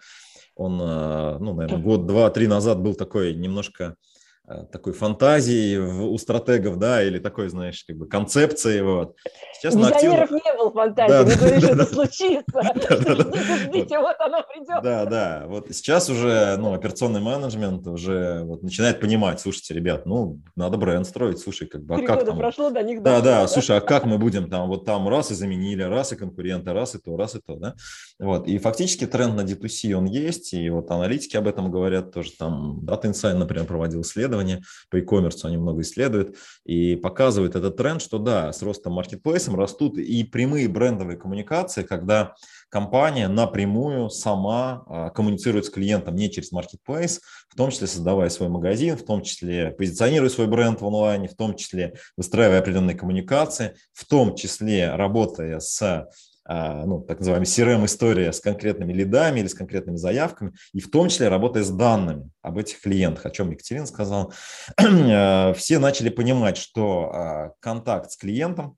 он, 0.56 0.80
а, 0.82 1.38
ну, 1.40 1.54
наверное, 1.54 1.82
год, 1.82 2.06
два, 2.06 2.30
три 2.30 2.48
назад 2.48 2.80
был 2.80 2.96
такой 2.96 3.34
немножко 3.34 3.98
Э, 4.48 4.64
такой 4.72 4.94
фантазии 4.94 5.76
у 5.78 6.16
стратегов, 6.20 6.78
да, 6.78 7.04
или 7.04 7.18
такой, 7.18 7.50
знаешь, 7.50 7.84
как 7.84 7.98
бы 7.98 8.08
концепции. 8.08 8.80
Вот. 8.82 9.16
Сейчас 9.54 9.74
Визионеров 9.74 10.32
активно... 10.32 10.36
не 10.36 10.55
было 10.66 10.72
фантазии, 10.72 11.12
да, 11.12 11.24
не 11.24 11.36
говоришь, 11.36 11.62
да, 11.62 11.68
что 11.68 11.76
это 11.76 11.94
случится. 11.94 12.62
Ждите, 13.70 14.00
вот 14.00 14.16
оно 14.20 14.44
придет. 14.44 14.84
Да, 14.84 15.06
да, 15.06 15.46
вот 15.48 15.68
сейчас 15.72 16.10
уже, 16.10 16.58
ну, 16.58 16.74
операционный 16.74 17.22
менеджмент 17.22 17.88
уже 17.88 18.42
вот 18.44 18.64
начинает 18.64 19.00
понимать, 19.00 19.40
слушайте, 19.40 19.74
ребят, 19.74 20.06
ну, 20.06 20.40
надо 20.56 20.78
бренд 20.78 21.08
строить, 21.08 21.40
слушай, 21.40 21.68
как 21.68 21.84
бы, 21.84 21.96
а 21.96 22.02
как 22.02 22.26
там... 22.26 22.38
прошло, 22.38 22.70
до 22.70 22.84
них 22.84 23.02
Да, 23.02 23.22
да, 23.22 23.48
слушай, 23.48 23.78
а 23.78 23.82
как 23.82 24.06
мы 24.06 24.18
будем 24.18 24.50
там, 24.50 24.68
вот 24.68 24.86
там 24.86 25.08
раз 25.08 25.32
и 25.32 25.36
заменили, 25.36 25.84
раз 25.84 26.12
и 26.14 26.16
конкуренты, 26.16 26.74
раз 26.74 26.96
и 26.96 27.00
то, 27.00 27.16
раз 27.16 27.36
и 27.36 27.40
то, 27.40 27.56
да, 27.56 27.76
вот, 28.20 28.48
и 28.48 28.58
фактически 28.58 29.06
тренд 29.06 29.36
на 29.36 29.42
D2C 29.42 29.94
он 29.94 30.06
есть, 30.06 30.54
и 30.54 30.70
вот 30.70 30.90
аналитики 30.92 31.38
об 31.38 31.48
этом 31.48 31.72
говорят, 31.72 32.12
тоже 32.12 32.32
там 32.38 32.80
Data 32.84 33.04
Insight, 33.04 33.34
например, 33.34 33.66
проводил 33.66 34.02
исследование, 34.02 34.16
исследования 34.26 34.64
по 34.90 34.98
e-commerce, 34.98 35.40
они 35.44 35.58
много 35.58 35.82
исследуют 35.82 36.36
и 36.66 36.96
показывают 36.96 37.56
этот 37.56 37.78
тренд, 37.78 38.02
что 38.02 38.18
да, 38.18 38.52
с 38.52 38.62
ростом 38.62 38.94
маркетплейсом 38.94 39.56
растут 39.56 39.98
и 39.98 40.24
прямые 40.24 40.55
брендовые 40.68 41.18
коммуникации, 41.18 41.84
когда 41.84 42.36
компания 42.70 43.28
напрямую 43.28 44.10
сама 44.10 44.84
а, 44.88 45.10
коммуницирует 45.10 45.66
с 45.66 45.70
клиентом 45.70 46.16
не 46.16 46.30
через 46.30 46.52
маркетплейс, 46.52 47.22
в 47.50 47.56
том 47.56 47.72
числе 47.72 47.88
создавая 47.88 48.30
свой 48.30 48.50
магазин, 48.50 48.98
в 48.98 49.06
том 49.06 49.22
числе 49.22 49.72
позиционируя 49.72 50.30
свой 50.30 50.48
бренд 50.48 50.82
в 50.82 50.86
онлайне, 50.86 51.28
в 51.28 51.36
том 51.36 51.56
числе 51.56 51.94
выстраивая 52.18 52.60
определенные 52.60 52.98
коммуникации, 52.98 53.76
в 53.94 54.06
том 54.06 54.36
числе 54.36 54.94
работая 54.96 55.60
с 55.60 56.10
а, 56.48 56.86
ну, 56.86 57.00
так 57.02 57.20
называемая 57.20 57.48
CRM-история 57.48 58.32
с 58.32 58.40
конкретными 58.40 58.94
лидами 58.94 59.40
или 59.40 59.48
с 59.48 59.56
конкретными 59.56 59.96
заявками, 59.96 60.54
и 60.74 60.80
в 60.80 60.92
том 60.92 61.10
числе 61.10 61.28
работая 61.28 61.64
с 61.64 61.72
данными 61.72 62.30
об 62.42 62.58
этих 62.58 62.82
клиентах, 62.82 63.26
о 63.26 63.32
чем 63.32 63.52
Екатерина 63.52 63.88
сказала, 63.88 64.32
а, 64.78 65.54
все 65.54 65.80
начали 65.80 66.10
понимать, 66.10 66.58
что 66.58 67.54
контакт 67.62 68.12
с 68.12 68.18
клиентом 68.18 68.78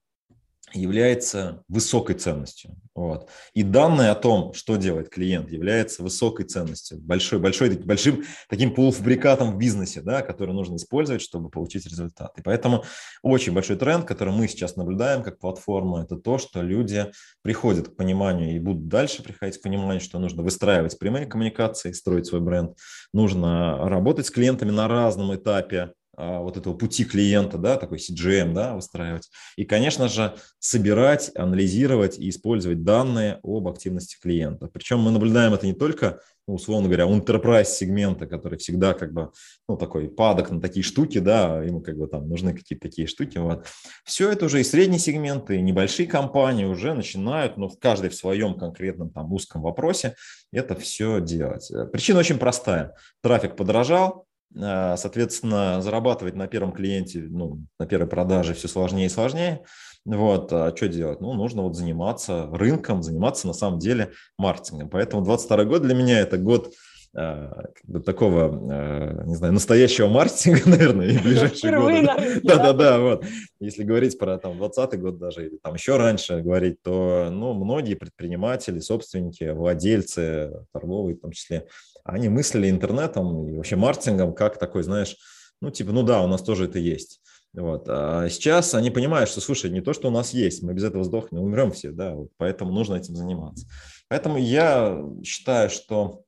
является 0.72 1.62
высокой 1.68 2.14
ценностью. 2.16 2.76
Вот. 2.94 3.28
И 3.54 3.62
данные 3.62 4.10
о 4.10 4.14
том, 4.14 4.52
что 4.54 4.76
делает 4.76 5.08
клиент, 5.08 5.50
является 5.50 6.02
высокой 6.02 6.46
ценностью, 6.46 6.98
большой, 6.98 7.38
большой, 7.38 7.70
большим 7.76 8.24
таким 8.48 8.74
полуфабрикатом 8.74 9.52
в 9.52 9.58
бизнесе, 9.58 10.00
да, 10.00 10.22
который 10.22 10.52
нужно 10.52 10.76
использовать, 10.76 11.22
чтобы 11.22 11.48
получить 11.48 11.86
результат. 11.86 12.36
И 12.38 12.42
поэтому 12.42 12.84
очень 13.22 13.52
большой 13.52 13.76
тренд, 13.76 14.04
который 14.04 14.34
мы 14.34 14.48
сейчас 14.48 14.74
наблюдаем 14.76 15.22
как 15.22 15.38
платформа, 15.38 16.02
это 16.02 16.16
то, 16.16 16.38
что 16.38 16.60
люди 16.60 17.06
приходят 17.42 17.88
к 17.88 17.96
пониманию 17.96 18.56
и 18.56 18.58
будут 18.58 18.88
дальше 18.88 19.22
приходить 19.22 19.58
к 19.58 19.62
пониманию, 19.62 20.00
что 20.00 20.18
нужно 20.18 20.42
выстраивать 20.42 20.98
прямые 20.98 21.26
коммуникации, 21.26 21.92
строить 21.92 22.26
свой 22.26 22.40
бренд, 22.40 22.76
нужно 23.12 23.88
работать 23.88 24.26
с 24.26 24.30
клиентами 24.30 24.70
на 24.70 24.88
разном 24.88 25.34
этапе 25.34 25.92
вот 26.18 26.56
этого 26.56 26.74
пути 26.74 27.04
клиента, 27.04 27.58
да, 27.58 27.76
такой 27.76 27.98
CGM, 27.98 28.52
да, 28.52 28.74
выстраивать. 28.74 29.30
И, 29.56 29.64
конечно 29.64 30.08
же, 30.08 30.34
собирать, 30.58 31.30
анализировать 31.34 32.18
и 32.18 32.28
использовать 32.28 32.82
данные 32.82 33.38
об 33.42 33.68
активности 33.68 34.18
клиента. 34.20 34.68
Причем 34.72 35.00
мы 35.00 35.10
наблюдаем 35.10 35.54
это 35.54 35.66
не 35.66 35.74
только, 35.74 36.20
ну, 36.48 36.54
условно 36.54 36.88
говоря, 36.88 37.06
у 37.06 37.16
enterprise 37.16 37.66
сегмента, 37.66 38.26
который 38.26 38.58
всегда 38.58 38.94
как 38.94 39.12
бы, 39.12 39.30
ну, 39.68 39.76
такой 39.76 40.08
падок 40.08 40.50
на 40.50 40.60
такие 40.60 40.82
штуки, 40.82 41.18
да, 41.18 41.62
ему 41.62 41.80
как 41.80 41.96
бы 41.96 42.08
там 42.08 42.28
нужны 42.28 42.52
какие-то 42.52 42.88
такие 42.88 43.06
штуки, 43.06 43.38
вот. 43.38 43.66
Все 44.04 44.30
это 44.30 44.46
уже 44.46 44.60
и 44.60 44.64
средние 44.64 44.98
сегменты, 44.98 45.56
и 45.56 45.62
небольшие 45.62 46.08
компании 46.08 46.64
уже 46.64 46.94
начинают, 46.94 47.56
ну, 47.56 47.68
в 47.68 47.78
каждой 47.78 48.10
в 48.10 48.14
своем 48.14 48.58
конкретном 48.58 49.10
там 49.10 49.32
узком 49.32 49.62
вопросе 49.62 50.16
это 50.52 50.74
все 50.74 51.20
делать. 51.20 51.70
Причина 51.92 52.20
очень 52.20 52.38
простая. 52.38 52.94
Трафик 53.22 53.54
подорожал, 53.54 54.24
а, 54.24 54.27
соответственно, 54.54 55.80
зарабатывать 55.82 56.34
на 56.34 56.46
первом 56.46 56.72
клиенте, 56.72 57.26
ну, 57.28 57.60
на 57.78 57.86
первой 57.86 58.06
продаже 58.08 58.54
все 58.54 58.68
сложнее 58.68 59.06
и 59.06 59.10
сложнее. 59.10 59.64
Вот, 60.04 60.52
а 60.52 60.74
что 60.74 60.88
делать? 60.88 61.20
Ну, 61.20 61.34
нужно 61.34 61.62
вот 61.62 61.76
заниматься 61.76 62.48
рынком, 62.50 63.02
заниматься 63.02 63.46
на 63.46 63.52
самом 63.52 63.78
деле 63.78 64.12
маркетингом. 64.38 64.88
Поэтому 64.88 65.22
22 65.22 65.64
год 65.64 65.82
для 65.82 65.94
меня 65.94 66.20
это 66.20 66.38
год 66.38 66.72
а, 67.14 67.64
такого, 68.04 69.24
не 69.24 69.34
знаю, 69.34 69.52
настоящего 69.52 70.08
маркетинга, 70.08 70.62
наверное, 70.66 71.08
и 71.08 71.18
ближайшие 71.18 71.78
годы. 71.78 72.40
Да-да-да, 72.42 73.00
вот. 73.00 73.24
Если 73.60 73.82
говорить 73.82 74.18
про 74.18 74.38
там 74.38 74.56
20 74.56 75.00
год 75.00 75.18
даже, 75.18 75.46
или 75.46 75.56
там 75.56 75.74
еще 75.74 75.96
раньше 75.96 76.40
говорить, 76.40 76.82
то, 76.82 77.28
ну, 77.30 77.54
многие 77.54 77.94
предприниматели, 77.94 78.78
собственники, 78.80 79.50
владельцы, 79.50 80.64
торговые 80.72 81.16
в 81.16 81.20
том 81.20 81.32
числе, 81.32 81.66
они 82.08 82.28
мыслили 82.28 82.70
интернетом 82.70 83.46
и 83.46 83.56
вообще 83.56 83.76
маркетингом 83.76 84.34
как 84.34 84.58
такой, 84.58 84.82
знаешь, 84.82 85.16
ну, 85.60 85.70
типа, 85.70 85.92
ну 85.92 86.02
да, 86.02 86.22
у 86.22 86.26
нас 86.26 86.42
тоже 86.42 86.64
это 86.64 86.78
есть. 86.78 87.20
Вот. 87.52 87.84
А 87.88 88.28
сейчас 88.30 88.74
они 88.74 88.90
понимают, 88.90 89.28
что, 89.28 89.40
слушай, 89.40 89.70
не 89.70 89.80
то, 89.80 89.92
что 89.92 90.08
у 90.08 90.10
нас 90.10 90.32
есть, 90.32 90.62
мы 90.62 90.72
без 90.72 90.84
этого 90.84 91.04
сдохнем, 91.04 91.42
умрем 91.42 91.70
все, 91.72 91.90
да, 91.90 92.14
вот, 92.14 92.30
поэтому 92.38 92.72
нужно 92.72 92.94
этим 92.94 93.14
заниматься. 93.14 93.66
Поэтому 94.08 94.38
я 94.38 95.02
считаю, 95.22 95.68
что 95.68 96.22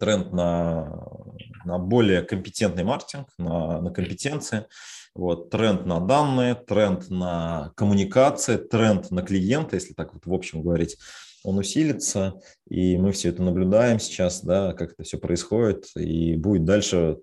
тренд 0.00 0.32
на, 0.32 1.06
на 1.64 1.78
более 1.78 2.22
компетентный 2.22 2.82
маркетинг, 2.84 3.28
на, 3.38 3.80
на 3.80 3.90
компетенции, 3.90 4.66
вот, 5.14 5.50
тренд 5.50 5.86
на 5.86 6.00
данные, 6.00 6.54
тренд 6.56 7.10
на 7.10 7.72
коммуникации, 7.76 8.56
тренд 8.56 9.10
на 9.10 9.22
клиента, 9.22 9.76
если 9.76 9.94
так 9.94 10.14
вот 10.14 10.26
в 10.26 10.32
общем 10.32 10.62
говорить, 10.62 10.98
он 11.44 11.58
усилится, 11.58 12.40
и 12.68 12.96
мы 12.96 13.12
все 13.12 13.30
это 13.30 13.42
наблюдаем 13.42 13.98
сейчас, 13.98 14.42
да, 14.42 14.72
как 14.74 14.92
это 14.92 15.02
все 15.02 15.18
происходит, 15.18 15.86
и 15.96 16.36
будет 16.36 16.64
дальше 16.64 17.18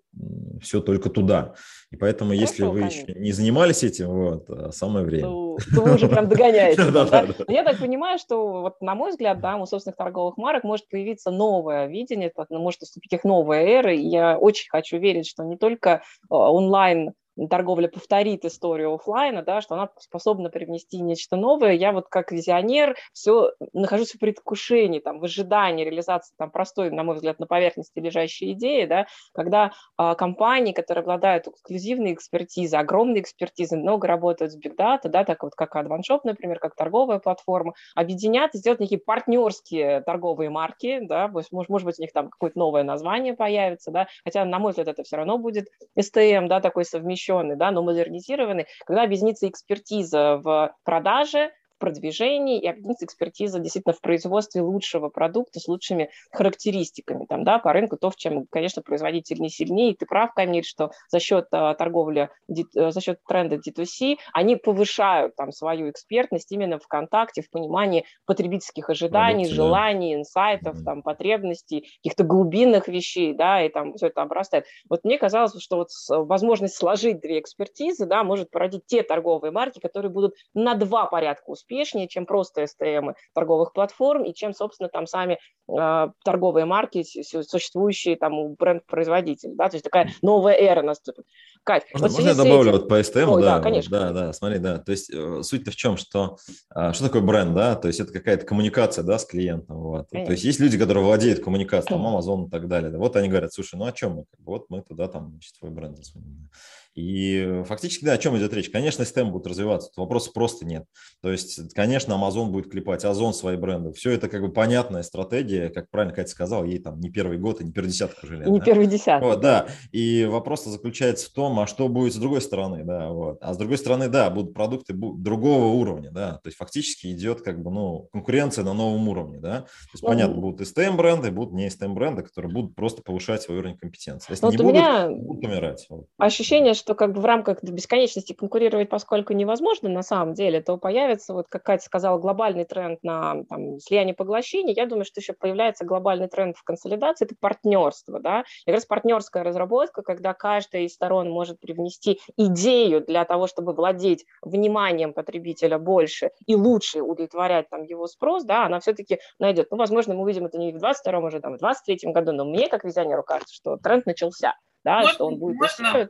все 0.61 0.81
только 0.81 1.09
туда. 1.09 1.53
И 1.91 1.95
поэтому, 1.95 2.31
Хорошо, 2.31 2.41
если 2.41 2.63
вы 2.63 2.79
конечно. 2.79 3.11
еще 3.11 3.19
не 3.19 3.31
занимались 3.31 3.83
этим, 3.83 4.09
вот, 4.09 4.49
а, 4.49 4.71
самое 4.71 5.05
время. 5.05 5.23
То, 5.23 5.57
то 5.75 5.81
вы 5.81 5.95
уже 5.95 6.07
прям 6.07 6.27
догоняете. 6.27 6.81
Я 7.47 7.63
так 7.63 7.79
понимаю, 7.79 8.17
что, 8.19 8.61
вот, 8.61 8.81
на 8.81 8.95
мой 8.95 9.11
взгляд, 9.11 9.39
да, 9.39 9.57
у 9.57 9.65
собственных 9.65 9.95
торговых 9.97 10.37
марок 10.37 10.63
может 10.63 10.89
появиться 10.89 11.31
новое 11.31 11.87
видение, 11.87 12.31
может 12.49 12.81
наступить 12.81 13.13
их 13.13 13.23
новая 13.23 13.65
эра, 13.65 13.93
и 13.93 14.01
я 14.01 14.37
очень 14.37 14.69
хочу 14.69 14.97
верить, 14.97 15.27
что 15.27 15.43
не 15.43 15.57
только 15.57 16.01
а, 16.29 16.51
онлайн 16.51 17.13
торговля 17.49 17.87
повторит 17.87 18.45
историю 18.45 18.95
офлайна, 18.95 19.43
да, 19.43 19.61
что 19.61 19.75
она 19.75 19.89
способна 19.99 20.49
привнести 20.49 20.99
нечто 20.99 21.35
новое. 21.35 21.73
Я 21.73 21.91
вот 21.91 22.07
как 22.09 22.31
визионер 22.31 22.95
все 23.13 23.51
нахожусь 23.73 24.13
в 24.13 24.19
предвкушении, 24.19 24.99
там, 24.99 25.19
в 25.19 25.23
ожидании 25.23 25.85
реализации 25.85 26.33
там, 26.37 26.49
простой, 26.49 26.89
на 26.89 27.03
мой 27.03 27.15
взгляд, 27.15 27.39
на 27.39 27.45
поверхности 27.45 27.99
лежащей 27.99 28.53
идеи, 28.53 28.85
да, 28.85 29.05
когда 29.33 29.71
а, 29.97 30.15
компании, 30.15 30.73
которые 30.73 31.03
обладают 31.03 31.47
эксклюзивной 31.47 32.13
экспертизой, 32.13 32.79
огромной 32.79 33.21
экспертизой, 33.21 33.79
много 33.79 34.07
работают 34.07 34.51
с 34.51 34.57
Big 34.57 34.75
Data, 34.75 35.07
да, 35.07 35.23
так 35.23 35.43
вот 35.43 35.53
как 35.53 35.75
AdvanShop, 35.75 36.21
например, 36.23 36.59
как 36.59 36.75
торговая 36.75 37.19
платформа, 37.19 37.73
объединят 37.95 38.55
и 38.55 38.57
сделать 38.57 38.79
некие 38.79 38.99
партнерские 38.99 40.01
торговые 40.01 40.49
марки, 40.49 40.99
да, 41.01 41.27
может, 41.27 41.69
может 41.69 41.85
быть, 41.85 41.99
у 41.99 42.01
них 42.01 42.11
там 42.13 42.29
какое-то 42.29 42.57
новое 42.57 42.83
название 42.83 43.35
появится, 43.35 43.91
да, 43.91 44.07
хотя, 44.23 44.43
на 44.45 44.57
мой 44.57 44.71
взгляд, 44.71 44.87
это 44.87 45.03
все 45.03 45.17
равно 45.17 45.37
будет 45.37 45.67
STM, 45.97 46.47
да, 46.47 46.61
такой 46.61 46.85
совмещенный 46.85 47.26
упрощенный, 47.27 47.55
да, 47.55 47.71
но 47.71 47.83
модернизированный, 47.83 48.65
когда 48.85 49.03
объединится 49.03 49.47
экспертиза 49.47 50.39
в 50.43 50.75
продаже, 50.83 51.51
продвижении 51.77 52.59
и 52.59 52.67
объединится 52.67 53.05
экспертиза 53.05 53.59
действительно 53.59 53.93
в 53.93 54.01
производстве 54.01 54.61
лучшего 54.61 55.09
продукта 55.09 55.59
с 55.59 55.67
лучшими 55.67 56.09
характеристиками 56.31 57.25
там, 57.25 57.43
да, 57.43 57.59
по 57.59 57.73
рынку, 57.73 57.97
то, 57.97 58.09
в 58.09 58.15
чем, 58.15 58.45
конечно, 58.49 58.81
производитель 58.81 59.39
не 59.39 59.49
сильнее. 59.49 59.91
И 59.91 59.95
ты 59.95 60.05
прав, 60.05 60.33
Камиль, 60.33 60.63
что 60.63 60.91
за 61.09 61.19
счет 61.19 61.47
а, 61.51 61.73
торговли, 61.75 62.29
э, 62.49 62.91
за 62.91 63.01
счет 63.01 63.19
тренда 63.27 63.57
D2C 63.57 64.17
они 64.33 64.55
повышают 64.55 65.35
там 65.35 65.51
свою 65.51 65.89
экспертность 65.89 66.51
именно 66.51 66.79
в 66.79 66.87
контакте, 66.87 67.41
в 67.41 67.49
понимании 67.49 68.05
потребительских 68.25 68.89
ожиданий, 68.89 69.45
Продукты, 69.45 69.55
желаний, 69.55 70.13
да. 70.13 70.19
инсайтов, 70.19 70.83
там, 70.83 71.01
потребностей, 71.03 71.89
каких-то 72.03 72.23
глубинных 72.23 72.87
вещей, 72.87 73.33
да, 73.33 73.63
и 73.63 73.69
там 73.69 73.93
все 73.93 74.07
это 74.07 74.21
обрастает. 74.21 74.65
Вот 74.89 75.03
мне 75.03 75.17
казалось, 75.17 75.53
что 75.61 75.77
вот 75.77 75.89
возможность 76.09 76.75
сложить 76.75 77.21
две 77.21 77.39
экспертизы, 77.39 78.05
да, 78.05 78.23
может 78.23 78.49
породить 78.51 78.85
те 78.87 79.03
торговые 79.03 79.51
марки, 79.51 79.79
которые 79.79 80.11
будут 80.11 80.35
на 80.53 80.75
два 80.75 81.05
порядка 81.05 81.49
успешны 81.49 81.66
успешнее, 81.67 82.07
чем 82.07 82.25
просто 82.25 82.63
STM 82.63 83.13
торговых 83.33 83.73
платформ 83.73 84.23
и 84.23 84.33
чем, 84.33 84.53
собственно, 84.53 84.89
там 84.89 85.05
сами 85.05 85.37
э, 85.69 86.07
торговые 86.23 86.65
марки, 86.65 87.03
существующие 87.03 88.15
там 88.15 88.33
у 88.33 88.55
бренд-производителей. 88.55 89.55
Да? 89.55 89.69
То 89.69 89.75
есть 89.75 89.83
такая 89.83 90.09
новая 90.21 90.53
эра 90.53 90.81
наступит. 90.81 91.25
Кать, 91.67 91.83
можно, 91.93 92.07
вот 92.07 92.15
можно 92.15 92.29
я 92.29 92.35
добавлю 92.35 92.69
этим... 92.69 92.79
вот 92.79 92.87
по 92.87 92.99
STM? 93.01 93.25
Ой, 93.25 93.41
да, 93.41 93.57
да, 93.57 93.63
конечно. 93.63 93.99
Да, 93.99 94.11
да, 94.11 94.33
смотри, 94.33 94.59
да. 94.59 94.77
То 94.77 94.91
есть 94.93 95.09
э, 95.13 95.41
суть-то 95.43 95.71
в 95.71 95.75
чем, 95.75 95.97
что 95.97 96.37
э, 96.73 96.93
что 96.93 97.03
такое 97.03 97.21
бренд, 97.21 97.53
да? 97.53 97.75
То 97.75 97.89
есть 97.89 97.99
это 97.99 98.13
какая-то 98.13 98.45
коммуникация, 98.45 99.03
да, 99.03 99.19
с 99.19 99.25
клиентом. 99.25 99.77
Вот. 99.77 100.09
То 100.09 100.31
есть 100.31 100.45
есть 100.45 100.61
люди, 100.61 100.77
которые 100.77 101.03
владеют 101.03 101.43
коммуникацией, 101.43 102.01
там, 102.01 102.07
Amazon 102.07 102.47
и 102.47 102.49
так 102.49 102.69
далее. 102.69 102.89
Да. 102.89 102.99
Вот 102.99 103.17
они 103.17 103.27
говорят, 103.27 103.51
слушай, 103.51 103.75
ну 103.75 103.83
о 103.83 103.91
чем 103.91 104.13
мы? 104.13 104.23
Вот 104.39 104.67
мы 104.69 104.81
туда 104.81 105.09
там, 105.09 105.31
значит, 105.31 105.55
свой 105.55 105.71
бренд 105.71 105.97
засунем. 105.97 106.49
И 106.97 107.61
фактически, 107.67 108.05
да, 108.05 108.13
о 108.13 108.17
чем 108.17 108.35
идет 108.39 108.51
речь? 108.55 108.71
Конечно, 108.71 109.03
STEM 109.03 109.25
будет 109.25 109.45
развиваться, 109.45 109.91
вопросов 109.95 110.33
просто 110.33 110.65
нет. 110.65 110.85
То 111.21 111.31
есть, 111.31 111.71
конечно, 111.75 112.13
Amazon 112.13 112.47
будет 112.47 112.71
клепать, 112.71 113.05
Озон 113.05 113.35
свои 113.35 113.55
бренды. 113.55 113.93
Все 113.93 114.09
это 114.09 114.27
как 114.27 114.41
бы 114.41 114.51
понятная 114.51 115.03
стратегия, 115.03 115.69
как 115.69 115.91
правильно 115.91 116.15
Катя 116.15 116.31
сказал, 116.31 116.65
ей 116.65 116.79
там 116.79 116.99
не 116.99 117.11
первый 117.11 117.37
год 117.37 117.61
и 117.61 117.65
не 117.65 117.71
первый 117.71 117.89
десяток 117.89 118.23
уже 118.23 118.37
лет. 118.37 118.47
И 118.47 118.49
не 118.49 118.57
да? 118.57 118.65
первый 118.65 118.87
десяток. 118.87 119.23
Вот, 119.23 119.41
да. 119.41 119.67
И 119.91 120.25
вопрос 120.25 120.65
заключается 120.65 121.29
в 121.29 121.33
том, 121.33 121.56
а 121.61 121.67
что 121.67 121.87
будет 121.87 122.13
с 122.13 122.17
другой 122.17 122.41
стороны, 122.41 122.83
да, 122.83 123.09
вот. 123.09 123.37
А 123.41 123.53
с 123.53 123.57
другой 123.57 123.77
стороны, 123.77 124.09
да, 124.09 124.29
будут 124.29 124.53
продукты 124.53 124.93
другого 124.93 125.65
уровня, 125.65 126.11
да. 126.11 126.33
То 126.33 126.47
есть 126.47 126.57
фактически 126.57 127.07
идет 127.07 127.41
как 127.41 127.61
бы, 127.61 127.71
ну, 127.71 128.09
конкуренция 128.11 128.63
на 128.63 128.73
новом 128.73 129.07
уровне, 129.09 129.39
да. 129.39 129.61
То 129.61 129.67
есть, 129.93 130.03
ну, 130.03 130.09
понятно, 130.09 130.35
будут 130.35 130.61
STM 130.61 130.95
бренды, 130.95 131.31
будут 131.31 131.53
не 131.53 131.67
STM 131.67 131.93
бренды, 131.93 132.23
которые 132.23 132.51
будут 132.51 132.75
просто 132.75 133.01
повышать 133.01 133.41
свой 133.41 133.59
уровень 133.59 133.77
компетенции. 133.77 134.31
Если 134.31 134.45
вот 134.45 134.53
не 134.53 134.59
у 134.59 134.63
будут, 134.63 134.75
меня 134.75 135.09
будут 135.09 135.45
умирать. 135.45 135.85
Вот. 135.89 136.05
Ощущение, 136.17 136.73
что 136.73 136.95
как 136.95 137.13
бы 137.13 137.21
в 137.21 137.25
рамках 137.25 137.63
бесконечности 137.63 138.33
конкурировать, 138.33 138.89
поскольку 138.89 139.33
невозможно 139.33 139.89
на 139.89 140.03
самом 140.03 140.33
деле, 140.33 140.61
то 140.61 140.77
появится, 140.77 141.33
вот 141.33 141.47
как 141.49 141.63
Катя 141.63 141.85
сказала, 141.85 142.17
глобальный 142.17 142.65
тренд 142.65 143.03
на 143.03 143.43
там, 143.49 143.79
слияние 143.79 144.13
поглощений. 144.13 144.73
Я 144.73 144.85
думаю, 144.85 145.05
что 145.05 145.19
еще 145.19 145.33
появляется 145.33 145.85
глобальный 145.85 146.27
тренд 146.27 146.57
в 146.57 146.63
консолидации, 146.63 147.25
это 147.25 147.35
партнерство. 147.39 148.19
Да? 148.19 148.41
И 148.41 148.65
как 148.65 148.75
раз 148.75 148.85
партнерская 148.85 149.43
разработка, 149.43 150.01
когда 150.01 150.33
каждая 150.33 150.83
из 150.83 150.93
сторон 150.93 151.29
может 151.37 151.59
привнести 151.59 152.19
идею 152.35 153.05
для 153.05 153.23
того, 153.25 153.45
чтобы 153.45 153.73
владеть 153.73 154.25
вниманием 154.41 155.13
потребителя 155.13 155.77
больше 155.77 156.31
и 156.47 156.55
лучше 156.55 157.01
удовлетворять 157.01 157.69
там, 157.69 157.83
его 157.83 158.07
спрос, 158.07 158.43
да, 158.43 158.65
она 158.65 158.79
все-таки 158.79 159.19
найдет. 159.39 159.67
Ну, 159.69 159.77
возможно, 159.77 160.15
мы 160.15 160.23
увидим 160.23 160.45
это 160.45 160.57
не 160.57 160.73
в 160.73 160.79
22 160.79 161.19
уже, 161.19 161.39
там, 161.39 161.53
в 161.53 161.59
23 161.59 162.11
году, 162.11 162.31
но 162.31 162.45
мне, 162.45 162.67
как 162.69 162.83
визионеру, 162.83 163.23
кажется, 163.23 163.53
что 163.53 163.77
тренд 163.77 164.07
начался, 164.07 164.55
да, 164.83 164.97
можно, 164.97 165.13
что 165.13 165.25
он 165.27 165.37
будет 165.37 165.57
можно, 165.57 166.07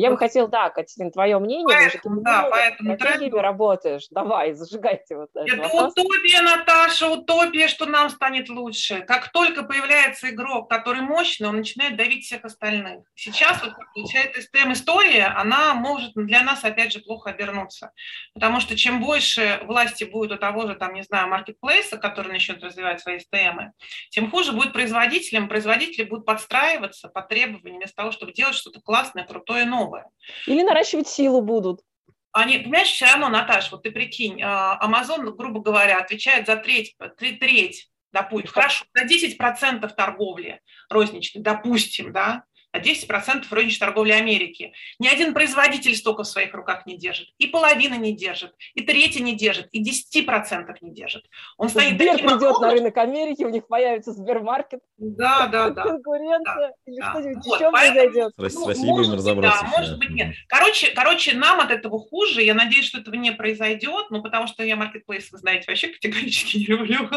я 0.00 0.10
бы 0.10 0.16
хотела, 0.16 0.48
да, 0.48 0.70
Катерина, 0.70 1.10
твое 1.10 1.38
мнение. 1.38 1.66
Поэтому, 1.66 2.20
да, 2.20 2.48
поэтому 2.50 2.96
тренд... 2.96 3.34
работаешь. 3.34 4.06
Давай, 4.10 4.52
зажигайте 4.52 5.16
вот 5.16 5.30
это. 5.34 5.44
Это 5.52 5.62
вопрос. 5.62 5.92
утопия, 5.92 6.40
Наташа, 6.42 7.08
утопия, 7.08 7.68
что 7.68 7.86
нам 7.86 8.08
станет 8.10 8.48
лучше. 8.48 9.00
Как 9.00 9.32
только 9.32 9.64
появляется 9.64 10.30
игрок, 10.30 10.70
который 10.70 11.02
мощный, 11.02 11.48
он 11.48 11.56
начинает 11.56 11.96
давить 11.96 12.24
всех 12.24 12.44
остальных. 12.44 13.00
Сейчас 13.14 13.62
вот 13.62 13.72
получается 13.94 14.40
STM-история, 14.40 15.26
она 15.26 15.74
может 15.74 16.12
для 16.14 16.42
нас, 16.42 16.64
опять 16.64 16.92
же, 16.92 17.00
плохо 17.00 17.30
обернуться. 17.30 17.90
Потому 18.34 18.60
что 18.60 18.76
чем 18.76 19.00
больше 19.00 19.60
власти 19.64 20.04
будет 20.04 20.32
у 20.32 20.36
того 20.36 20.66
же, 20.66 20.74
там, 20.74 20.94
не 20.94 21.02
знаю, 21.02 21.28
маркетплейса, 21.28 21.96
который 21.98 22.32
начнет 22.32 22.62
развивать 22.62 23.00
свои 23.00 23.18
STM, 23.18 23.70
тем 24.10 24.30
хуже 24.30 24.52
будет 24.52 24.72
производителям. 24.72 25.48
Производители 25.48 26.04
будут 26.04 26.24
подстраиваться 26.24 27.08
по 27.08 27.22
требованиям 27.22 27.78
вместо 27.78 27.96
того, 27.96 28.12
чтобы 28.12 28.32
делать 28.32 28.54
что-то 28.54 28.80
классное, 28.80 29.24
крутое, 29.24 29.64
новое 29.64 29.87
новое. 29.88 30.10
Или 30.46 30.62
наращивать 30.62 31.08
силу 31.08 31.40
будут. 31.40 31.80
Они, 32.32 32.58
понимаешь, 32.58 32.88
все 32.88 33.06
равно, 33.06 33.28
Наташ, 33.28 33.72
вот 33.72 33.82
ты 33.82 33.90
прикинь, 33.90 34.40
а, 34.42 34.78
Amazon, 34.82 35.32
грубо 35.32 35.60
говоря, 35.60 35.98
отвечает 35.98 36.46
за 36.46 36.56
треть, 36.56 36.94
треть 37.18 37.88
допустим, 38.12 38.50
хорошо, 38.52 38.84
за 38.94 39.04
10% 39.04 39.94
торговли 39.94 40.60
розничной, 40.88 41.42
допустим, 41.42 42.12
да, 42.12 42.44
а 42.72 42.80
10% 42.80 43.44
розничной 43.50 43.86
торговли 43.86 44.12
Америки. 44.12 44.72
Ни 44.98 45.08
один 45.08 45.34
производитель 45.34 45.94
столько 45.96 46.22
в 46.22 46.28
своих 46.28 46.52
руках 46.54 46.86
не 46.86 46.96
держит. 46.96 47.28
И 47.38 47.46
половина 47.46 47.94
не 47.94 48.14
держит, 48.14 48.54
и 48.74 48.82
третья 48.82 49.22
не 49.22 49.34
держит, 49.34 49.68
и 49.72 49.82
10% 49.82 50.76
не 50.80 50.92
держит. 50.92 51.24
Он 51.56 51.68
станет 51.68 51.94
Сбер 51.94 52.12
таким 52.12 52.28
придет 52.28 52.60
на 52.60 52.70
рынок 52.70 52.96
Америки, 52.98 53.44
у 53.44 53.48
них 53.48 53.66
появится 53.66 54.12
Сбермаркет. 54.12 54.80
Да, 54.98 55.46
да, 55.46 55.70
да. 55.70 55.82
Конкуренция 55.82 56.68
да, 56.68 56.72
или 56.86 57.00
да. 57.00 57.10
что-нибудь 57.10 57.46
вот, 57.46 57.60
еще 57.60 57.70
произойдет. 57.70 58.32
С 58.36 58.54
ну, 58.54 58.66
Россией 58.66 58.92
будем 58.92 59.14
разобраться. 59.14 59.64
Да, 59.64 59.78
может 59.78 59.98
быть, 59.98 60.10
нет. 60.10 60.34
Короче, 60.48 60.88
короче, 60.94 61.34
нам 61.34 61.60
от 61.60 61.70
этого 61.70 61.98
хуже. 61.98 62.42
Я 62.42 62.54
надеюсь, 62.54 62.86
что 62.86 62.98
этого 62.98 63.14
не 63.14 63.32
произойдет, 63.32 64.06
ну, 64.10 64.22
потому 64.22 64.46
что 64.46 64.62
я 64.62 64.76
маркетплейс, 64.76 65.30
вы 65.32 65.38
знаете, 65.38 65.64
вообще 65.68 65.88
категорически 65.88 66.58
не 66.58 66.66
люблю. 66.66 67.08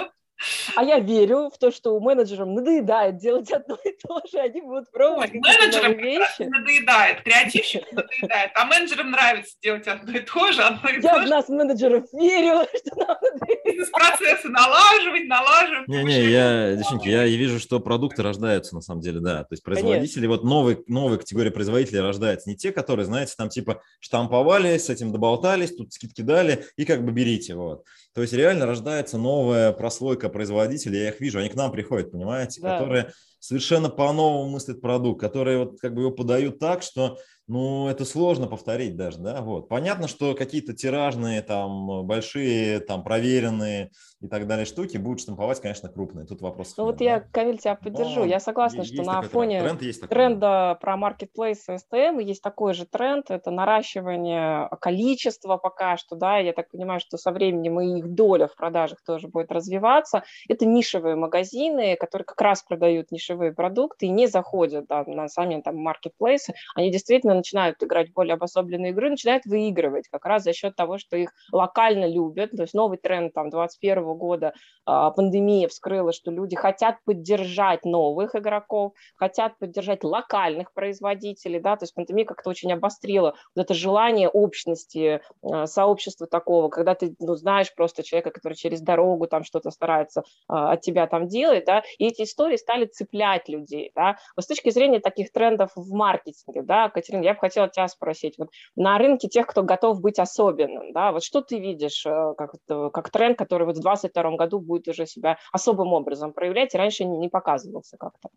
А 0.76 0.84
я 0.84 1.00
верю 1.00 1.50
в 1.54 1.58
то, 1.58 1.72
что 1.72 1.96
у 1.96 2.00
менеджеров 2.00 2.48
надоедает 2.48 3.18
делать 3.18 3.52
одно 3.52 3.78
и 3.84 3.92
то 4.02 4.22
же, 4.32 4.40
они 4.40 4.62
будут 4.62 4.92
пробовать 4.92 5.32
Ой, 5.34 5.40
менеджерам 5.40 5.98
вещи. 5.98 6.44
надоедает, 6.44 7.22
креативщикам 7.24 7.90
надоедает, 7.96 8.52
а 8.56 8.66
менеджерам 8.66 9.12
нравится 9.12 9.56
делать 9.62 9.88
одно 9.88 10.12
и 10.12 10.20
то 10.20 10.52
же, 10.52 10.62
одно 10.62 10.90
и 10.90 10.96
я 10.96 11.02
то 11.02 11.22
же. 11.22 11.22
Я 11.22 11.26
в 11.26 11.30
нас 11.30 11.50
менеджеров 11.50 12.06
верю, 12.14 12.68
что 12.76 12.96
нам 12.96 13.18
Бизнес-процессы 13.66 14.50
налаживать, 14.50 15.28
налаживать. 15.28 15.88
Не-не, 15.88 16.30
я, 16.30 16.76
девчонки, 16.76 17.08
я 17.08 17.26
вижу, 17.26 17.60
что 17.60 17.80
продукты 17.80 18.24
рождаются 18.24 18.76
на 18.76 18.82
самом 18.82 19.02
деле, 19.02 19.20
да, 19.20 19.44
то 19.44 19.54
есть 19.54 19.64
производители, 19.64 20.28
вот 20.28 20.44
новые, 20.44 20.84
новая 20.88 21.18
категория 21.18 21.52
производителей 21.52 22.02
рождается, 22.02 22.50
не 22.50 22.56
те, 22.56 22.72
которые, 22.72 23.06
знаете, 23.06 23.34
там 23.38 23.50
типа 23.50 23.82
штамповали, 24.00 24.78
с 24.78 24.90
этим 24.90 25.12
доболтались, 25.12 25.76
тут 25.76 25.94
скидки 25.94 26.22
дали, 26.22 26.66
и 26.76 26.86
как 26.86 27.04
бы 27.04 27.12
берите, 27.12 27.56
вот. 27.56 27.84
То 28.14 28.22
есть 28.22 28.34
реально 28.34 28.66
рождается 28.66 29.18
новая 29.18 29.72
прослойка 29.72 30.30
производителей, 30.30 31.00
я 31.00 31.10
их 31.10 31.22
вижу, 31.22 31.40
они 31.40 31.50
к 31.50 31.56
нам 31.56 31.72
приходят, 31.72 32.12
понимаете, 32.12 32.62
да. 32.62 32.78
которые 32.78 33.14
совершенно 33.40 33.90
по-новому 33.90 34.50
мыслят 34.50 34.82
продукт, 34.82 35.22
которые 35.22 35.60
вот 35.60 35.80
как 35.80 35.94
бы 35.94 36.02
его 36.02 36.12
подают 36.12 36.60
так, 36.60 36.84
что 36.84 37.18
ну, 37.48 37.88
это 37.88 38.06
сложно 38.06 38.48
повторить 38.48 38.96
даже, 38.96 39.20
да, 39.20 39.42
вот. 39.42 39.68
Понятно, 39.68 40.08
что 40.08 40.36
какие-то 40.36 40.74
тиражные, 40.74 41.42
там, 41.42 42.06
большие, 42.06 42.80
там, 42.80 43.04
проверенные 43.04 43.92
и 44.22 44.28
так 44.28 44.48
далее 44.48 44.66
штуки 44.66 44.98
будут 44.98 45.22
штамповать, 45.22 45.60
конечно, 45.60 45.90
крупные, 45.90 46.26
тут 46.26 46.42
вопрос. 46.42 46.76
Ну, 46.78 46.86
вот 46.86 46.98
да? 46.98 47.04
я, 47.06 47.20
Камиль, 47.20 47.58
тебя 47.58 47.76
поддержу, 47.76 48.22
Но 48.22 48.26
я 48.26 48.40
согласна, 48.40 48.84
что 48.84 49.04
на 49.04 49.22
фоне 49.24 49.62
тренд 49.62 49.80
такой. 49.80 50.08
тренда 50.08 50.78
про 50.80 50.96
marketplace 50.96 51.60
и 51.68 51.72
STM 51.72 52.22
есть 52.22 52.42
такой 52.42 52.74
же 52.74 52.86
тренд, 52.86 53.32
это 53.32 53.50
наращивание 53.50 54.70
количества 54.80 55.58
пока 55.58 55.98
что, 55.98 56.16
да, 56.16 56.38
я 56.38 56.54
так 56.54 56.70
понимаю, 56.70 57.00
что 57.00 57.18
со 57.18 57.32
временем 57.32 57.80
и 57.82 58.00
их 58.00 58.14
доля 58.14 58.48
в 58.48 58.56
продажах 58.56 59.02
тоже 59.04 59.28
будет 59.28 59.52
развиваться. 59.52 60.24
Это 60.48 60.66
нишевые 60.66 61.16
магазины, 61.16 61.96
которые 61.96 62.26
как 62.26 62.40
раз 62.42 62.62
продают 62.64 63.12
нишевые 63.12 63.54
продукты 63.54 64.06
и 64.06 64.10
не 64.10 64.28
заходят 64.28 64.86
да, 64.88 65.04
на 65.08 65.28
сами 65.28 65.62
там 65.62 65.88
marketplace, 65.88 66.54
они 66.76 66.92
действительно 66.92 67.34
начинают 67.34 67.82
играть 67.84 68.14
более 68.14 68.36
обособленные 68.36 68.92
игры, 68.92 69.10
начинают 69.10 69.46
выигрывать 69.46 70.08
как 70.10 70.26
раз 70.26 70.44
за 70.44 70.54
счет 70.54 70.76
того, 70.76 70.98
что 70.98 71.18
их 71.18 71.34
локально 71.52 72.08
любят. 72.08 72.52
То 72.52 72.62
есть 72.62 72.74
новый 72.74 72.98
тренд 72.98 73.34
там 73.34 73.50
2021 73.50 74.11
года 74.14 74.54
а, 74.86 75.12
пандемия 75.12 75.68
вскрыла, 75.68 76.12
что 76.12 76.32
люди 76.32 76.56
хотят 76.56 76.98
поддержать 77.06 77.86
новых 77.86 78.36
игроков, 78.36 78.94
хотят 79.16 79.58
поддержать 79.60 80.04
локальных 80.04 80.74
производителей, 80.74 81.60
да, 81.60 81.76
то 81.76 81.84
есть 81.84 81.94
пандемия 81.94 82.26
как-то 82.26 82.50
очень 82.50 82.74
обострила 82.74 83.36
вот 83.56 83.64
это 83.64 83.74
желание 83.74 84.28
общности, 84.28 85.22
а, 85.44 85.68
сообщества 85.68 86.28
такого, 86.28 86.70
когда 86.70 86.96
ты 86.96 87.16
ну, 87.20 87.36
знаешь 87.36 87.74
просто 87.76 88.04
человека, 88.04 88.32
который 88.32 88.54
через 88.54 88.82
дорогу 88.82 89.28
там 89.28 89.44
что-то 89.44 89.72
старается 89.72 90.24
а, 90.48 90.74
от 90.74 90.82
тебя 90.82 91.08
там 91.08 91.28
делать, 91.28 91.66
да, 91.66 91.84
и 91.98 92.08
эти 92.08 92.24
истории 92.24 92.58
стали 92.58 92.86
цеплять 92.86 93.48
людей, 93.50 93.92
да. 93.96 94.18
Вот 94.36 94.44
с 94.44 94.48
точки 94.48 94.70
зрения 94.72 95.00
таких 95.00 95.32
трендов 95.32 95.72
в 95.76 95.94
маркетинге, 95.94 96.64
да, 96.64 96.90
Катерина, 96.90 97.24
я 97.24 97.34
бы 97.34 97.40
хотела 97.40 97.70
тебя 97.70 97.88
спросить, 97.88 98.36
вот 98.38 98.50
на 98.76 98.98
рынке 98.98 99.28
тех, 99.28 99.48
кто 99.48 99.64
готов 99.64 100.02
быть 100.02 100.20
особенным, 100.20 100.92
да, 100.94 101.12
вот 101.12 101.24
что 101.24 101.42
ты 101.42 101.60
видишь 101.60 102.06
э, 102.06 102.34
как, 102.38 102.54
как 102.68 103.10
тренд, 103.12 103.38
который 103.38 103.66
вот 103.68 103.78
в 103.78 103.82
2022 104.02 104.38
году 104.38 104.60
будет 104.60 104.88
уже 104.88 105.06
себя 105.06 105.38
особым 105.52 105.94
образом 105.94 106.34
проявлять, 106.34 106.76
раньше 106.76 107.06
не 107.06 107.30
показывался 107.30 107.98
как-то? 107.98 108.30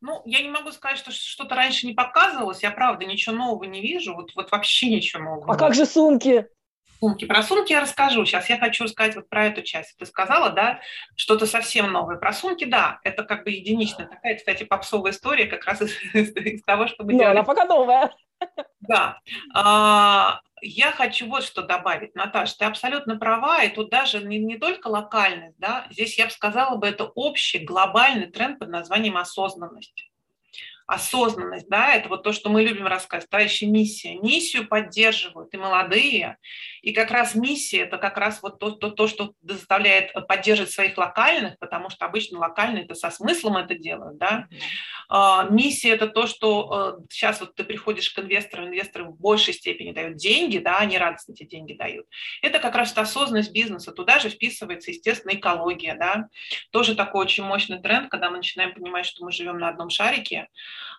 Ну, 0.00 0.22
я 0.24 0.40
не 0.40 0.48
могу 0.48 0.72
сказать, 0.72 0.98
что 0.98 1.12
что-то 1.12 1.54
раньше 1.54 1.86
не 1.86 1.92
показывалось. 1.92 2.62
Я, 2.62 2.70
правда, 2.70 3.04
ничего 3.04 3.36
нового 3.36 3.64
не 3.64 3.82
вижу. 3.82 4.14
Вот, 4.14 4.34
вот 4.34 4.50
вообще 4.50 4.88
ничего 4.88 5.22
нового. 5.22 5.52
А 5.52 5.58
как 5.58 5.74
же 5.74 5.84
сумки? 5.84 6.46
Сумки. 7.00 7.26
Про 7.26 7.42
сумки 7.42 7.72
я 7.72 7.80
расскажу. 7.80 8.24
Сейчас 8.24 8.48
я 8.48 8.58
хочу 8.58 8.84
рассказать 8.84 9.14
вот 9.16 9.28
про 9.28 9.46
эту 9.46 9.62
часть. 9.62 9.96
Ты 9.98 10.06
сказала, 10.06 10.50
да, 10.50 10.80
что-то 11.16 11.46
совсем 11.46 11.92
новое. 11.92 12.16
Про 12.16 12.32
сумки, 12.32 12.64
да, 12.64 12.98
это 13.04 13.24
как 13.24 13.44
бы 13.44 13.50
единичная 13.50 14.06
такая, 14.06 14.36
кстати, 14.36 14.64
попсовая 14.64 15.12
история 15.12 15.46
как 15.46 15.64
раз 15.66 15.82
из, 15.82 15.92
из, 16.14 16.34
из 16.34 16.62
того, 16.62 16.86
чтобы 16.86 17.12
делать. 17.12 17.28
она 17.28 17.42
пока 17.42 17.64
новая. 17.66 18.10
Да. 18.80 19.20
А, 19.54 20.40
я 20.62 20.90
хочу 20.92 21.28
вот 21.28 21.44
что 21.44 21.62
добавить, 21.62 22.14
Наташа, 22.14 22.58
ты 22.58 22.64
абсолютно 22.64 23.16
права, 23.16 23.62
и 23.62 23.68
тут 23.68 23.90
даже 23.90 24.24
не, 24.24 24.38
не 24.38 24.58
только 24.58 24.88
локальность, 24.88 25.58
да, 25.58 25.86
здесь 25.90 26.18
я 26.18 26.26
бы 26.26 26.30
сказала 26.30 26.76
бы, 26.76 26.86
это 26.88 27.04
общий 27.04 27.58
глобальный 27.58 28.26
тренд 28.26 28.58
под 28.58 28.70
названием 28.70 29.16
осознанность 29.16 30.09
осознанность, 30.90 31.68
да, 31.68 31.94
это 31.94 32.08
вот 32.08 32.24
то, 32.24 32.32
что 32.32 32.50
мы 32.50 32.62
любим 32.62 32.86
рассказывать, 32.86 33.30
товарищи, 33.30 33.64
миссия. 33.64 34.16
Миссию 34.16 34.66
поддерживают 34.66 35.54
и 35.54 35.56
молодые, 35.56 36.36
и 36.82 36.92
как 36.92 37.12
раз 37.12 37.36
миссия– 37.36 37.78
это 37.82 37.96
как 37.96 38.16
раз 38.16 38.42
вот 38.42 38.58
то, 38.58 38.72
то, 38.72 38.90
то, 38.90 39.06
что 39.06 39.34
заставляет 39.42 40.12
поддерживать 40.26 40.72
своих 40.72 40.98
локальных, 40.98 41.58
потому 41.60 41.90
что 41.90 42.06
обычно 42.06 42.40
локальные 42.40 42.84
это 42.84 42.94
со 42.94 43.10
смыслом 43.10 43.58
это 43.58 43.76
делают, 43.76 44.18
да. 44.18 44.48
А, 45.08 45.44
миссия– 45.48 45.90
это 45.90 46.08
то, 46.08 46.26
что 46.26 46.98
сейчас 47.08 47.40
э, 47.40 47.44
вот 47.44 47.54
ты 47.54 47.62
приходишь 47.62 48.10
к 48.10 48.18
инвесторам, 48.18 48.66
инвесторы 48.66 49.04
в 49.04 49.16
большей 49.16 49.54
степени 49.54 49.92
дают 49.92 50.16
деньги, 50.16 50.58
да, 50.58 50.78
они 50.78 50.98
радостно 50.98 51.32
эти 51.32 51.44
деньги 51.44 51.74
дают. 51.74 52.06
Это 52.42 52.58
как 52.58 52.74
раз 52.74 52.96
осознанность 52.96 53.52
бизнеса, 53.52 53.92
туда 53.92 54.18
же 54.18 54.28
вписывается, 54.28 54.90
естественно, 54.90 55.34
экология, 55.34 55.94
да. 55.94 56.26
Тоже 56.72 56.96
такой 56.96 57.22
очень 57.24 57.44
мощный 57.44 57.80
тренд, 57.80 58.10
когда 58.10 58.30
мы 58.30 58.38
начинаем 58.38 58.74
понимать, 58.74 59.06
что 59.06 59.24
мы 59.24 59.30
живем 59.30 59.58
на 59.58 59.68
одном 59.68 59.90
шарике, 59.90 60.48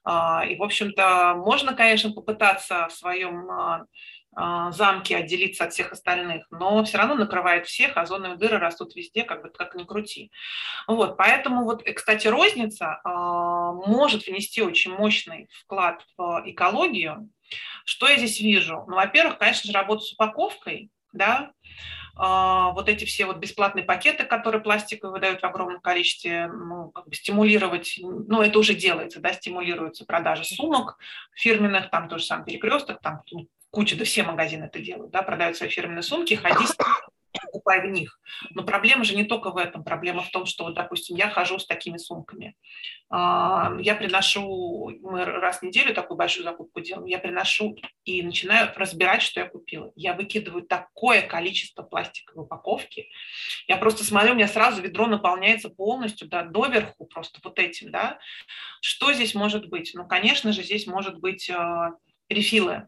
и, 0.03 0.55
в 0.55 0.63
общем-то, 0.63 1.35
можно, 1.37 1.73
конечно, 1.73 2.11
попытаться 2.11 2.87
в 2.87 2.93
своем 2.93 3.49
а, 3.51 3.85
а, 4.35 4.71
замке 4.71 5.17
отделиться 5.17 5.65
от 5.65 5.73
всех 5.73 5.91
остальных, 5.91 6.45
но 6.49 6.83
все 6.83 6.97
равно 6.97 7.15
накрывает 7.15 7.67
всех, 7.67 7.97
озоновые 7.97 8.37
дыры 8.37 8.57
растут 8.57 8.95
везде, 8.95 9.23
как 9.23 9.43
бы 9.43 9.49
как 9.49 9.75
ни 9.75 9.83
крути. 9.83 10.31
Вот, 10.87 11.17
поэтому 11.17 11.65
вот, 11.65 11.83
кстати, 11.83 12.27
розница 12.27 12.99
может 13.03 14.25
внести 14.25 14.61
очень 14.61 14.93
мощный 14.93 15.49
вклад 15.63 16.05
в 16.17 16.43
экологию. 16.45 17.29
Что 17.85 18.07
я 18.07 18.17
здесь 18.17 18.39
вижу? 18.39 18.85
Ну, 18.87 18.95
во-первых, 18.95 19.37
конечно 19.37 19.67
же, 19.67 19.77
работа 19.77 20.01
с 20.03 20.13
упаковкой, 20.13 20.89
да, 21.13 21.51
а, 21.51 21.51
вот 22.21 22.87
эти 22.87 23.05
все 23.05 23.25
вот 23.25 23.37
бесплатные 23.37 23.83
пакеты, 23.83 24.25
которые 24.25 24.61
пластиковые 24.61 25.13
выдают 25.13 25.41
в 25.41 25.43
огромном 25.43 25.81
количестве, 25.81 26.47
ну, 26.47 26.91
как 26.91 27.07
бы 27.07 27.15
стимулировать, 27.15 27.97
ну, 27.99 28.41
это 28.43 28.59
уже 28.59 28.75
делается, 28.75 29.19
да, 29.19 29.33
стимулируются 29.33 30.05
продажи 30.05 30.43
сумок 30.43 30.99
фирменных, 31.33 31.89
там 31.89 32.07
тоже 32.07 32.25
сам 32.25 32.45
перекресток, 32.45 33.01
там 33.01 33.21
ну, 33.31 33.47
куча, 33.71 33.97
да 33.97 34.05
все 34.05 34.21
магазины 34.21 34.65
это 34.65 34.79
делают, 34.79 35.11
да, 35.11 35.23
продают 35.23 35.57
свои 35.57 35.69
фирменные 35.69 36.03
сумки, 36.03 36.35
ходи 36.35 36.65
покупай 37.51 37.81
в 37.81 37.91
них. 37.91 38.19
Но 38.51 38.63
проблема 38.63 39.03
же 39.03 39.15
не 39.15 39.25
только 39.25 39.51
в 39.51 39.57
этом. 39.57 39.83
Проблема 39.83 40.23
в 40.23 40.29
том, 40.29 40.45
что, 40.45 40.69
допустим, 40.71 41.17
я 41.17 41.29
хожу 41.29 41.59
с 41.59 41.65
такими 41.65 41.97
сумками. 41.97 42.55
А, 43.09 43.73
я 43.79 43.95
приношу, 43.95 44.89
мы 45.01 45.25
раз 45.25 45.59
в 45.59 45.63
неделю 45.63 45.93
такую 45.93 46.17
большую 46.17 46.45
закупку 46.45 46.79
делаем, 46.79 47.05
я 47.07 47.19
приношу 47.19 47.77
и 48.05 48.23
начинаю 48.23 48.71
разбирать, 48.75 49.21
что 49.21 49.41
я 49.41 49.47
купила. 49.47 49.91
Я 49.95 50.13
выкидываю 50.13 50.63
такое 50.63 51.21
количество 51.21 51.83
пластиковой 51.83 52.45
упаковки. 52.45 53.09
Я 53.67 53.77
просто 53.77 54.03
смотрю, 54.03 54.31
у 54.31 54.35
меня 54.35 54.47
сразу 54.47 54.81
ведро 54.81 55.07
наполняется 55.07 55.69
полностью, 55.69 56.29
да, 56.29 56.43
доверху 56.43 57.05
просто 57.05 57.39
вот 57.43 57.59
этим, 57.59 57.91
да. 57.91 58.17
Что 58.81 59.11
здесь 59.13 59.35
может 59.35 59.67
быть? 59.67 59.91
Ну, 59.93 60.07
конечно 60.07 60.53
же, 60.53 60.63
здесь 60.63 60.87
может 60.87 61.19
быть 61.19 61.49
э, 61.49 61.89
рефилы 62.29 62.87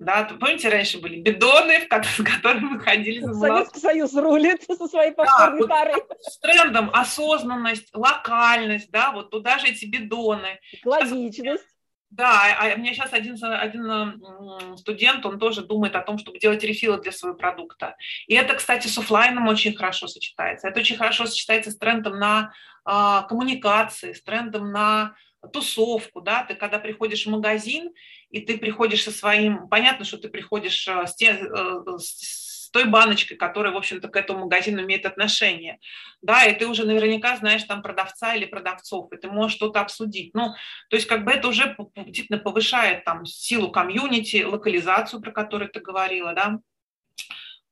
да, 0.00 0.24
помните, 0.24 0.70
раньше 0.70 0.98
были 0.98 1.20
бидоны, 1.20 1.80
в 1.80 1.88
которые 2.24 2.60
мы 2.62 2.80
ходили 2.80 3.20
за 3.20 3.34
Советский 3.34 3.80
Союз 3.80 4.14
рулит 4.14 4.62
со 4.62 4.88
своей 4.88 5.12
повторной 5.12 5.68
да. 5.68 5.92
Вот 5.92 6.16
с 6.22 6.38
трендом 6.38 6.90
осознанность, 6.94 7.94
локальность, 7.94 8.90
да, 8.90 9.12
вот 9.12 9.30
туда 9.30 9.58
же 9.58 9.68
эти 9.68 9.84
бидоны. 9.84 10.58
Экологичность. 10.72 11.66
Да, 12.08 12.42
а 12.58 12.74
у 12.74 12.78
меня 12.78 12.94
сейчас 12.94 13.12
один, 13.12 13.36
один 13.44 14.76
студент, 14.78 15.24
он 15.26 15.38
тоже 15.38 15.62
думает 15.62 15.94
о 15.94 16.00
том, 16.00 16.18
чтобы 16.18 16.40
делать 16.40 16.64
рефилы 16.64 17.00
для 17.00 17.12
своего 17.12 17.36
продукта. 17.36 17.94
И 18.26 18.34
это, 18.34 18.54
кстати, 18.54 18.88
с 18.88 18.98
офлайном 18.98 19.46
очень 19.46 19.76
хорошо 19.76 20.08
сочетается. 20.08 20.66
Это 20.66 20.80
очень 20.80 20.96
хорошо 20.96 21.26
сочетается 21.26 21.70
с 21.70 21.76
трендом 21.76 22.18
на 22.18 22.52
э, 22.84 23.28
коммуникации, 23.28 24.12
с 24.12 24.22
трендом 24.22 24.72
на 24.72 25.14
тусовку, 25.52 26.20
да, 26.20 26.44
ты 26.44 26.54
когда 26.54 26.78
приходишь 26.78 27.26
в 27.26 27.30
магазин, 27.30 27.90
и 28.30 28.40
ты 28.40 28.58
приходишь 28.58 29.04
со 29.04 29.10
своим, 29.10 29.68
понятно, 29.68 30.04
что 30.04 30.18
ты 30.18 30.28
приходишь 30.28 30.86
э, 30.86 31.06
с, 31.06 31.14
те, 31.14 31.30
э, 31.30 31.98
с 31.98 32.70
той 32.70 32.84
баночкой, 32.84 33.36
которая, 33.36 33.72
в 33.72 33.76
общем-то, 33.76 34.08
к 34.08 34.16
этому 34.16 34.40
магазину 34.40 34.82
имеет 34.82 35.06
отношение, 35.06 35.78
да, 36.22 36.44
и 36.44 36.56
ты 36.56 36.66
уже 36.66 36.84
наверняка 36.84 37.36
знаешь 37.36 37.64
там 37.64 37.82
продавца 37.82 38.34
или 38.34 38.44
продавцов, 38.44 39.12
и 39.12 39.16
ты 39.16 39.28
можешь 39.28 39.56
что-то 39.56 39.80
обсудить. 39.80 40.34
Ну, 40.34 40.54
то 40.88 40.96
есть 40.96 41.06
как 41.06 41.24
бы 41.24 41.32
это 41.32 41.48
уже 41.48 41.76
действительно 41.96 42.38
повышает 42.38 43.04
там 43.04 43.24
силу 43.24 43.70
комьюнити, 43.70 44.44
локализацию, 44.44 45.20
про 45.20 45.32
которую 45.32 45.70
ты 45.70 45.80
говорила, 45.80 46.34
да. 46.34 46.58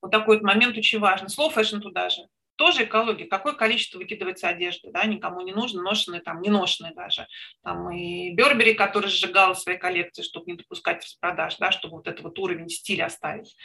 Вот 0.00 0.10
такой 0.12 0.36
вот 0.36 0.44
момент 0.44 0.76
очень 0.76 1.00
важный. 1.00 1.28
Слово 1.28 1.50
fashion 1.50 1.80
туда 1.80 2.08
же 2.08 2.22
тоже 2.58 2.84
экология. 2.84 3.26
Какое 3.26 3.54
количество 3.54 3.98
выкидывается 3.98 4.48
одежды, 4.48 4.90
да, 4.90 5.04
никому 5.04 5.40
не 5.42 5.52
нужно, 5.52 5.82
ношенные, 5.82 6.20
там, 6.20 6.42
не 6.42 6.50
ношенные 6.50 6.92
даже. 6.92 7.26
Там 7.62 7.90
и 7.90 8.34
Burberry, 8.34 8.74
который 8.74 9.08
сжигал 9.08 9.54
свои 9.54 9.78
коллекции, 9.78 10.22
чтобы 10.22 10.50
не 10.50 10.58
допускать 10.58 11.04
распродаж, 11.04 11.56
да, 11.56 11.70
чтобы 11.70 11.96
вот 11.96 12.08
этот 12.08 12.22
вот 12.22 12.38
уровень 12.38 12.68
стиля 12.68 13.06
оставить. 13.06 13.56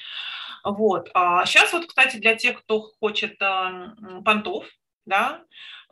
Вот. 0.64 1.10
А 1.14 1.46
сейчас 1.46 1.74
вот, 1.74 1.88
кстати, 1.88 2.18
для 2.18 2.36
тех, 2.36 2.62
кто 2.62 2.82
хочет 3.00 3.42
э, 3.42 3.90
понтов, 4.24 4.66
да, 5.06 5.44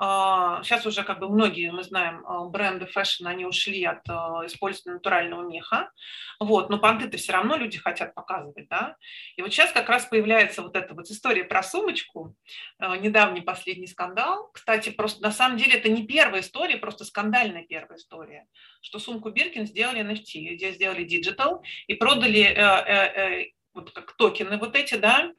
Сейчас 0.01 0.83
а, 0.83 0.89
уже 0.89 1.03
как 1.03 1.19
бы 1.19 1.29
многие, 1.29 1.71
мы 1.71 1.83
знаем, 1.83 2.25
а, 2.25 2.45
бренды 2.45 2.87
fashion, 2.87 3.27
они 3.27 3.45
ушли 3.45 3.83
от 3.83 4.01
а, 4.09 4.43
использования 4.47 4.95
натурального 4.95 5.47
меха, 5.47 5.91
вот, 6.39 6.71
но 6.71 6.79
понты-то 6.79 7.17
все 7.17 7.33
равно 7.33 7.55
люди 7.55 7.77
хотят 7.77 8.15
показывать, 8.15 8.67
да. 8.67 8.95
И 9.35 9.43
вот 9.43 9.53
сейчас 9.53 9.71
как 9.71 9.87
раз 9.89 10.05
появляется 10.05 10.63
вот 10.63 10.75
эта 10.75 10.95
вот 10.95 11.05
история 11.05 11.43
про 11.43 11.61
сумочку, 11.61 12.35
недавний 12.79 13.41
последний 13.41 13.85
скандал. 13.85 14.49
Кстати, 14.51 14.89
просто 14.89 15.21
на 15.21 15.31
самом 15.31 15.57
деле 15.57 15.77
это 15.77 15.87
не 15.87 16.07
первая 16.07 16.41
история, 16.41 16.77
просто 16.77 17.05
скандальная 17.05 17.63
первая 17.63 17.99
история, 17.99 18.47
что 18.81 18.97
сумку 18.97 19.29
Биркин 19.29 19.67
сделали 19.67 20.01
NFT, 20.01 20.55
где 20.55 20.71
сделали 20.71 21.03
digital 21.03 21.63
и 21.85 21.93
продали 21.93 22.41
э, 22.41 22.55
э, 22.55 23.41
э, 23.43 23.51
вот 23.75 23.91
как 23.91 24.17
токены 24.17 24.57
вот 24.57 24.75
эти, 24.75 24.95
да, 24.95 25.31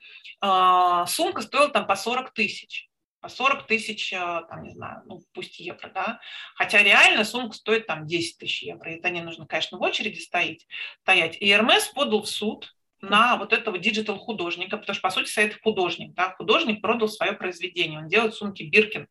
сумка 1.08 1.42
стоила 1.42 1.68
там 1.68 1.88
по 1.88 1.96
40 1.96 2.32
тысяч. 2.32 2.91
40 3.28 3.66
тысяч, 3.66 4.12
э, 4.12 4.18
там, 4.18 4.62
не 4.62 4.70
знаю, 4.70 5.02
ну, 5.06 5.22
пусть 5.32 5.58
евро, 5.60 5.90
да, 5.94 6.20
хотя 6.54 6.82
реально 6.82 7.24
сумка 7.24 7.54
стоит 7.56 7.86
там 7.86 8.06
10 8.06 8.38
тысяч 8.38 8.62
евро, 8.62 8.88
это 8.88 9.10
не 9.10 9.22
нужно, 9.22 9.46
конечно, 9.46 9.78
в 9.78 9.82
очереди 9.82 10.18
стоять, 10.18 10.66
стоять. 11.02 11.36
И 11.40 11.54
РМС 11.54 11.88
подал 11.88 12.22
в 12.22 12.28
суд 12.28 12.74
на 13.00 13.36
вот 13.36 13.52
этого 13.52 13.78
digital 13.78 14.18
художника, 14.18 14.76
потому 14.76 14.94
что, 14.94 15.02
по 15.02 15.10
сути, 15.10 15.28
сайт 15.28 15.58
художник, 15.62 16.14
да, 16.14 16.34
художник 16.36 16.80
продал 16.80 17.08
свое 17.08 17.32
произведение, 17.32 17.98
он 17.98 18.08
делает 18.08 18.34
сумки 18.34 18.62
Биркин 18.62 19.08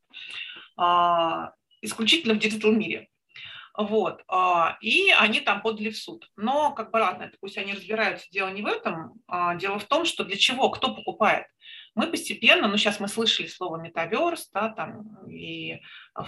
а, 0.77 1.51
исключительно 1.81 2.33
в 2.33 2.39
digital 2.39 2.71
мире. 2.71 3.09
Вот. 3.77 4.21
А, 4.27 4.77
и 4.81 5.11
они 5.11 5.39
там 5.39 5.61
подали 5.61 5.89
в 5.89 5.97
суд. 5.97 6.29
Но, 6.35 6.73
как 6.73 6.91
бы, 6.91 6.97
ладно, 6.97 7.23
это 7.23 7.37
пусть 7.39 7.57
они 7.57 7.73
разбираются, 7.73 8.27
дело 8.31 8.49
не 8.49 8.61
в 8.61 8.65
этом. 8.65 9.13
А, 9.27 9.55
дело 9.55 9.79
в 9.79 9.85
том, 9.85 10.05
что 10.05 10.23
для 10.23 10.37
чего, 10.37 10.69
кто 10.69 10.93
покупает 10.93 11.47
мы 11.93 12.07
постепенно, 12.07 12.67
ну 12.67 12.77
сейчас 12.77 12.99
мы 12.99 13.07
слышали 13.07 13.47
слово 13.47 13.77
metaverse, 13.77 14.49
да, 14.53 14.69
там 14.69 15.17
и 15.29 15.79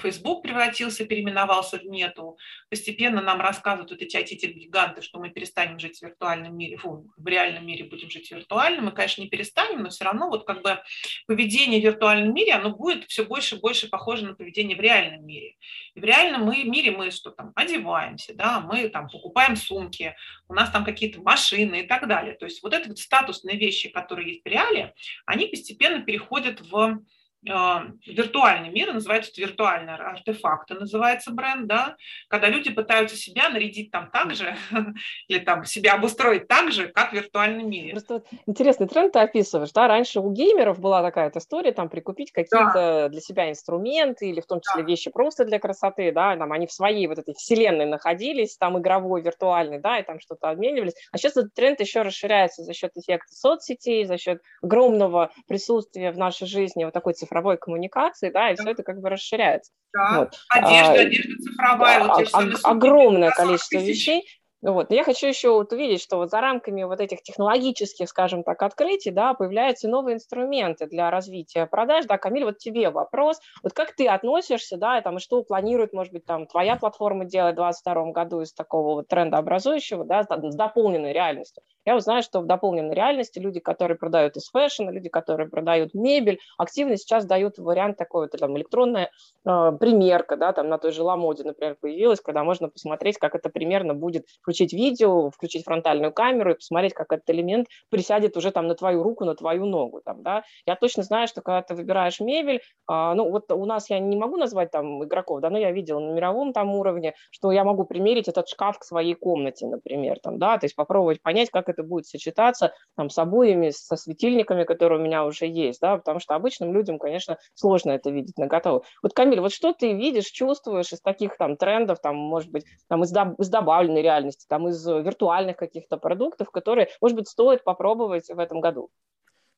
Facebook 0.01 0.43
превратился, 0.43 1.05
переименовался 1.05 1.77
в 1.77 1.85
мету, 1.85 2.37
постепенно 2.69 3.21
нам 3.21 3.39
рассказывают 3.39 3.91
вот 3.91 4.01
эти 4.01 4.17
IT-гиганты, 4.17 5.01
что 5.01 5.19
мы 5.19 5.29
перестанем 5.29 5.79
жить 5.79 5.99
в 5.99 6.01
виртуальном 6.03 6.57
мире, 6.57 6.77
фу, 6.77 7.09
в 7.15 7.27
реальном 7.27 7.65
мире 7.65 7.85
будем 7.85 8.09
жить 8.09 8.31
виртуально, 8.31 8.81
мы, 8.81 8.91
конечно, 8.91 9.21
не 9.21 9.29
перестанем, 9.29 9.83
но 9.83 9.89
все 9.89 10.05
равно 10.05 10.29
вот 10.29 10.45
как 10.45 10.61
бы 10.61 10.79
поведение 11.27 11.79
в 11.79 11.83
виртуальном 11.83 12.33
мире, 12.33 12.53
оно 12.53 12.75
будет 12.75 13.05
все 13.05 13.23
больше 13.25 13.55
и 13.55 13.59
больше 13.59 13.87
похоже 13.89 14.25
на 14.25 14.35
поведение 14.35 14.77
в 14.77 14.81
реальном 14.81 15.25
мире. 15.25 15.55
И 15.95 15.99
в 15.99 16.03
реальном 16.03 16.49
мире 16.49 16.91
мы 16.91 17.11
что 17.11 17.31
там, 17.31 17.51
одеваемся, 17.55 18.33
да, 18.33 18.59
мы 18.59 18.89
там 18.89 19.07
покупаем 19.07 19.55
сумки, 19.55 20.15
у 20.47 20.53
нас 20.53 20.69
там 20.71 20.83
какие-то 20.83 21.21
машины 21.21 21.81
и 21.81 21.87
так 21.87 22.07
далее. 22.07 22.35
То 22.35 22.45
есть 22.45 22.63
вот 22.63 22.73
эти 22.73 22.87
вот 22.87 22.99
статусные 22.99 23.57
вещи, 23.57 23.89
которые 23.89 24.29
есть 24.29 24.43
в 24.43 24.47
реале, 24.47 24.93
они 25.25 25.47
постепенно 25.53 26.01
переходят 26.01 26.61
в 26.61 26.99
виртуальный 27.45 28.69
мир, 28.69 28.93
называется 28.93 29.31
это 29.31 29.41
виртуальные 29.41 29.95
артефакты, 29.95 30.75
называется 30.75 31.31
бренд, 31.31 31.67
да, 31.67 31.95
когда 32.29 32.47
люди 32.47 32.71
пытаются 32.71 33.17
себя 33.17 33.49
нарядить 33.49 33.91
там 33.91 34.09
так 34.11 34.33
же, 34.33 34.55
или 35.27 35.39
там 35.39 35.65
себя 35.65 35.93
обустроить 35.93 36.47
так 36.47 36.71
же, 36.71 36.87
как 36.87 37.11
в 37.11 37.13
виртуальном 37.13 37.69
мире. 37.69 37.91
Просто 37.91 38.13
вот 38.15 38.27
интересный 38.45 38.87
тренд 38.87 39.13
ты 39.13 39.19
описываешь, 39.19 39.71
да, 39.71 39.87
раньше 39.87 40.19
у 40.19 40.31
геймеров 40.31 40.79
была 40.79 41.01
такая 41.01 41.31
история, 41.35 41.73
там, 41.73 41.89
прикупить 41.89 42.31
какие-то 42.31 42.73
да. 42.73 43.09
для 43.09 43.19
себя 43.19 43.49
инструменты, 43.49 44.29
или 44.29 44.39
в 44.39 44.45
том 44.45 44.61
числе 44.61 44.83
да. 44.83 44.87
вещи 44.87 45.11
просто 45.11 45.45
для 45.45 45.59
красоты, 45.59 46.11
да, 46.11 46.37
там, 46.37 46.51
они 46.53 46.67
в 46.67 46.71
своей 46.71 47.07
вот 47.07 47.19
этой 47.19 47.33
вселенной 47.33 47.85
находились, 47.85 48.57
там, 48.57 48.79
игровой, 48.79 49.21
виртуальной, 49.21 49.79
да, 49.79 49.99
и 49.99 50.03
там 50.03 50.19
что-то 50.19 50.49
обменивались, 50.49 50.93
а 51.11 51.17
сейчас 51.17 51.35
этот 51.35 51.53
тренд 51.53 51.79
еще 51.81 52.03
расширяется 52.03 52.63
за 52.63 52.73
счет 52.73 52.91
эффекта 52.95 53.33
соцсетей, 53.33 54.05
за 54.05 54.17
счет 54.17 54.41
огромного 54.61 55.31
присутствия 55.47 56.11
в 56.11 56.17
нашей 56.17 56.47
жизни 56.47 56.85
вот 56.85 56.93
такой 56.93 57.13
цифровой 57.13 57.32
цифровой 57.33 57.57
коммуникации, 57.57 58.29
да, 58.29 58.51
и 58.51 58.55
все 58.55 58.69
это 58.69 58.83
как 58.83 58.99
бы 58.99 59.09
расширяется. 59.09 59.71
Да. 59.93 60.19
Вот. 60.19 60.35
Одежда, 60.49 60.93
а, 60.93 61.01
одежда 61.01 61.43
цифровая. 61.43 61.99
Да, 61.99 62.13
вот 62.13 62.29
а, 62.33 62.69
огромное 62.69 63.31
количество 63.31 63.77
вещей. 63.77 64.23
Вот. 64.63 64.89
Но 64.89 64.95
я 64.95 65.03
хочу 65.03 65.27
еще 65.27 65.51
вот 65.51 65.73
увидеть, 65.73 66.01
что 66.01 66.15
вот 66.15 66.29
за 66.29 66.39
рамками 66.39 66.83
вот 66.83 67.01
этих 67.01 67.21
технологических, 67.21 68.07
скажем 68.07 68.43
так, 68.43 68.61
открытий, 68.61 69.11
да, 69.11 69.33
появляются 69.33 69.89
новые 69.89 70.15
инструменты 70.15 70.87
для 70.87 71.11
развития 71.11 71.65
продаж. 71.65 72.05
Да, 72.05 72.17
Камиль, 72.17 72.45
вот 72.45 72.59
тебе 72.59 72.89
вопрос. 72.89 73.41
Вот 73.61 73.73
как 73.73 73.93
ты 73.93 74.07
относишься, 74.07 74.77
да, 74.77 74.99
и, 74.99 75.01
там, 75.01 75.17
и 75.17 75.19
что 75.19 75.43
планирует, 75.43 75.91
может 75.91 76.13
быть, 76.13 76.25
там, 76.25 76.47
твоя 76.47 76.77
платформа 76.77 77.25
делать 77.25 77.55
в 77.55 77.57
2022 77.57 78.11
году 78.11 78.39
из 78.39 78.53
такого 78.53 78.93
вот 78.93 79.09
трендообразующего, 79.09 80.05
да, 80.05 80.23
с 80.23 80.55
дополненной 80.55 81.11
реальностью? 81.11 81.61
Я 81.85 81.95
вот 81.95 82.03
знаю, 82.03 82.23
что 82.23 82.39
в 82.39 82.45
дополненной 82.45 82.95
реальности 82.95 83.39
люди, 83.39 83.59
которые 83.59 83.97
продают 83.97 84.37
из 84.37 84.49
фэшна, 84.49 84.89
люди, 84.91 85.09
которые 85.09 85.49
продают 85.49 85.93
мебель, 85.93 86.39
активно 86.57 86.95
сейчас 86.95 87.25
дают 87.25 87.57
вариант 87.57 87.97
такой, 87.97 88.29
вот, 88.31 88.39
там, 88.39 88.57
электронная 88.57 89.11
э, 89.45 89.71
примерка, 89.77 90.37
да, 90.37 90.53
там 90.53 90.69
на 90.69 90.77
той 90.77 90.93
же 90.93 91.03
Ламоде, 91.03 91.43
например, 91.43 91.75
появилась, 91.81 92.21
когда 92.21 92.45
можно 92.45 92.69
посмотреть, 92.69 93.17
как 93.17 93.35
это 93.35 93.49
примерно 93.49 93.93
будет, 93.93 94.25
включить 94.53 94.73
видео, 94.73 95.31
включить 95.31 95.65
фронтальную 95.65 96.13
камеру 96.13 96.51
и 96.51 96.55
посмотреть, 96.55 96.93
как 96.93 97.11
этот 97.11 97.27
элемент 97.31 97.67
присядет 97.89 98.37
уже 98.37 98.51
там 98.51 98.67
на 98.67 98.75
твою 98.75 99.01
руку, 99.01 99.25
на 99.25 99.35
твою 99.35 99.65
ногу, 99.65 100.01
там, 100.05 100.21
да. 100.21 100.43
Я 100.67 100.75
точно 100.75 101.01
знаю, 101.01 101.27
что 101.27 101.41
когда 101.41 101.63
ты 101.63 101.73
выбираешь 101.73 102.19
мебель, 102.19 102.57
э, 102.57 103.13
ну, 103.15 103.31
вот 103.31 103.51
у 103.51 103.65
нас 103.65 103.89
я 103.89 103.97
не 103.99 104.15
могу 104.15 104.37
назвать 104.37 104.69
там 104.69 105.03
игроков, 105.03 105.41
да, 105.41 105.49
но 105.49 105.57
я 105.57 105.71
видела 105.71 105.99
на 105.99 106.13
мировом 106.13 106.53
там 106.53 106.75
уровне, 106.75 107.15
что 107.31 107.51
я 107.51 107.63
могу 107.63 107.83
примерить 107.83 108.27
этот 108.27 108.47
шкаф 108.47 108.77
к 108.77 108.83
своей 108.83 109.15
комнате, 109.15 109.65
например, 109.65 110.19
там, 110.21 110.37
да, 110.37 110.59
то 110.59 110.65
есть 110.65 110.75
попробовать 110.75 111.21
понять, 111.21 111.49
как 111.49 111.67
это 111.67 111.81
будет 111.81 112.05
сочетаться 112.05 112.73
там, 112.95 113.09
с 113.09 113.17
обоями, 113.17 113.71
со 113.71 113.95
светильниками, 113.95 114.65
которые 114.65 114.99
у 114.99 115.03
меня 115.03 115.25
уже 115.25 115.47
есть, 115.47 115.81
да, 115.81 115.97
потому 115.97 116.19
что 116.19 116.35
обычным 116.35 116.73
людям, 116.73 116.99
конечно, 116.99 117.37
сложно 117.55 117.91
это 117.91 118.11
видеть 118.11 118.37
на 118.37 118.45
готово. 118.45 118.83
Вот, 119.01 119.13
Камиль, 119.13 119.39
вот 119.39 119.51
что 119.51 119.73
ты 119.73 119.93
видишь, 119.93 120.25
чувствуешь 120.25 120.93
из 120.93 121.01
таких 121.01 121.37
там 121.37 121.57
трендов, 121.57 121.99
там, 122.01 122.15
может 122.15 122.51
быть, 122.51 122.65
там, 122.87 123.03
из, 123.03 123.11
доб- 123.11 123.35
из 123.39 123.49
добавленной 123.49 124.03
реальности, 124.03 124.42
там, 124.47 124.67
из 124.67 124.85
виртуальных 124.85 125.57
каких-то 125.57 125.97
продуктов, 125.97 126.51
которые, 126.51 126.89
может 127.01 127.17
быть, 127.17 127.27
стоит 127.27 127.63
попробовать 127.63 128.27
в 128.29 128.39
этом 128.39 128.61
году? 128.61 128.89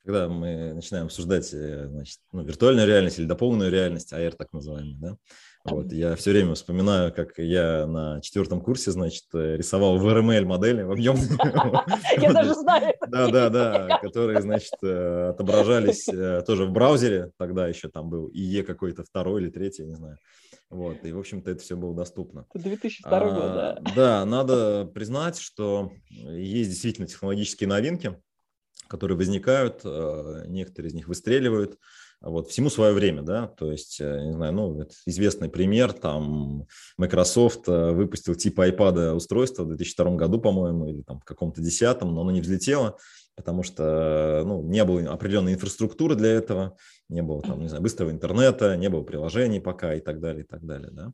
Когда 0.04 0.28
мы 0.30 0.74
начинаем 0.74 1.06
обсуждать 1.06 1.52
э, 1.54 1.88
значит, 1.88 2.20
ну, 2.32 2.44
виртуальную 2.44 2.88
реальность 2.88 3.18
или 3.18 3.26
дополненную 3.26 3.72
реальность, 3.72 4.14
AR 4.14 4.36
так 4.36 4.54
называемый, 4.54 4.96
да, 5.00 5.18
вот, 5.66 5.92
я 5.92 6.16
все 6.16 6.30
время 6.30 6.54
вспоминаю, 6.54 7.12
как 7.12 7.40
я 7.40 7.88
на 7.88 8.22
четвертом 8.22 8.62
курсе, 8.62 8.92
значит, 8.92 9.24
э, 9.34 9.58
рисовал 9.58 9.98
в 9.98 10.08
RML 10.08 10.46
модели 10.46 10.84
в 10.84 10.92
объем. 10.92 11.16
Я 12.18 12.34
даже 12.34 12.54
знаю. 12.54 12.94
Да, 13.08 13.30
да, 13.32 13.50
да, 13.50 13.98
которые, 14.00 14.44
значит, 14.44 14.76
э, 14.84 15.30
отображались 15.30 16.08
э, 16.08 16.44
тоже 16.46 16.66
в 16.66 16.72
браузере, 16.72 17.32
тогда 17.40 17.68
еще 17.68 17.90
там 17.90 18.10
был 18.10 18.30
ИЕ 18.32 18.62
какой-то 18.62 19.04
второй 19.04 19.42
или 19.42 19.50
третий, 19.50 19.86
не 19.86 19.96
знаю. 19.96 20.20
Вот, 20.70 21.06
и, 21.06 21.12
в 21.12 21.20
общем-то, 21.20 21.52
это 21.52 21.62
все 21.62 21.76
было 21.76 21.96
доступно. 21.96 22.46
2002 22.54 23.20
год, 23.20 23.54
да. 23.54 23.82
Да, 23.96 24.26
надо 24.26 24.86
признать, 24.86 25.38
что 25.38 25.92
есть 26.10 26.70
действительно 26.70 27.08
технологические 27.08 27.70
новинки, 27.70 28.20
которые 28.88 29.18
возникают, 29.18 29.84
некоторые 30.48 30.90
из 30.90 30.94
них 30.94 31.08
выстреливают, 31.08 31.78
вот, 32.22 32.50
всему 32.50 32.70
свое 32.70 32.94
время, 32.94 33.22
да, 33.22 33.48
то 33.48 33.72
есть, 33.72 34.00
э, 34.00 34.24
не 34.26 34.34
знаю, 34.34 34.54
ну, 34.54 34.82
это 34.82 34.94
известный 35.06 35.50
пример, 35.50 35.94
там, 35.94 36.66
Microsoft 36.98 37.68
э, 37.68 37.92
выпустил 37.92 38.36
типа 38.36 38.70
iPad 38.70 39.12
устройство 39.12 39.64
в 39.64 39.68
2002 39.68 40.16
году, 40.16 40.40
по-моему, 40.40 40.88
или 40.90 41.02
там 41.02 41.20
в 41.20 41.24
каком-то 41.24 41.62
десятом, 41.62 42.16
но 42.16 42.22
оно 42.22 42.32
не 42.32 42.42
взлетело, 42.42 42.98
потому 43.36 43.64
что, 43.64 44.44
ну, 44.46 44.62
не 44.64 44.84
было 44.84 45.12
определенной 45.12 45.54
инфраструктуры 45.54 46.16
для 46.16 46.30
этого, 46.30 46.78
не 47.10 47.22
было 47.22 47.42
там, 47.42 47.60
не 47.62 47.68
знаю, 47.68 47.84
быстрого 47.84 48.12
интернета, 48.12 48.76
не 48.78 48.90
было 48.90 49.02
приложений 49.02 49.62
пока 49.62 49.94
и 49.96 50.00
так 50.00 50.20
далее, 50.20 50.44
и 50.44 50.48
так 50.48 50.66
далее, 50.66 50.90
да. 50.92 51.12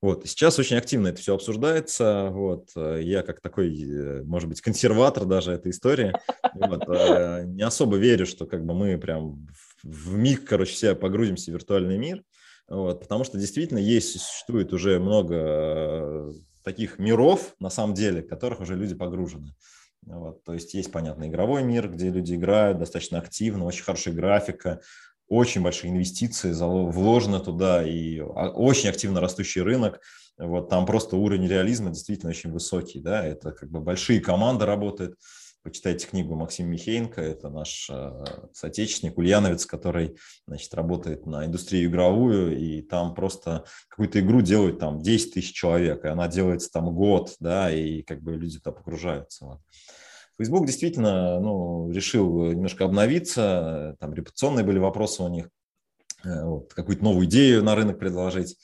Вот. 0.00 0.26
Сейчас 0.26 0.58
очень 0.58 0.76
активно 0.76 1.08
это 1.08 1.20
все 1.20 1.32
обсуждается. 1.32 2.30
Вот. 2.32 2.70
Я 2.74 3.22
как 3.22 3.40
такой, 3.40 3.72
э, 3.80 4.22
может 4.24 4.48
быть, 4.48 4.60
консерватор 4.60 5.24
даже 5.24 5.52
этой 5.52 5.70
истории, 5.70 6.12
вот, 6.54 6.88
не 7.46 7.62
особо 7.62 7.98
верю, 7.98 8.26
что 8.26 8.46
как 8.46 8.66
бы 8.66 8.74
мы 8.74 8.98
прям 8.98 9.46
в 9.84 10.14
миг, 10.14 10.44
короче, 10.44 10.72
все 10.72 10.94
погрузимся 10.96 11.52
в 11.52 11.54
виртуальный 11.54 11.98
мир, 11.98 12.24
вот, 12.68 13.00
потому 13.00 13.22
что 13.24 13.38
действительно 13.38 13.78
есть, 13.78 14.20
существует 14.20 14.72
уже 14.72 14.98
много 14.98 15.34
э, 15.36 16.32
таких 16.64 16.98
миров, 16.98 17.54
на 17.60 17.70
самом 17.70 17.94
деле, 17.94 18.22
в 18.22 18.28
которых 18.28 18.60
уже 18.60 18.76
люди 18.76 18.94
погружены. 18.94 19.54
Вот, 20.06 20.42
то 20.44 20.54
есть 20.54 20.74
есть, 20.74 20.90
понятно, 20.90 21.28
игровой 21.28 21.62
мир, 21.62 21.88
где 21.88 22.10
люди 22.10 22.34
играют 22.34 22.78
достаточно 22.78 23.18
активно, 23.18 23.64
очень 23.64 23.84
хорошая 23.84 24.14
графика, 24.14 24.80
очень 25.28 25.62
большие 25.62 25.90
инвестиции 25.90 26.52
вложены 26.52 27.40
туда 27.40 27.82
и 27.82 28.18
а, 28.18 28.50
очень 28.50 28.90
активно 28.90 29.20
растущий 29.20 29.62
рынок. 29.62 30.00
Вот 30.36 30.68
там 30.68 30.86
просто 30.86 31.16
уровень 31.16 31.46
реализма 31.46 31.90
действительно 31.90 32.30
очень 32.30 32.50
высокий, 32.50 33.00
да, 33.00 33.24
это 33.24 33.52
как 33.52 33.70
бы 33.70 33.80
большие 33.80 34.20
команды 34.20 34.66
работают. 34.66 35.16
Почитайте 35.62 36.08
книгу 36.08 36.34
Максима 36.34 36.70
Михеенко, 36.70 37.20
это 37.20 37.48
наш 37.48 37.88
э, 37.88 38.24
соотечественник, 38.52 39.16
ульяновец, 39.16 39.64
который, 39.64 40.16
значит, 40.44 40.74
работает 40.74 41.24
на 41.24 41.46
индустрию 41.46 41.88
игровую, 41.88 42.58
и 42.58 42.82
там 42.82 43.14
просто 43.14 43.64
какую-то 43.88 44.18
игру 44.18 44.40
делают 44.40 44.80
там 44.80 45.00
10 45.00 45.34
тысяч 45.34 45.52
человек, 45.52 46.04
и 46.04 46.08
она 46.08 46.26
делается 46.26 46.68
там 46.72 46.92
год, 46.92 47.36
да, 47.38 47.70
и 47.72 48.02
как 48.02 48.22
бы 48.22 48.32
люди 48.32 48.58
туда 48.58 48.72
погружаются. 48.72 49.44
Вот. 49.44 49.60
Facebook 50.38 50.66
действительно 50.66 51.40
ну, 51.40 51.90
решил 51.90 52.52
немножко 52.52 52.84
обновиться, 52.84 53.96
там 54.00 54.14
репутационные 54.14 54.64
были 54.64 54.78
вопросы 54.78 55.22
у 55.22 55.28
них, 55.28 55.48
э, 56.24 56.44
вот, 56.44 56.72
какую-то 56.74 57.04
новую 57.04 57.26
идею 57.26 57.62
на 57.62 57.74
рынок 57.74 57.98
предложить, 57.98 58.56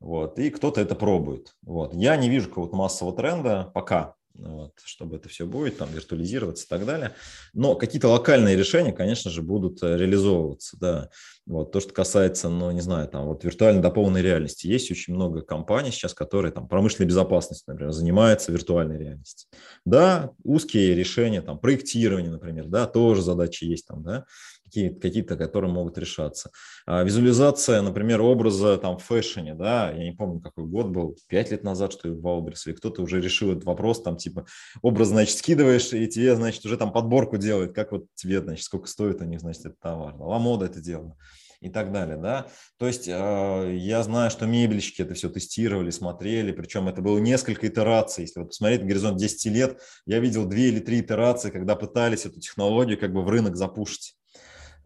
вот, 0.00 0.38
и 0.38 0.50
кто-то 0.50 0.80
это 0.80 0.94
пробует. 0.94 1.54
Вот. 1.62 1.94
Я 1.94 2.16
не 2.16 2.28
вижу 2.28 2.48
какого-то 2.48 2.76
массового 2.76 3.16
тренда 3.16 3.70
пока, 3.74 4.14
вот, 4.38 4.72
чтобы 4.84 5.16
это 5.16 5.28
все 5.28 5.46
будет, 5.46 5.78
там, 5.78 5.88
виртуализироваться 5.92 6.64
и 6.64 6.68
так 6.68 6.84
далее. 6.84 7.12
Но 7.54 7.74
какие-то 7.74 8.08
локальные 8.08 8.56
решения, 8.56 8.92
конечно 8.92 9.30
же, 9.30 9.42
будут 9.42 9.82
э, 9.82 9.96
реализовываться, 9.96 10.76
да. 10.78 11.10
Вот, 11.46 11.72
то, 11.72 11.80
что 11.80 11.92
касается, 11.92 12.48
ну, 12.48 12.70
не 12.72 12.80
знаю, 12.80 13.08
там, 13.08 13.26
вот 13.26 13.44
виртуально 13.44 13.80
дополненной 13.80 14.22
реальности. 14.22 14.66
Есть 14.66 14.90
очень 14.90 15.14
много 15.14 15.42
компаний 15.42 15.90
сейчас, 15.90 16.12
которые, 16.12 16.52
там, 16.52 16.68
промышленной 16.68 17.08
безопасностью, 17.08 17.72
например, 17.72 17.92
занимаются 17.92 18.52
виртуальной 18.52 18.98
реальностью. 18.98 19.48
Да, 19.84 20.30
узкие 20.42 20.94
решения, 20.94 21.42
там, 21.42 21.58
проектирование, 21.58 22.32
например, 22.32 22.66
да, 22.66 22.86
тоже 22.86 23.22
задачи 23.22 23.64
есть 23.64 23.86
там, 23.86 24.02
да, 24.02 24.26
какие-то, 24.66 25.00
какие-то, 25.00 25.36
которые 25.36 25.72
могут 25.72 25.98
решаться. 25.98 26.50
А 26.86 27.02
визуализация, 27.02 27.80
например, 27.82 28.20
образа 28.20 28.76
там 28.76 28.98
в 28.98 29.04
фэшне, 29.04 29.54
да, 29.54 29.90
я 29.90 30.04
не 30.04 30.12
помню, 30.12 30.40
какой 30.40 30.64
год 30.64 30.88
был, 30.88 31.16
пять 31.28 31.50
лет 31.50 31.64
назад, 31.64 31.92
что 31.92 32.08
ли, 32.08 32.14
в 32.14 32.24
Wildberries, 32.24 32.62
или 32.66 32.74
кто-то 32.74 33.02
уже 33.02 33.20
решил 33.20 33.52
этот 33.52 33.64
вопрос, 33.64 34.02
там, 34.02 34.16
типа, 34.16 34.46
образ, 34.82 35.08
значит, 35.08 35.36
скидываешь, 35.36 35.92
и 35.92 36.06
тебе, 36.06 36.36
значит, 36.36 36.64
уже 36.64 36.76
там 36.76 36.92
подборку 36.92 37.38
делают, 37.38 37.74
как 37.74 37.92
вот 37.92 38.06
тебе, 38.14 38.40
значит, 38.40 38.64
сколько 38.64 38.86
стоит 38.86 39.20
у 39.20 39.24
них, 39.24 39.40
значит, 39.40 39.66
этот 39.66 39.80
товар. 39.80 40.14
Ламода 40.18 40.66
это 40.66 40.80
делала 40.80 41.16
и 41.60 41.68
так 41.68 41.92
далее, 41.92 42.16
да. 42.16 42.46
То 42.78 42.86
есть 42.86 43.08
э, 43.08 43.76
я 43.76 44.02
знаю, 44.02 44.30
что 44.30 44.46
мебельщики 44.46 45.02
это 45.02 45.14
все 45.14 45.28
тестировали, 45.28 45.90
смотрели, 45.90 46.52
причем 46.52 46.88
это 46.88 47.02
было 47.02 47.18
несколько 47.18 47.66
итераций. 47.66 48.24
Если 48.24 48.40
вот 48.40 48.48
посмотреть 48.48 48.82
на 48.82 48.86
горизонт 48.86 49.18
10 49.18 49.52
лет, 49.52 49.80
я 50.06 50.18
видел 50.20 50.46
две 50.46 50.68
или 50.68 50.80
три 50.80 51.00
итерации, 51.00 51.50
когда 51.50 51.74
пытались 51.74 52.26
эту 52.26 52.40
технологию 52.40 52.98
как 52.98 53.12
бы 53.12 53.22
в 53.22 53.28
рынок 53.28 53.56
запушить. 53.56 54.15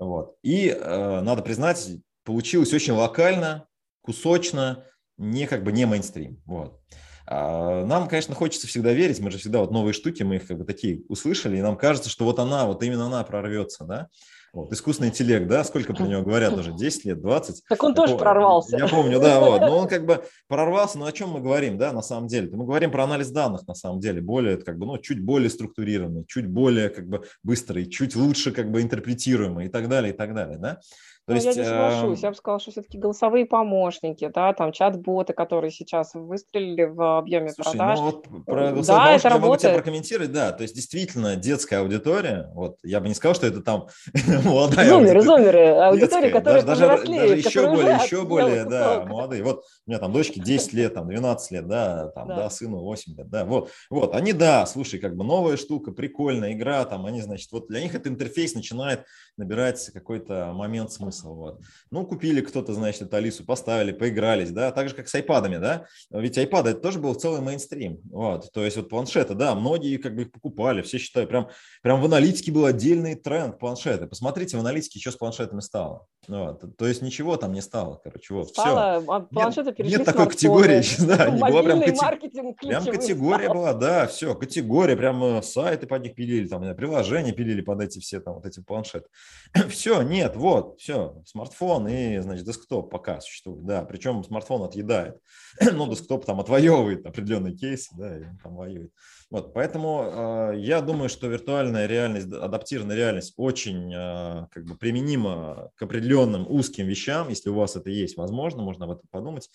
Вот. 0.01 0.37
И 0.43 0.69
э, 0.69 1.21
надо 1.21 1.43
признать, 1.43 1.89
получилось 2.25 2.73
очень 2.73 2.95
локально, 2.95 3.69
кусочно, 4.01 4.85
не 5.19 5.47
как 5.47 5.63
бы 5.63 5.71
не 5.71 5.85
мейнстрим. 5.85 6.43
Вот. 6.47 6.81
А 7.27 7.85
нам, 7.85 8.09
конечно, 8.09 8.35
хочется 8.35 8.67
всегда 8.67 8.93
верить, 8.93 9.21
мы 9.21 9.31
же 9.31 9.39
всегда 9.39 9.61
вот 9.61 9.71
новые 9.71 9.93
штуки, 9.93 10.23
мы 10.25 10.37
их 10.37 10.49
как 10.49 10.59
бы 10.59 10.65
такие 10.65 11.05
услышали, 11.09 11.59
и 11.59 11.63
нам 11.63 11.77
кажется, 11.77 12.11
что 12.11 12.25
вот 12.25 12.39
она, 12.39 12.67
вот 12.67 12.83
именно 12.83 13.07
она 13.07 13.23
прорвется, 13.23 13.85
да. 13.85 14.09
Вот, 14.53 14.73
искусственный 14.73 15.11
интеллект, 15.11 15.47
да, 15.47 15.63
сколько 15.63 15.95
про 15.95 16.05
него 16.05 16.23
говорят 16.23 16.53
уже, 16.57 16.73
10 16.73 17.05
лет, 17.05 17.21
20. 17.21 17.63
Так 17.69 17.83
он 17.83 17.91
я 17.91 17.97
тоже 17.97 18.15
пом- 18.15 18.19
прорвался. 18.19 18.77
Я 18.77 18.89
помню, 18.89 19.21
да, 19.21 19.41
вот, 19.41 19.61
но 19.61 19.79
он 19.79 19.89
как 19.89 20.05
бы 20.07 20.25
прорвался, 20.49 20.99
но 20.99 21.07
о 21.07 21.13
чем 21.13 21.31
мы 21.31 21.41
говорим, 21.41 21.79
да, 21.79 21.93
на 21.93 22.03
самом 22.03 22.27
деле? 22.27 22.51
Мы 22.53 22.65
говорим 22.65 22.91
про 22.91 23.05
анализ 23.05 23.31
данных, 23.31 23.67
на 23.69 23.75
самом 23.75 24.01
деле, 24.01 24.21
более, 24.21 24.57
как 24.57 24.79
бы, 24.79 24.87
ну, 24.87 24.99
чуть 24.99 25.23
более 25.23 25.51
структурированный, 25.51 26.25
чуть 26.27 26.47
более, 26.49 26.89
как 26.89 27.09
бы, 27.09 27.23
быстрый, 27.43 27.87
чуть 27.87 28.17
лучше, 28.17 28.51
как 28.51 28.71
бы, 28.71 28.83
интерпретируемый 28.83 29.67
и 29.67 29.69
так 29.69 29.89
далее, 29.89 30.13
и 30.13 30.17
так 30.17 30.35
далее, 30.35 30.59
да. 30.59 30.81
То 31.27 31.33
ну, 31.33 31.35
есть, 31.35 31.47
я 31.47 31.55
не 31.55 31.69
соглашусь. 31.69 32.23
Я 32.23 32.31
бы 32.31 32.37
сказала, 32.37 32.61
что 32.61 32.71
все-таки 32.71 32.99
голосовые 32.99 33.47
помощники, 33.47 34.31
да, 34.35 34.53
там 34.53 34.73
чат-боты, 34.73 35.33
которые 35.33 35.71
сейчас 35.71 36.15
выстрелили 36.15 36.85
в 36.85 37.19
объеме 37.19 37.51
Слушай, 37.51 37.77
продаж. 37.77 37.99
Ну, 37.99 38.05
вот 38.05 38.45
про 38.47 38.71
голосовые 38.73 39.05
да, 39.05 39.15
это 39.15 39.29
я 39.29 39.35
работает. 39.35 39.43
могу 39.43 39.57
тебя 39.57 39.75
прокомментировать, 39.75 40.33
да. 40.33 40.53
То 40.53 40.63
есть 40.63 40.75
действительно 40.75 41.37
детская 41.37 41.79
аудитория, 41.79 42.51
вот 42.55 42.79
я 42.83 43.01
бы 43.01 43.09
не 43.09 43.15
сказал, 43.15 43.35
что 43.35 43.47
это 43.47 43.61
там 43.61 43.89
молодая 44.45 44.89
зумеры. 44.89 45.23
Зумеры, 45.23 45.69
аудитория, 45.69 46.31
которая 46.31 46.63
даже, 46.63 46.87
даже, 46.87 47.07
даже 47.07 47.37
еще 47.37 47.69
более, 47.69 47.95
еще 48.03 48.25
более, 48.25 48.65
да, 48.65 49.05
молодые. 49.05 49.43
Вот 49.45 49.65
у 49.87 49.91
меня 49.91 49.99
там 49.99 50.13
дочки 50.13 50.41
10 50.41 50.73
лет, 50.73 50.95
там 50.95 51.07
12 51.07 51.51
лет, 51.53 51.69
да, 51.69 52.09
там, 52.09 52.29
да. 52.29 52.37
да, 52.37 52.51
сыну 52.51 52.81
8 52.81 53.17
лет, 53.17 53.29
да, 53.29 53.45
вот, 53.45 53.71
вот, 53.91 54.15
они, 54.15 54.33
да, 54.33 54.67
слушай, 54.67 54.99
как 54.99 55.17
бы 55.17 55.25
новая 55.25 55.57
штука, 55.57 55.93
прикольная 55.93 56.53
игра, 56.53 56.85
там, 56.85 57.07
они, 57.07 57.21
значит, 57.21 57.53
вот 57.53 57.69
для 57.69 57.81
них 57.81 57.95
этот 57.95 58.09
интерфейс 58.09 58.55
начинает 58.55 59.05
набирать 59.37 59.91
какой-то 59.93 60.53
момент 60.55 60.93
смысла, 60.93 61.20
вот. 61.29 61.61
Ну, 61.91 62.07
купили 62.07 62.41
кто-то, 62.41 62.73
значит, 62.73 63.03
эту 63.03 63.17
Алису, 63.17 63.45
поставили, 63.45 63.93
поигрались, 63.93 64.51
да, 64.51 64.73
так 64.73 64.89
же, 64.89 64.95
как 64.95 65.09
с 65.09 65.15
айпадами, 65.15 65.57
да, 65.57 65.87
ведь 66.11 66.39
iPad 66.39 66.69
это 66.69 66.81
тоже 66.81 66.99
был 66.99 67.15
целый 67.15 67.41
мейнстрим, 67.41 68.01
вот, 68.11 68.51
то 68.53 68.65
есть 68.65 68.77
вот 68.77 68.89
планшеты, 68.89 69.35
да, 69.35 69.55
многие 69.55 69.97
как 69.97 70.15
бы 70.15 70.23
их 70.23 70.33
покупали, 70.33 70.83
все 70.83 70.99
считают, 70.99 71.31
прям, 71.31 71.49
прям 71.83 72.01
в 72.01 72.05
аналитике 72.05 72.53
был 72.53 72.65
отдельный 72.65 73.15
тренд 73.15 73.59
планшеты, 73.59 74.07
посмотрите 74.07 74.57
в 74.57 74.61
аналитике, 74.61 75.01
что 75.01 75.13
с 75.13 75.17
планшетами 75.17 75.61
стало, 75.61 76.07
вот, 76.29 76.77
то 76.77 76.87
есть 76.87 77.03
ничего 77.03 77.37
там 77.37 77.53
не 77.53 77.63
стало, 77.63 78.01
короче, 78.03 78.35
вот, 78.35 78.49
стало, 78.49 79.01
все. 79.01 79.13
А 79.13 79.21
планшеты 79.21 79.75
нет, 79.83 79.99
нет 79.99 80.05
такой 80.05 80.29
категории, 80.29 80.83
да, 81.07 81.31
не 81.31 81.41
была 81.41 81.63
прям, 81.63 81.81
категория, 81.81 82.57
прям 82.57 82.85
категория 82.85 83.45
стал. 83.45 83.55
была, 83.55 83.75
да, 83.75 84.07
все, 84.07 84.35
категория, 84.35 84.97
прям 84.97 85.43
сайты 85.43 85.87
под 85.87 86.03
них 86.03 86.15
пилили, 86.15 86.47
там, 86.47 86.75
приложения 86.77 87.33
пилили 87.33 87.61
под 87.61 87.81
эти 87.83 87.99
все 87.99 88.21
там 88.21 88.35
вот 88.35 88.47
эти 88.47 88.61
планшеты, 88.61 89.09
все, 89.69 90.03
нет, 90.03 90.37
вот, 90.37 90.79
все, 90.81 91.00
смартфон 91.27 91.89
и, 91.89 92.19
значит, 92.19 92.45
десктоп 92.45 92.91
пока 92.91 93.21
существует, 93.21 93.65
да, 93.65 93.85
причем 93.85 94.25
смартфон 94.25 94.63
отъедает, 94.63 95.21
но 95.73 95.89
десктоп 95.89 96.25
там 96.25 96.41
отвоевывает 96.41 97.07
определенные 97.07 97.55
кейсы, 97.57 97.95
да, 97.97 98.19
и 98.19 98.25
там 98.43 98.57
воюет. 98.57 98.93
Вот, 99.31 99.55
поэтому 99.55 100.51
э, 100.53 100.59
я 100.59 100.81
думаю, 100.81 101.09
что 101.09 101.29
виртуальная 101.29 101.87
реальность, 101.87 102.27
адаптированная 102.33 102.97
реальность 102.97 103.35
очень 103.37 103.95
э, 103.95 104.47
как 104.51 104.65
бы 104.65 104.77
применима 104.77 105.71
к 105.77 105.83
определенным 105.83 106.51
узким 106.51 106.87
вещам. 106.87 107.29
Если 107.29 107.49
у 107.49 107.55
вас 107.55 107.77
это 107.77 107.91
есть, 107.91 108.17
возможно, 108.17 108.63
можно 108.63 108.87
об 108.87 108.91
этом 108.91 109.07
подумать. 109.09 109.49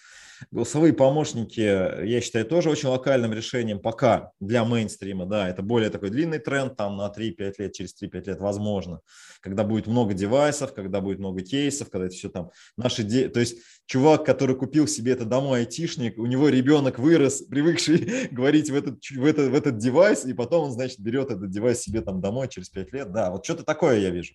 Голосовые 0.49 0.93
помощники, 0.93 1.59
я 1.59 2.21
считаю, 2.21 2.45
тоже 2.45 2.69
очень 2.69 2.87
локальным 2.87 3.33
решением 3.33 3.79
пока 3.79 4.31
для 4.39 4.63
мейнстрима. 4.63 5.25
Да, 5.25 5.49
это 5.49 5.61
более 5.61 5.89
такой 5.89 6.09
длинный 6.09 6.39
тренд, 6.39 6.77
там 6.77 6.95
на 6.95 7.11
3-5 7.11 7.55
лет, 7.57 7.73
через 7.73 8.01
3-5 8.01 8.25
лет 8.27 8.39
возможно. 8.39 9.01
Когда 9.41 9.65
будет 9.65 9.87
много 9.87 10.13
девайсов, 10.13 10.73
когда 10.73 11.01
будет 11.01 11.19
много 11.19 11.41
кейсов, 11.41 11.89
когда 11.89 12.05
это 12.05 12.15
все 12.15 12.29
там 12.29 12.51
наши... 12.77 13.03
Де... 13.03 13.27
То 13.27 13.41
есть 13.41 13.57
чувак, 13.85 14.25
который 14.25 14.55
купил 14.55 14.87
себе 14.87 15.11
это 15.13 15.25
домой 15.25 15.59
айтишник, 15.59 16.17
у 16.17 16.25
него 16.25 16.49
ребенок 16.49 16.99
вырос, 16.99 17.41
привыкший 17.41 18.27
говорить 18.31 18.69
в 18.69 18.75
этот, 18.75 18.99
в, 19.09 19.25
этот, 19.25 19.51
в 19.51 19.55
этот 19.65 19.77
девайс, 19.77 20.25
и 20.25 20.33
потом 20.33 20.65
он, 20.65 20.71
значит, 20.71 20.99
берет 20.99 21.31
этот 21.31 21.49
девайс 21.49 21.81
себе 21.81 22.01
там 22.01 22.21
домой 22.21 22.47
через 22.47 22.69
5 22.69 22.93
лет. 22.93 23.11
Да, 23.11 23.31
вот 23.31 23.43
что-то 23.43 23.63
такое 23.63 23.99
я 23.99 24.09
вижу. 24.09 24.33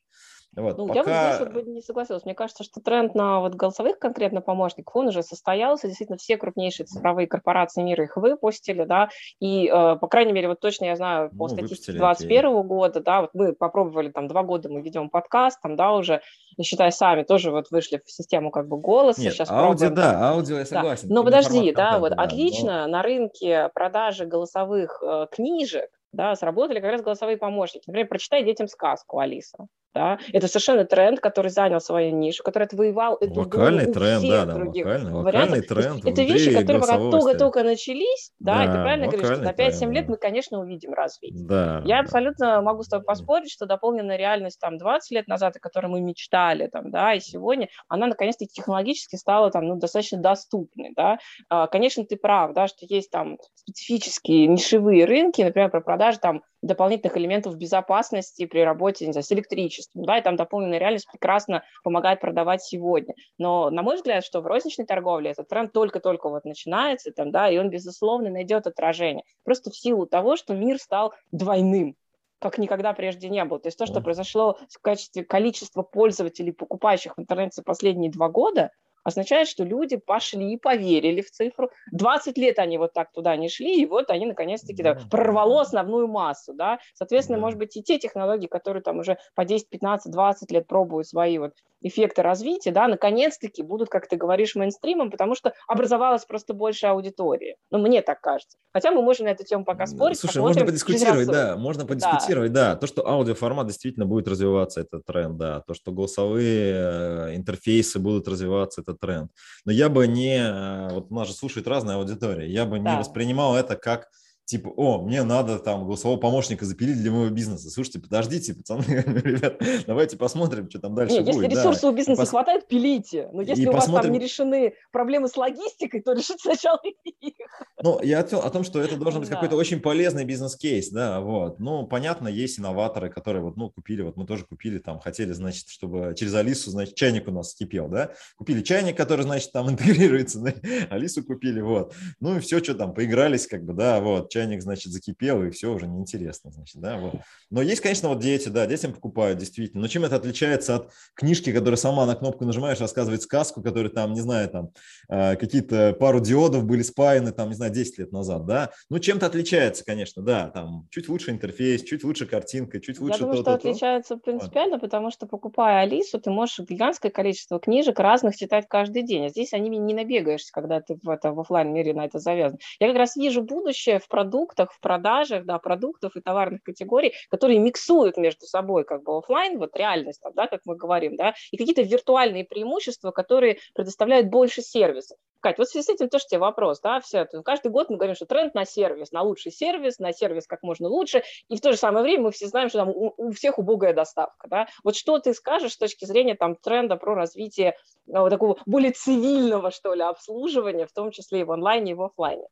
Вот, 0.56 0.78
ну, 0.78 0.88
пока... 0.88 0.98
Я 0.98 1.04
бы 1.04 1.10
здесь 1.10 1.54
вот 1.54 1.66
не 1.66 1.80
согласилась. 1.80 2.24
Мне 2.24 2.34
кажется, 2.34 2.64
что 2.64 2.80
тренд 2.80 3.14
на 3.14 3.40
вот 3.40 3.54
голосовых 3.54 3.98
конкретно 3.98 4.40
помощников, 4.40 4.96
он 4.96 5.08
уже 5.08 5.22
состоялся. 5.22 5.86
Действительно, 5.86 6.18
все 6.18 6.36
крупнейшие 6.36 6.86
цифровые 6.86 7.28
корпорации 7.28 7.82
мира 7.82 8.04
их 8.04 8.16
выпустили, 8.16 8.84
да, 8.84 9.10
и, 9.38 9.68
э, 9.68 9.96
по 9.96 10.08
крайней 10.08 10.32
мере, 10.32 10.48
вот 10.48 10.60
точно 10.60 10.86
я 10.86 10.96
знаю 10.96 11.30
по 11.30 11.46
ну, 11.46 11.48
статистике 11.48 11.92
2021 11.98 12.62
года, 12.62 13.00
да, 13.00 13.20
вот 13.22 13.30
мы 13.34 13.52
попробовали 13.52 14.10
там 14.10 14.26
два 14.26 14.42
года, 14.42 14.68
мы 14.68 14.82
ведем 14.82 15.08
подкаст, 15.08 15.60
там, 15.62 15.76
да, 15.76 15.92
уже, 15.92 16.20
считай, 16.60 16.90
сами 16.90 17.22
тоже 17.22 17.52
вот 17.52 17.70
вышли 17.70 18.02
в 18.04 18.10
систему 18.10 18.50
как 18.50 18.66
бы 18.66 18.76
голоса. 18.76 19.20
Нет, 19.20 19.34
сейчас 19.34 19.50
аудио, 19.50 19.88
пробуем, 19.88 19.94
да, 19.94 20.30
аудио 20.30 20.58
я 20.58 20.66
согласен. 20.66 21.08
Да. 21.08 21.14
Но 21.14 21.24
подожди, 21.24 21.72
да, 21.72 21.98
вот 22.00 22.10
да, 22.10 22.22
отлично 22.22 22.86
но... 22.86 22.88
на 22.88 23.02
рынке 23.02 23.70
продажи 23.72 24.26
голосовых 24.26 25.00
э, 25.02 25.26
книжек, 25.30 25.90
да, 26.12 26.34
сработали 26.34 26.80
как 26.80 26.90
раз 26.90 27.02
голосовые 27.02 27.36
помощники. 27.36 27.84
Например, 27.86 28.08
прочитай 28.08 28.44
детям 28.44 28.66
сказку, 28.66 29.20
Алиса. 29.20 29.68
Да? 29.92 30.18
Это 30.32 30.46
совершенно 30.46 30.84
тренд, 30.84 31.18
который 31.20 31.50
занял 31.50 31.80
свою 31.80 32.14
нишу, 32.14 32.44
который 32.44 32.64
отвоевал 32.64 33.16
эту 33.20 33.40
Локальный 33.40 33.92
тренд, 33.92 34.22
да, 34.22 34.44
да, 34.44 34.54
локальный, 34.54 35.12
локальный 35.12 35.62
тренд. 35.62 36.06
Это 36.06 36.22
вещи, 36.22 36.52
которые 36.52 37.10
только-только 37.10 37.64
начались, 37.64 38.32
да, 38.38 38.58
да 38.58 38.64
и 38.64 38.66
ты 38.68 38.72
правильно 38.74 39.06
говоришь, 39.08 39.26
что 39.26 39.42
на 39.42 39.52
5-7 39.52 39.92
лет 39.92 40.08
мы, 40.08 40.16
конечно, 40.16 40.60
увидим 40.60 40.92
развитие. 40.92 41.44
Да, 41.44 41.82
Я 41.84 41.96
да. 41.96 42.00
абсолютно 42.00 42.62
могу 42.62 42.82
с 42.82 42.88
тобой 42.88 43.04
поспорить, 43.04 43.50
что 43.50 43.66
дополненная 43.66 44.16
реальность 44.16 44.60
там 44.60 44.78
20 44.78 45.10
лет 45.10 45.26
назад, 45.26 45.56
о 45.56 45.60
которой 45.60 45.86
мы 45.86 46.00
мечтали, 46.00 46.68
там, 46.68 46.90
да, 46.90 47.14
и 47.14 47.20
сегодня, 47.20 47.68
она 47.88 48.06
наконец-таки 48.06 48.52
технологически 48.52 49.16
стала 49.16 49.50
там, 49.50 49.66
ну, 49.66 49.76
достаточно 49.76 50.18
доступной, 50.18 50.92
да. 50.94 51.18
А, 51.48 51.66
конечно, 51.66 52.04
ты 52.04 52.16
прав, 52.16 52.52
да, 52.54 52.68
что 52.68 52.86
есть 52.88 53.10
там 53.10 53.38
специфические 53.54 54.46
нишевые 54.46 55.04
рынки, 55.04 55.42
например, 55.42 55.70
про 55.70 55.80
продажи 55.80 56.18
там 56.20 56.42
дополнительных 56.62 57.16
элементов 57.16 57.56
безопасности 57.56 58.46
при 58.46 58.60
работе 58.60 59.06
не 59.06 59.12
знаю, 59.12 59.24
с 59.24 59.32
электричеством. 59.32 60.04
Да, 60.04 60.18
и 60.18 60.22
там 60.22 60.36
дополненная 60.36 60.78
реальность 60.78 61.08
прекрасно 61.10 61.64
помогает 61.82 62.20
продавать 62.20 62.62
сегодня. 62.62 63.14
Но, 63.38 63.70
на 63.70 63.82
мой 63.82 63.96
взгляд, 63.96 64.24
что 64.24 64.40
в 64.40 64.46
розничной 64.46 64.86
торговле 64.86 65.30
этот 65.30 65.48
тренд 65.48 65.72
только-только 65.72 66.28
вот 66.28 66.44
начинается, 66.44 67.12
там, 67.12 67.30
да, 67.30 67.50
и 67.50 67.58
он, 67.58 67.70
безусловно, 67.70 68.30
найдет 68.30 68.66
отражение. 68.66 69.24
Просто 69.44 69.70
в 69.70 69.76
силу 69.76 70.06
того, 70.06 70.36
что 70.36 70.54
мир 70.54 70.78
стал 70.78 71.14
двойным 71.32 71.96
как 72.40 72.56
никогда 72.56 72.94
прежде 72.94 73.28
не 73.28 73.44
было. 73.44 73.60
То 73.60 73.68
есть 73.68 73.78
то, 73.78 73.84
что 73.84 74.00
произошло 74.00 74.58
в 74.70 74.80
качестве 74.80 75.24
количества 75.24 75.82
пользователей, 75.82 76.52
покупающих 76.52 77.16
в 77.16 77.20
интернете 77.20 77.56
за 77.56 77.62
последние 77.62 78.10
два 78.10 78.30
года, 78.30 78.70
означает, 79.04 79.48
что 79.48 79.64
люди 79.64 79.96
пошли 79.96 80.52
и 80.52 80.56
поверили 80.56 81.20
в 81.20 81.30
цифру. 81.30 81.70
20 81.92 82.36
лет 82.38 82.58
они 82.58 82.78
вот 82.78 82.92
так 82.92 83.12
туда 83.12 83.36
не 83.36 83.48
шли, 83.48 83.82
и 83.82 83.86
вот 83.86 84.10
они 84.10 84.26
наконец-таки 84.26 84.82
да, 84.82 84.98
прорвало 85.10 85.62
основную 85.62 86.08
массу. 86.08 86.54
Да? 86.54 86.78
Соответственно, 86.94 87.38
может 87.38 87.58
быть, 87.58 87.76
и 87.76 87.82
те 87.82 87.98
технологии, 87.98 88.46
которые 88.46 88.82
там 88.82 88.98
уже 88.98 89.18
по 89.34 89.44
10, 89.44 89.68
15, 89.68 90.12
20 90.12 90.50
лет 90.50 90.66
пробуют 90.66 91.08
свои 91.08 91.38
вот 91.38 91.52
эффекты 91.82 92.22
развития, 92.22 92.72
да, 92.72 92.88
наконец-таки 92.88 93.62
будут, 93.62 93.88
как 93.88 94.06
ты 94.08 94.16
говоришь, 94.16 94.54
мейнстримом, 94.54 95.10
потому 95.10 95.34
что 95.34 95.54
образовалась 95.66 96.24
просто 96.24 96.52
больше 96.54 96.86
аудитории. 96.86 97.56
Ну, 97.70 97.78
мне 97.78 98.02
так 98.02 98.20
кажется. 98.20 98.58
Хотя 98.72 98.90
мы 98.90 99.02
можем 99.02 99.26
на 99.26 99.30
эту 99.30 99.44
тему 99.44 99.64
пока 99.64 99.86
спорить. 99.86 100.18
Слушай, 100.18 100.42
можно 100.42 100.64
подискутировать, 100.64 101.26
да, 101.26 101.56
можно 101.56 101.86
подискутировать, 101.86 102.52
да. 102.52 102.74
да. 102.74 102.76
То, 102.76 102.86
что 102.86 103.06
аудиоформат 103.06 103.66
действительно 103.66 104.06
будет 104.06 104.28
развиваться, 104.28 104.80
это 104.80 105.00
тренд, 105.00 105.36
да. 105.38 105.60
То, 105.60 105.74
что 105.74 105.92
голосовые 105.92 106.74
э, 106.74 107.36
интерфейсы 107.36 107.98
будут 107.98 108.28
развиваться, 108.28 108.82
это 108.82 108.89
тренд. 108.94 109.30
Но 109.64 109.72
я 109.72 109.88
бы 109.88 110.06
не, 110.06 110.38
э, 110.38 110.88
вот 110.92 111.10
нас 111.10 111.28
же 111.28 111.34
слушает 111.34 111.66
разная 111.66 111.96
аудитория, 111.96 112.50
я 112.50 112.64
бы 112.66 112.78
да. 112.78 112.92
не 112.92 112.98
воспринимал 112.98 113.56
это 113.56 113.76
как 113.76 114.08
типа, 114.50 114.68
о, 114.76 115.00
мне 115.00 115.22
надо 115.22 115.60
там 115.60 115.84
голосового 115.84 116.18
помощника 116.18 116.64
запилить 116.64 117.00
для 117.00 117.12
моего 117.12 117.32
бизнеса. 117.32 117.70
Слушайте, 117.70 118.00
подождите, 118.00 118.52
пацаны, 118.52 118.82
ребят, 119.06 119.62
давайте 119.86 120.16
посмотрим, 120.16 120.68
что 120.68 120.80
там 120.80 120.96
дальше 120.96 121.14
Нет, 121.14 121.26
будет. 121.26 121.36
Если 121.36 121.56
ресурсов 121.56 121.82
да. 121.82 121.88
у 121.90 121.92
бизнеса 121.92 122.22
Пос... 122.22 122.30
хватает, 122.30 122.66
пилите. 122.66 123.28
Но 123.32 123.42
если 123.42 123.62
и 123.62 123.66
у 123.68 123.72
посмотрим... 123.72 123.94
вас 123.94 124.02
там 124.02 124.12
не 124.12 124.18
решены 124.18 124.72
проблемы 124.90 125.28
с 125.28 125.36
логистикой, 125.36 126.02
то 126.02 126.12
решите 126.14 126.40
сначала 126.40 126.80
их. 126.82 127.34
Ну, 127.80 128.02
я 128.02 128.20
о, 128.20 128.50
том, 128.50 128.64
что 128.64 128.80
это 128.80 128.96
должен 128.96 129.20
быть 129.20 129.30
да. 129.30 129.36
какой-то 129.36 129.54
очень 129.54 129.78
полезный 129.78 130.24
бизнес-кейс, 130.24 130.90
да, 130.90 131.20
вот. 131.20 131.60
Ну, 131.60 131.86
понятно, 131.86 132.26
есть 132.26 132.58
инноваторы, 132.58 133.08
которые 133.08 133.42
вот, 133.42 133.56
ну, 133.56 133.70
купили, 133.70 134.02
вот 134.02 134.16
мы 134.16 134.26
тоже 134.26 134.44
купили, 134.44 134.78
там, 134.78 134.98
хотели, 134.98 135.32
значит, 135.32 135.68
чтобы 135.68 136.14
через 136.18 136.34
Алису, 136.34 136.70
значит, 136.70 136.96
чайник 136.96 137.28
у 137.28 137.30
нас 137.30 137.54
кипел, 137.54 137.88
да, 137.88 138.10
купили 138.36 138.62
чайник, 138.62 138.96
который, 138.96 139.22
значит, 139.22 139.52
там 139.52 139.70
интегрируется? 139.70 140.42
Алису 140.90 141.22
купили, 141.22 141.60
вот. 141.60 141.94
Ну, 142.18 142.36
и 142.36 142.40
все, 142.40 142.62
что 142.62 142.74
там, 142.74 142.94
поигрались, 142.94 143.46
как 143.46 143.64
бы, 143.64 143.74
да, 143.74 144.00
вот, 144.00 144.28
чайник, 144.40 144.62
значит, 144.62 144.92
закипел, 144.92 145.42
и 145.42 145.50
все 145.50 145.72
уже 145.72 145.86
неинтересно, 145.86 146.50
значит, 146.50 146.80
да, 146.80 146.98
вот. 146.98 147.14
Но 147.50 147.62
есть, 147.62 147.80
конечно, 147.80 148.08
вот 148.08 148.20
дети, 148.20 148.48
да, 148.48 148.66
детям 148.66 148.92
покупают, 148.92 149.38
действительно. 149.38 149.82
Но 149.82 149.88
чем 149.88 150.04
это 150.04 150.16
отличается 150.16 150.76
от 150.76 150.90
книжки, 151.14 151.52
которая 151.52 151.76
сама 151.76 152.06
на 152.06 152.14
кнопку 152.14 152.44
нажимаешь, 152.44 152.80
рассказывает 152.80 153.22
сказку, 153.22 153.62
которая 153.62 153.90
там, 153.90 154.12
не 154.12 154.20
знаю, 154.20 154.48
там, 154.48 154.70
э, 155.08 155.36
какие-то 155.36 155.94
пару 155.98 156.20
диодов 156.20 156.64
были 156.64 156.82
спаяны, 156.82 157.32
там, 157.32 157.48
не 157.48 157.54
знаю, 157.54 157.72
10 157.72 157.98
лет 157.98 158.12
назад, 158.12 158.46
да. 158.46 158.70
Ну, 158.88 158.98
чем-то 158.98 159.26
отличается, 159.26 159.84
конечно, 159.84 160.22
да, 160.22 160.48
там, 160.48 160.86
чуть 160.90 161.08
лучше 161.08 161.30
интерфейс, 161.30 161.82
чуть 161.82 162.04
лучше 162.04 162.26
картинка, 162.26 162.80
чуть 162.80 163.00
лучше 163.00 163.14
Я 163.14 163.18
думаю, 163.18 163.36
то, 163.36 163.42
что 163.42 163.50
то, 163.50 163.54
отличается 163.56 164.14
то. 164.14 164.20
принципиально, 164.20 164.76
вот. 164.76 164.82
потому 164.82 165.10
что, 165.10 165.26
покупая 165.26 165.82
Алису, 165.82 166.20
ты 166.20 166.30
можешь 166.30 166.60
гигантское 166.60 167.10
количество 167.10 167.58
книжек 167.58 167.98
разных 167.98 168.36
читать 168.36 168.66
каждый 168.68 169.02
день, 169.02 169.26
а 169.26 169.28
здесь 169.28 169.52
они 169.52 169.68
не 169.70 169.94
набегаешься, 169.94 170.52
когда 170.52 170.80
ты 170.80 170.98
в, 171.02 171.08
это, 171.08 171.32
в 171.32 171.40
офлайн 171.40 171.72
мире 171.72 171.94
на 171.94 172.04
это 172.04 172.18
завязан. 172.18 172.58
Я 172.78 172.88
как 172.88 172.96
раз 172.96 173.16
вижу 173.16 173.42
будущее 173.42 173.98
в 173.98 174.08
продуктах, 174.30 174.72
в 174.72 174.80
продажах 174.80 175.44
да, 175.44 175.58
продуктов 175.58 176.16
и 176.16 176.20
товарных 176.20 176.62
категорий, 176.62 177.14
которые 177.30 177.58
миксуют 177.58 178.16
между 178.16 178.46
собой 178.46 178.84
как 178.84 179.02
бы 179.02 179.18
офлайн, 179.18 179.58
вот 179.58 179.76
реальность, 179.76 180.22
да, 180.34 180.46
как 180.46 180.60
мы 180.64 180.76
говорим, 180.76 181.16
да, 181.16 181.34
и 181.50 181.56
какие-то 181.56 181.82
виртуальные 181.82 182.44
преимущества, 182.44 183.10
которые 183.10 183.58
предоставляют 183.74 184.28
больше 184.28 184.62
сервисов. 184.62 185.18
Кать, 185.40 185.58
вот 185.58 185.68
в 185.68 185.70
связи 185.70 185.86
с 185.86 185.88
этим 185.88 186.08
тоже 186.08 186.26
тебе 186.26 186.38
вопрос, 186.38 186.80
да, 186.80 187.00
все, 187.00 187.26
каждый 187.44 187.72
год 187.72 187.90
мы 187.90 187.96
говорим, 187.96 188.14
что 188.14 188.26
тренд 188.26 188.54
на 188.54 188.64
сервис, 188.64 189.10
на 189.10 189.22
лучший 189.22 189.50
сервис, 189.50 189.98
на 189.98 190.12
сервис 190.12 190.46
как 190.46 190.62
можно 190.62 190.88
лучше, 190.88 191.22
и 191.48 191.56
в 191.56 191.60
то 191.60 191.72
же 191.72 191.78
самое 191.78 192.02
время 192.02 192.24
мы 192.24 192.30
все 192.30 192.46
знаем, 192.46 192.68
что 192.68 192.78
там 192.78 192.90
у, 192.90 193.14
у 193.16 193.32
всех 193.32 193.58
убогая 193.58 193.94
доставка, 193.94 194.48
да. 194.48 194.66
Вот 194.84 194.96
что 194.96 195.18
ты 195.18 195.34
скажешь 195.34 195.72
с 195.72 195.78
точки 195.78 196.04
зрения 196.04 196.34
там 196.34 196.56
тренда 196.56 196.96
про 196.96 197.14
развитие 197.14 197.74
ну, 198.06 198.28
такого 198.28 198.58
более 198.66 198.92
цивильного, 198.92 199.70
что 199.70 199.94
ли, 199.94 200.02
обслуживания, 200.02 200.86
в 200.86 200.92
том 200.92 201.10
числе 201.10 201.40
и 201.40 201.44
в 201.44 201.50
онлайне, 201.52 201.92
и 201.92 201.94
в 201.94 202.02
офлайне? 202.02 202.46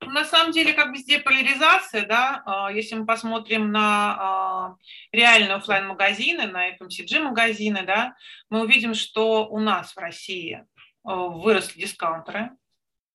На 0.00 0.24
самом 0.24 0.52
деле, 0.52 0.74
как 0.74 0.92
везде 0.92 1.18
поляризация, 1.18 2.04
да, 2.06 2.42
а, 2.44 2.70
если 2.70 2.94
мы 2.96 3.06
посмотрим 3.06 3.72
на 3.72 4.16
а, 4.18 4.76
реальные 5.10 5.54
офлайн 5.54 5.86
магазины 5.86 6.46
на 6.46 6.70
FMCG-магазины, 6.70 7.82
да, 7.82 8.14
мы 8.50 8.62
увидим, 8.62 8.94
что 8.94 9.46
у 9.48 9.58
нас 9.58 9.94
в 9.94 9.98
России 9.98 10.66
а, 11.02 11.14
выросли 11.16 11.80
дискаунтеры, 11.80 12.50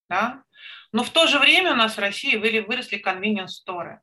да, 0.09 0.43
но 0.91 1.03
в 1.03 1.11
то 1.11 1.27
же 1.27 1.37
время 1.37 1.73
у 1.73 1.75
нас 1.75 1.97
в 1.97 1.99
России 1.99 2.35
выросли 2.35 3.01
convenience-сторы. 3.01 4.01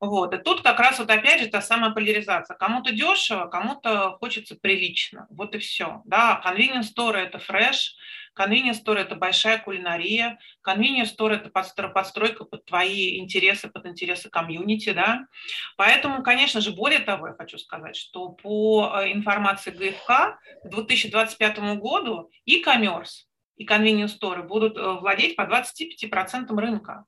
Вот. 0.00 0.32
И 0.32 0.38
тут 0.38 0.62
как 0.62 0.78
раз 0.78 0.98
вот 1.00 1.10
опять 1.10 1.40
же 1.40 1.48
та 1.48 1.60
самая 1.60 1.90
поляризация. 1.90 2.56
Кому-то 2.56 2.92
дешево, 2.92 3.46
кому-то 3.46 4.16
хочется 4.20 4.54
прилично. 4.54 5.26
Вот 5.30 5.54
и 5.56 5.58
все. 5.58 6.02
Да, 6.04 6.40
convenience 6.44 6.94
store– 6.94 7.16
это 7.16 7.38
фреш, 7.38 7.96
convenience 8.38 8.84
store– 8.84 8.98
это 8.98 9.16
большая 9.16 9.58
кулинария, 9.58 10.38
convenience 10.64 11.16
store– 11.16 11.32
это 11.34 11.50
подстройка 11.50 12.44
под 12.44 12.64
твои 12.64 13.18
интересы, 13.18 13.68
под 13.68 13.86
интересы 13.86 14.30
комьюнити. 14.30 14.92
Да? 14.92 15.26
Поэтому, 15.76 16.22
конечно 16.22 16.60
же, 16.60 16.70
более 16.70 17.00
того, 17.00 17.28
я 17.28 17.34
хочу 17.34 17.58
сказать, 17.58 17.96
что 17.96 18.28
по 18.28 18.92
э, 18.94 19.12
информации 19.12 19.72
ГФК 19.72 20.38
к 20.62 20.68
2025 20.68 21.58
году 21.80 22.30
e-commerce 22.44 23.24
и 23.56 23.66
convenience 23.66 24.16
store 24.20 24.44
будут 24.44 24.76
э, 24.76 24.92
владеть 24.92 25.34
по 25.34 25.42
25% 25.42 26.56
рынка. 26.56 27.04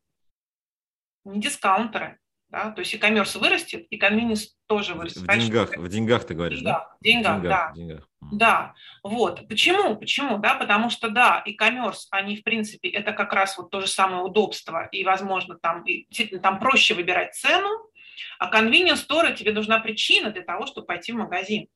Не 1.25 1.41
дискаунтеры. 1.41 2.19
Да? 2.51 2.73
То 2.73 2.81
есть 2.81 2.93
e-commerce 2.93 3.39
вырастет, 3.39 3.87
и 3.91 3.99
convenience 3.99 4.49
тоже 4.67 4.95
вырастет. 4.95 5.23
В 5.23 5.27
деньгах, 5.27 5.77
в 5.77 5.89
деньгах 5.89 6.27
ты 6.27 6.35
говоришь, 6.35 6.61
да? 6.61 6.89
В 7.01 7.05
деньгах, 7.05 7.37
деньгах, 7.37 7.51
да. 7.51 7.71
В 7.71 7.75
деньгах. 7.75 8.09
Да, 8.33 8.75
вот. 9.05 9.49
Почему? 9.49 9.97
Почему? 9.97 10.39
Да, 10.39 10.55
потому 10.55 10.91
что, 10.91 11.11
да, 11.11 11.43
e-commerce, 11.47 12.07
они, 12.11 12.37
в 12.37 12.43
принципе, 12.43 12.89
это 12.89 13.13
как 13.13 13.33
раз 13.33 13.57
вот 13.57 13.71
то 13.71 13.81
же 13.81 13.87
самое 13.87 14.23
удобство, 14.23 14.89
и, 14.91 15.05
возможно, 15.05 15.59
там, 15.59 15.85
и, 15.85 16.07
действительно, 16.07 16.41
там 16.41 16.59
проще 16.59 16.95
выбирать 16.95 17.35
цену, 17.35 17.69
а 18.39 18.51
convenience 18.51 19.07
store 19.09 19.35
тебе 19.35 19.53
нужна 19.53 19.79
причина 19.79 20.31
для 20.31 20.43
того, 20.43 20.67
чтобы 20.67 20.87
пойти 20.87 21.13
в 21.13 21.17
магазин. 21.17 21.69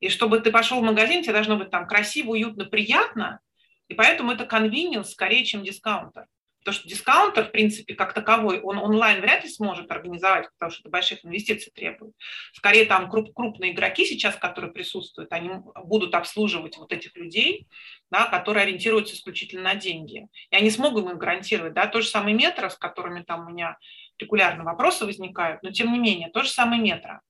И 0.00 0.08
чтобы 0.08 0.40
ты 0.40 0.50
пошел 0.50 0.80
в 0.80 0.84
магазин, 0.84 1.22
тебе 1.22 1.34
должно 1.34 1.56
быть 1.56 1.70
там 1.70 1.86
красиво, 1.86 2.30
уютно, 2.30 2.64
приятно, 2.64 3.40
и 3.88 3.94
поэтому 3.94 4.32
это 4.32 4.44
convenience 4.44 5.04
скорее, 5.04 5.44
чем 5.44 5.62
дискаунтер. 5.62 6.26
Потому 6.64 6.80
что 6.80 6.88
дискаунтер, 6.88 7.44
в 7.44 7.52
принципе, 7.52 7.94
как 7.94 8.14
таковой, 8.14 8.60
он 8.60 8.78
онлайн 8.78 9.20
вряд 9.20 9.44
ли 9.44 9.50
сможет 9.50 9.90
организовать, 9.90 10.48
потому 10.58 10.70
что 10.70 10.80
это 10.80 10.88
больших 10.88 11.22
инвестиций 11.22 11.70
требует. 11.70 12.14
Скорее, 12.54 12.86
там 12.86 13.10
круп, 13.10 13.34
крупные 13.34 13.72
игроки 13.72 14.06
сейчас, 14.06 14.36
которые 14.36 14.72
присутствуют, 14.72 15.30
они 15.32 15.50
будут 15.84 16.14
обслуживать 16.14 16.78
вот 16.78 16.90
этих 16.90 17.14
людей, 17.16 17.68
да, 18.10 18.26
которые 18.26 18.62
ориентируются 18.62 19.14
исключительно 19.14 19.62
на 19.62 19.74
деньги. 19.74 20.26
И 20.50 20.56
они 20.56 20.70
смогут 20.70 21.04
им 21.04 21.18
гарантировать. 21.18 21.74
Да, 21.74 21.86
то 21.86 22.00
же 22.00 22.08
самое 22.08 22.34
метро, 22.34 22.70
с 22.70 22.76
которыми 22.76 23.22
там 23.22 23.46
у 23.46 23.50
меня 23.50 23.76
регулярно 24.18 24.64
вопросы 24.64 25.04
возникают, 25.04 25.62
но 25.62 25.70
тем 25.70 25.92
не 25.92 25.98
менее, 25.98 26.30
то 26.30 26.42
же 26.42 26.48
самое 26.48 26.80
метро. 26.80 27.20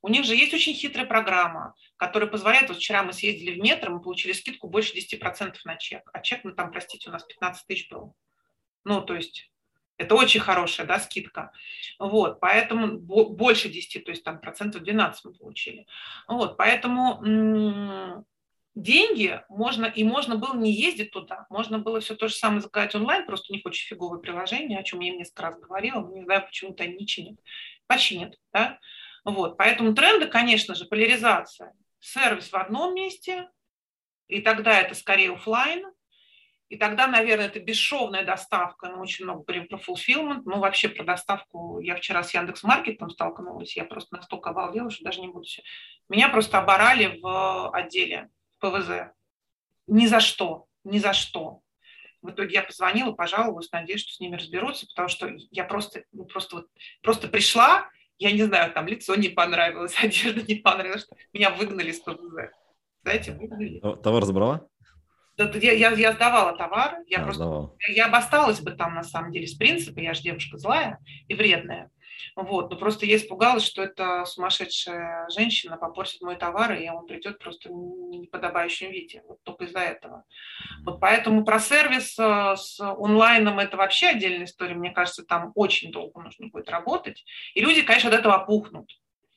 У 0.00 0.08
них 0.08 0.24
же 0.24 0.34
есть 0.34 0.54
очень 0.54 0.72
хитрая 0.72 1.06
программа, 1.06 1.74
которая 1.96 2.30
позволяет, 2.30 2.68
вот 2.68 2.78
вчера 2.78 3.02
мы 3.02 3.12
съездили 3.12 3.58
в 3.58 3.62
метро, 3.62 3.92
мы 3.92 4.00
получили 4.00 4.32
скидку 4.32 4.68
больше 4.68 4.96
10% 4.96 5.56
на 5.64 5.76
чек, 5.76 6.08
а 6.12 6.20
чек, 6.20 6.44
ну 6.44 6.52
там, 6.52 6.70
простите, 6.70 7.10
у 7.10 7.12
нас 7.12 7.24
15 7.24 7.66
тысяч 7.66 7.90
был. 7.90 8.14
Ну, 8.84 9.02
то 9.02 9.14
есть 9.14 9.50
это 9.98 10.14
очень 10.14 10.40
хорошая 10.40 10.86
да, 10.86 10.98
скидка. 11.00 11.52
Вот, 11.98 12.40
поэтому 12.40 12.98
больше 12.98 13.68
10, 13.68 14.04
то 14.04 14.10
есть 14.10 14.24
там 14.24 14.40
процентов 14.40 14.82
12 14.82 15.24
мы 15.24 15.34
получили. 15.34 15.86
Вот, 16.28 16.56
поэтому 16.56 18.24
деньги 18.76 19.42
можно, 19.48 19.86
и 19.86 20.04
можно 20.04 20.36
было 20.36 20.56
не 20.56 20.72
ездить 20.72 21.10
туда, 21.10 21.46
можно 21.50 21.80
было 21.80 22.00
все 22.00 22.14
то 22.14 22.28
же 22.28 22.34
самое 22.34 22.60
заказать 22.60 22.94
онлайн, 22.94 23.26
просто 23.26 23.52
у 23.52 23.56
них 23.56 23.66
очень 23.66 23.88
фиговое 23.88 24.20
приложение, 24.20 24.78
о 24.78 24.84
чем 24.84 25.00
я 25.00 25.10
им 25.10 25.18
несколько 25.18 25.42
раз 25.42 25.58
говорила, 25.58 26.06
не 26.12 26.22
знаю, 26.22 26.46
почему-то 26.46 26.84
они 26.84 26.94
не 26.94 27.06
чинят. 27.06 27.40
Починят, 27.88 28.38
да? 28.52 28.78
Вот, 29.24 29.56
поэтому 29.56 29.94
тренды, 29.94 30.28
конечно 30.28 30.76
же, 30.76 30.84
поляризация. 30.84 31.74
Сервис 31.98 32.52
в 32.52 32.54
одном 32.54 32.94
месте, 32.94 33.50
и 34.28 34.40
тогда 34.40 34.80
это 34.80 34.94
скорее 34.94 35.32
офлайн, 35.32 35.84
и 36.68 36.76
тогда, 36.76 37.06
наверное, 37.06 37.46
это 37.46 37.60
бесшовная 37.60 38.24
доставка. 38.24 38.90
Мы 38.90 39.00
очень 39.00 39.24
много 39.24 39.42
говорим 39.42 39.68
про 39.68 39.78
fulfillment. 39.78 40.42
Ну, 40.44 40.58
вообще 40.58 40.90
про 40.90 41.02
доставку. 41.02 41.80
Я 41.80 41.96
вчера 41.96 42.22
с 42.22 42.34
Яндекс.Маркетом 42.34 43.08
столкнулась. 43.08 43.74
Я 43.74 43.84
просто 43.84 44.16
настолько 44.16 44.50
обалдела, 44.50 44.90
что 44.90 45.04
даже 45.04 45.20
не 45.20 45.28
буду. 45.28 45.46
Меня 46.10 46.28
просто 46.28 46.58
оборали 46.58 47.18
в 47.20 47.70
отделе 47.70 48.28
ПВЗ. 48.58 49.12
Ни 49.86 50.06
за 50.06 50.20
что. 50.20 50.66
Ни 50.84 50.98
за 50.98 51.14
что. 51.14 51.62
В 52.20 52.30
итоге 52.30 52.54
я 52.54 52.62
позвонила, 52.62 53.12
пожаловалась, 53.12 53.70
надеюсь, 53.72 54.02
что 54.02 54.12
с 54.12 54.20
ними 54.20 54.36
разберутся, 54.36 54.86
потому 54.88 55.08
что 55.08 55.30
я 55.50 55.64
просто, 55.64 56.02
ну, 56.12 56.24
просто, 56.24 56.56
вот, 56.56 56.66
просто 57.00 57.28
пришла, 57.28 57.88
я 58.18 58.32
не 58.32 58.42
знаю, 58.42 58.72
там 58.72 58.88
лицо 58.88 59.14
не 59.14 59.28
понравилось, 59.28 59.96
одежда 60.02 60.42
не 60.42 60.56
понравилась, 60.56 61.08
меня 61.32 61.50
выгнали 61.50 61.90
из 61.90 62.00
ПВЗ. 62.00 62.50
Знаете, 63.02 63.32
выгнали. 63.32 63.80
Товар 64.02 64.24
забрала? 64.24 64.68
Я, 65.38 65.72
я, 65.72 65.90
я 65.90 66.12
сдавала 66.12 66.56
товар, 66.56 66.98
я 67.06 67.20
а, 67.20 67.22
просто 67.22 67.44
сдавал. 67.44 67.76
я 67.88 68.06
обосталась 68.06 68.60
бы 68.60 68.72
там 68.72 68.94
на 68.94 69.04
самом 69.04 69.30
деле 69.30 69.46
с 69.46 69.54
принципа, 69.54 70.00
я 70.00 70.14
же 70.14 70.22
девушка 70.22 70.58
злая 70.58 70.98
и 71.28 71.34
вредная. 71.34 71.90
Вот. 72.36 72.70
Но 72.70 72.76
просто 72.76 73.06
я 73.06 73.16
испугалась, 73.16 73.64
что 73.64 73.82
это 73.82 74.24
сумасшедшая 74.24 75.28
женщина 75.30 75.76
попортит 75.76 76.20
мой 76.20 76.36
товар, 76.36 76.72
и 76.74 76.88
он 76.88 77.06
придет 77.06 77.38
просто 77.38 77.68
в 77.68 77.72
неподобающем 77.72 78.90
виде. 78.90 79.22
Вот 79.26 79.42
только 79.44 79.64
из-за 79.64 79.80
этого. 79.80 80.24
Вот 80.84 81.00
поэтому 81.00 81.44
про 81.44 81.60
сервис 81.60 82.18
э, 82.18 82.56
с 82.56 82.80
онлайном 82.80 83.58
это 83.58 83.76
вообще 83.76 84.08
отдельная 84.08 84.46
история. 84.46 84.74
Мне 84.74 84.90
кажется, 84.90 85.24
там 85.24 85.52
очень 85.54 85.92
долго 85.92 86.20
нужно 86.20 86.48
будет 86.48 86.68
работать. 86.68 87.24
И 87.54 87.60
люди, 87.60 87.82
конечно, 87.82 88.10
от 88.10 88.16
этого 88.16 88.34
опухнут 88.34 88.90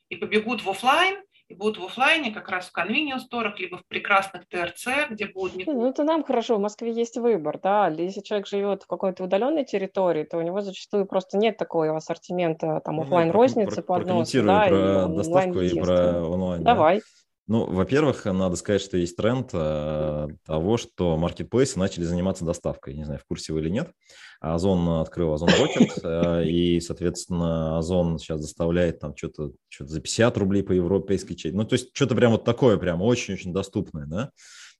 и 0.09 0.15
побегут 0.15 0.63
в 0.63 0.69
офлайн, 0.69 1.23
и 1.51 1.55
будут 1.55 1.77
в 1.77 1.85
офлайне, 1.85 2.31
как 2.31 2.49
раз 2.49 2.69
в 2.69 2.77
convenience 2.77 3.19
сторах, 3.19 3.59
либо 3.59 3.77
в 3.77 3.85
прекрасных 3.85 4.47
ТРЦ, 4.47 5.09
где 5.09 5.27
будут... 5.27 5.55
Не... 5.55 5.65
Ну, 5.65 5.89
это 5.89 6.03
нам 6.03 6.23
хорошо, 6.23 6.55
в 6.55 6.61
Москве 6.61 6.91
есть 6.91 7.17
выбор, 7.17 7.59
да, 7.61 7.87
если 7.89 8.21
человек 8.21 8.47
живет 8.47 8.83
в 8.83 8.87
какой-то 8.87 9.25
удаленной 9.25 9.65
территории, 9.65 10.23
то 10.23 10.37
у 10.37 10.41
него 10.41 10.61
зачастую 10.61 11.05
просто 11.05 11.37
нет 11.37 11.57
такого 11.57 11.95
ассортимента, 11.95 12.81
там, 12.83 12.95
ну, 12.95 13.03
офлайн 13.03 13.31
розницы 13.31 13.81
по 13.81 13.97
одному. 13.97 14.23
Да, 14.23 14.67
про 14.67 15.07
доставку 15.07 15.59
и 15.59 15.79
про 15.79 16.23
онлайн. 16.23 16.63
Давай. 16.63 16.97
Да? 16.97 17.03
Ну, 17.51 17.65
во-первых, 17.65 18.23
надо 18.23 18.55
сказать, 18.55 18.81
что 18.81 18.95
есть 18.95 19.17
тренд 19.17 19.49
э, 19.51 20.27
того, 20.45 20.77
что 20.77 21.17
маркетплейсы 21.17 21.77
начали 21.77 22.05
заниматься 22.05 22.45
доставкой. 22.45 22.93
Не 22.93 23.03
знаю, 23.03 23.19
в 23.19 23.25
курсе 23.25 23.51
вы 23.51 23.59
или 23.59 23.67
нет. 23.67 23.91
Озон 24.39 24.87
открыл 25.01 25.33
Озон 25.33 25.49
Rocket, 25.49 25.99
э, 26.01 26.47
и, 26.47 26.79
соответственно, 26.79 27.77
Озон 27.77 28.19
сейчас 28.19 28.39
заставляет 28.39 28.99
там 28.99 29.17
что-то 29.17 29.51
что 29.67 29.85
за 29.85 29.99
50 29.99 30.37
рублей 30.37 30.63
по 30.63 30.71
европейской 30.71 31.35
чеке. 31.35 31.53
Ну, 31.53 31.65
то 31.65 31.73
есть 31.73 31.89
что-то 31.91 32.15
прям 32.15 32.31
вот 32.31 32.45
такое, 32.45 32.77
прям 32.77 33.01
очень-очень 33.01 33.51
доступное, 33.51 34.05
да. 34.05 34.31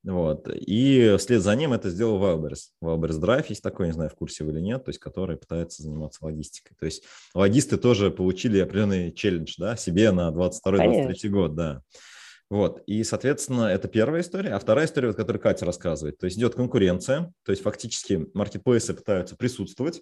Вот. 0.06 0.48
И 0.48 1.18
вслед 1.20 1.42
за 1.42 1.54
ним 1.58 1.74
это 1.74 1.90
сделал 1.90 2.24
Wildberries. 2.24 2.70
Wildberries 2.82 3.20
Drive 3.20 3.48
есть 3.50 3.62
такой, 3.62 3.88
не 3.88 3.94
знаю, 3.94 4.12
в 4.12 4.16
курсе 4.16 4.46
вы 4.46 4.54
или 4.54 4.62
нет, 4.62 4.86
то 4.86 4.92
есть 4.92 5.00
который 5.02 5.36
пытается 5.36 5.84
заниматься 5.84 6.24
логистикой. 6.24 6.78
То 6.80 6.86
есть 6.86 7.04
логисты 7.34 7.76
тоже 7.76 8.12
получили 8.12 8.62
определенный 8.62 9.12
челлендж 9.12 9.56
да, 9.58 9.76
себе 9.76 10.12
на 10.12 10.30
22-23 10.30 11.28
год, 11.28 11.56
да. 11.56 11.82
Вот, 12.52 12.84
и, 12.86 13.02
соответственно, 13.06 13.68
это 13.68 13.88
первая 13.88 14.20
история. 14.20 14.50
А 14.50 14.60
вторая 14.60 14.86
история, 14.86 15.08
вот, 15.08 15.16
которую 15.16 15.42
Катя 15.42 15.66
рассказывает, 15.66 16.18
то 16.18 16.26
есть 16.26 16.38
идет 16.38 16.54
конкуренция, 16.54 17.34
то 17.46 17.52
есть 17.54 17.64
фактически 17.64 18.28
маркетплейсы 18.34 18.94
пытаются 18.94 19.38
присутствовать, 19.38 20.02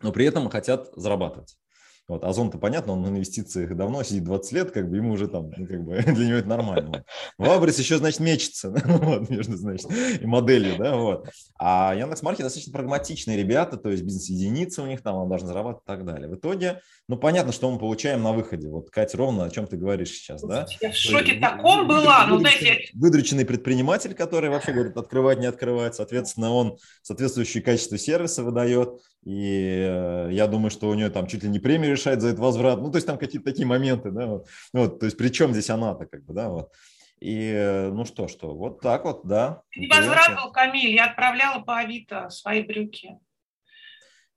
но 0.00 0.10
при 0.10 0.24
этом 0.24 0.48
хотят 0.48 0.88
зарабатывать. 0.96 1.58
Вот, 2.06 2.22
Озон-то 2.22 2.58
понятно, 2.58 2.92
он 2.92 3.02
на 3.02 3.08
инвестициях 3.08 3.74
давно 3.74 4.02
сидит 4.02 4.24
20 4.24 4.52
лет, 4.52 4.70
как 4.72 4.90
бы 4.90 4.96
ему 4.96 5.12
уже 5.12 5.26
там, 5.26 5.50
ну, 5.56 5.66
как 5.66 5.82
бы 5.82 5.96
для 6.06 6.26
него 6.26 6.36
это 6.36 6.48
нормально. 6.48 7.04
Вот. 7.38 7.48
Вабрис 7.48 7.78
еще, 7.78 7.96
значит, 7.96 8.20
мечется 8.20 8.70
вот, 8.84 9.30
между, 9.30 9.56
значит, 9.56 9.88
и 10.20 10.26
моделью, 10.26 10.76
да, 10.76 10.96
вот. 10.96 11.30
А 11.58 11.94
Яндекс.Маркет 11.96 12.44
достаточно 12.44 12.74
прагматичные 12.74 13.38
ребята, 13.38 13.78
то 13.78 13.88
есть 13.88 14.02
бизнес-единицы 14.02 14.82
у 14.82 14.86
них 14.86 15.02
там, 15.02 15.16
он 15.16 15.28
должен 15.30 15.46
зарабатывать 15.46 15.84
и 15.84 15.86
так 15.86 16.04
далее. 16.04 16.28
В 16.28 16.34
итоге, 16.34 16.82
ну, 17.08 17.16
понятно, 17.16 17.52
что 17.52 17.70
мы 17.70 17.78
получаем 17.78 18.22
на 18.22 18.32
выходе. 18.32 18.68
Вот, 18.68 18.90
Катя, 18.90 19.16
ровно 19.16 19.44
о 19.44 19.50
чем 19.50 19.66
ты 19.66 19.78
говоришь 19.78 20.10
сейчас, 20.10 20.42
да? 20.42 20.66
Я 20.82 20.90
в 20.90 20.96
шоке 20.96 21.32
есть, 21.32 21.40
таком 21.40 21.88
была, 21.88 22.26
ну, 22.26 22.38
знаете... 22.38 22.80
Выдрученный 22.92 23.46
предприниматель, 23.46 24.12
который 24.12 24.50
вообще 24.50 24.72
говорит, 24.72 24.96
открывать, 24.98 25.38
не 25.38 25.46
открывать, 25.46 25.94
соответственно, 25.94 26.50
он 26.50 26.76
соответствующее 27.00 27.62
качество 27.62 27.96
сервиса 27.96 28.42
выдает, 28.42 29.00
и 29.24 29.86
э, 29.88 30.28
я 30.32 30.46
думаю, 30.46 30.70
что 30.70 30.88
у 30.88 30.94
нее 30.94 31.08
там 31.08 31.26
чуть 31.26 31.42
ли 31.42 31.48
не 31.48 31.58
премию 31.58 31.92
решает 31.92 32.20
за 32.20 32.28
этот 32.28 32.40
возврат. 32.40 32.80
Ну, 32.80 32.90
то 32.90 32.96
есть 32.96 33.06
там 33.06 33.18
какие-то 33.18 33.50
такие 33.50 33.66
моменты, 33.66 34.10
да, 34.10 34.26
вот. 34.26 34.48
Ну, 34.72 34.80
вот 34.80 35.00
то 35.00 35.06
есть 35.06 35.16
при 35.16 35.28
чем 35.28 35.52
здесь 35.52 35.70
она-то, 35.70 36.06
как 36.06 36.24
бы, 36.24 36.34
да, 36.34 36.48
вот. 36.48 36.70
И 37.20 37.88
ну 37.92 38.04
что, 38.04 38.28
что, 38.28 38.54
вот 38.54 38.80
так 38.80 39.04
вот, 39.04 39.26
да. 39.26 39.62
Не 39.76 39.88
возврат 39.88 40.36
был, 40.36 40.52
Камиль, 40.52 40.94
я 40.94 41.06
отправляла 41.06 41.62
по 41.62 41.78
Авито 41.78 42.28
свои 42.28 42.62
брюки. 42.62 43.18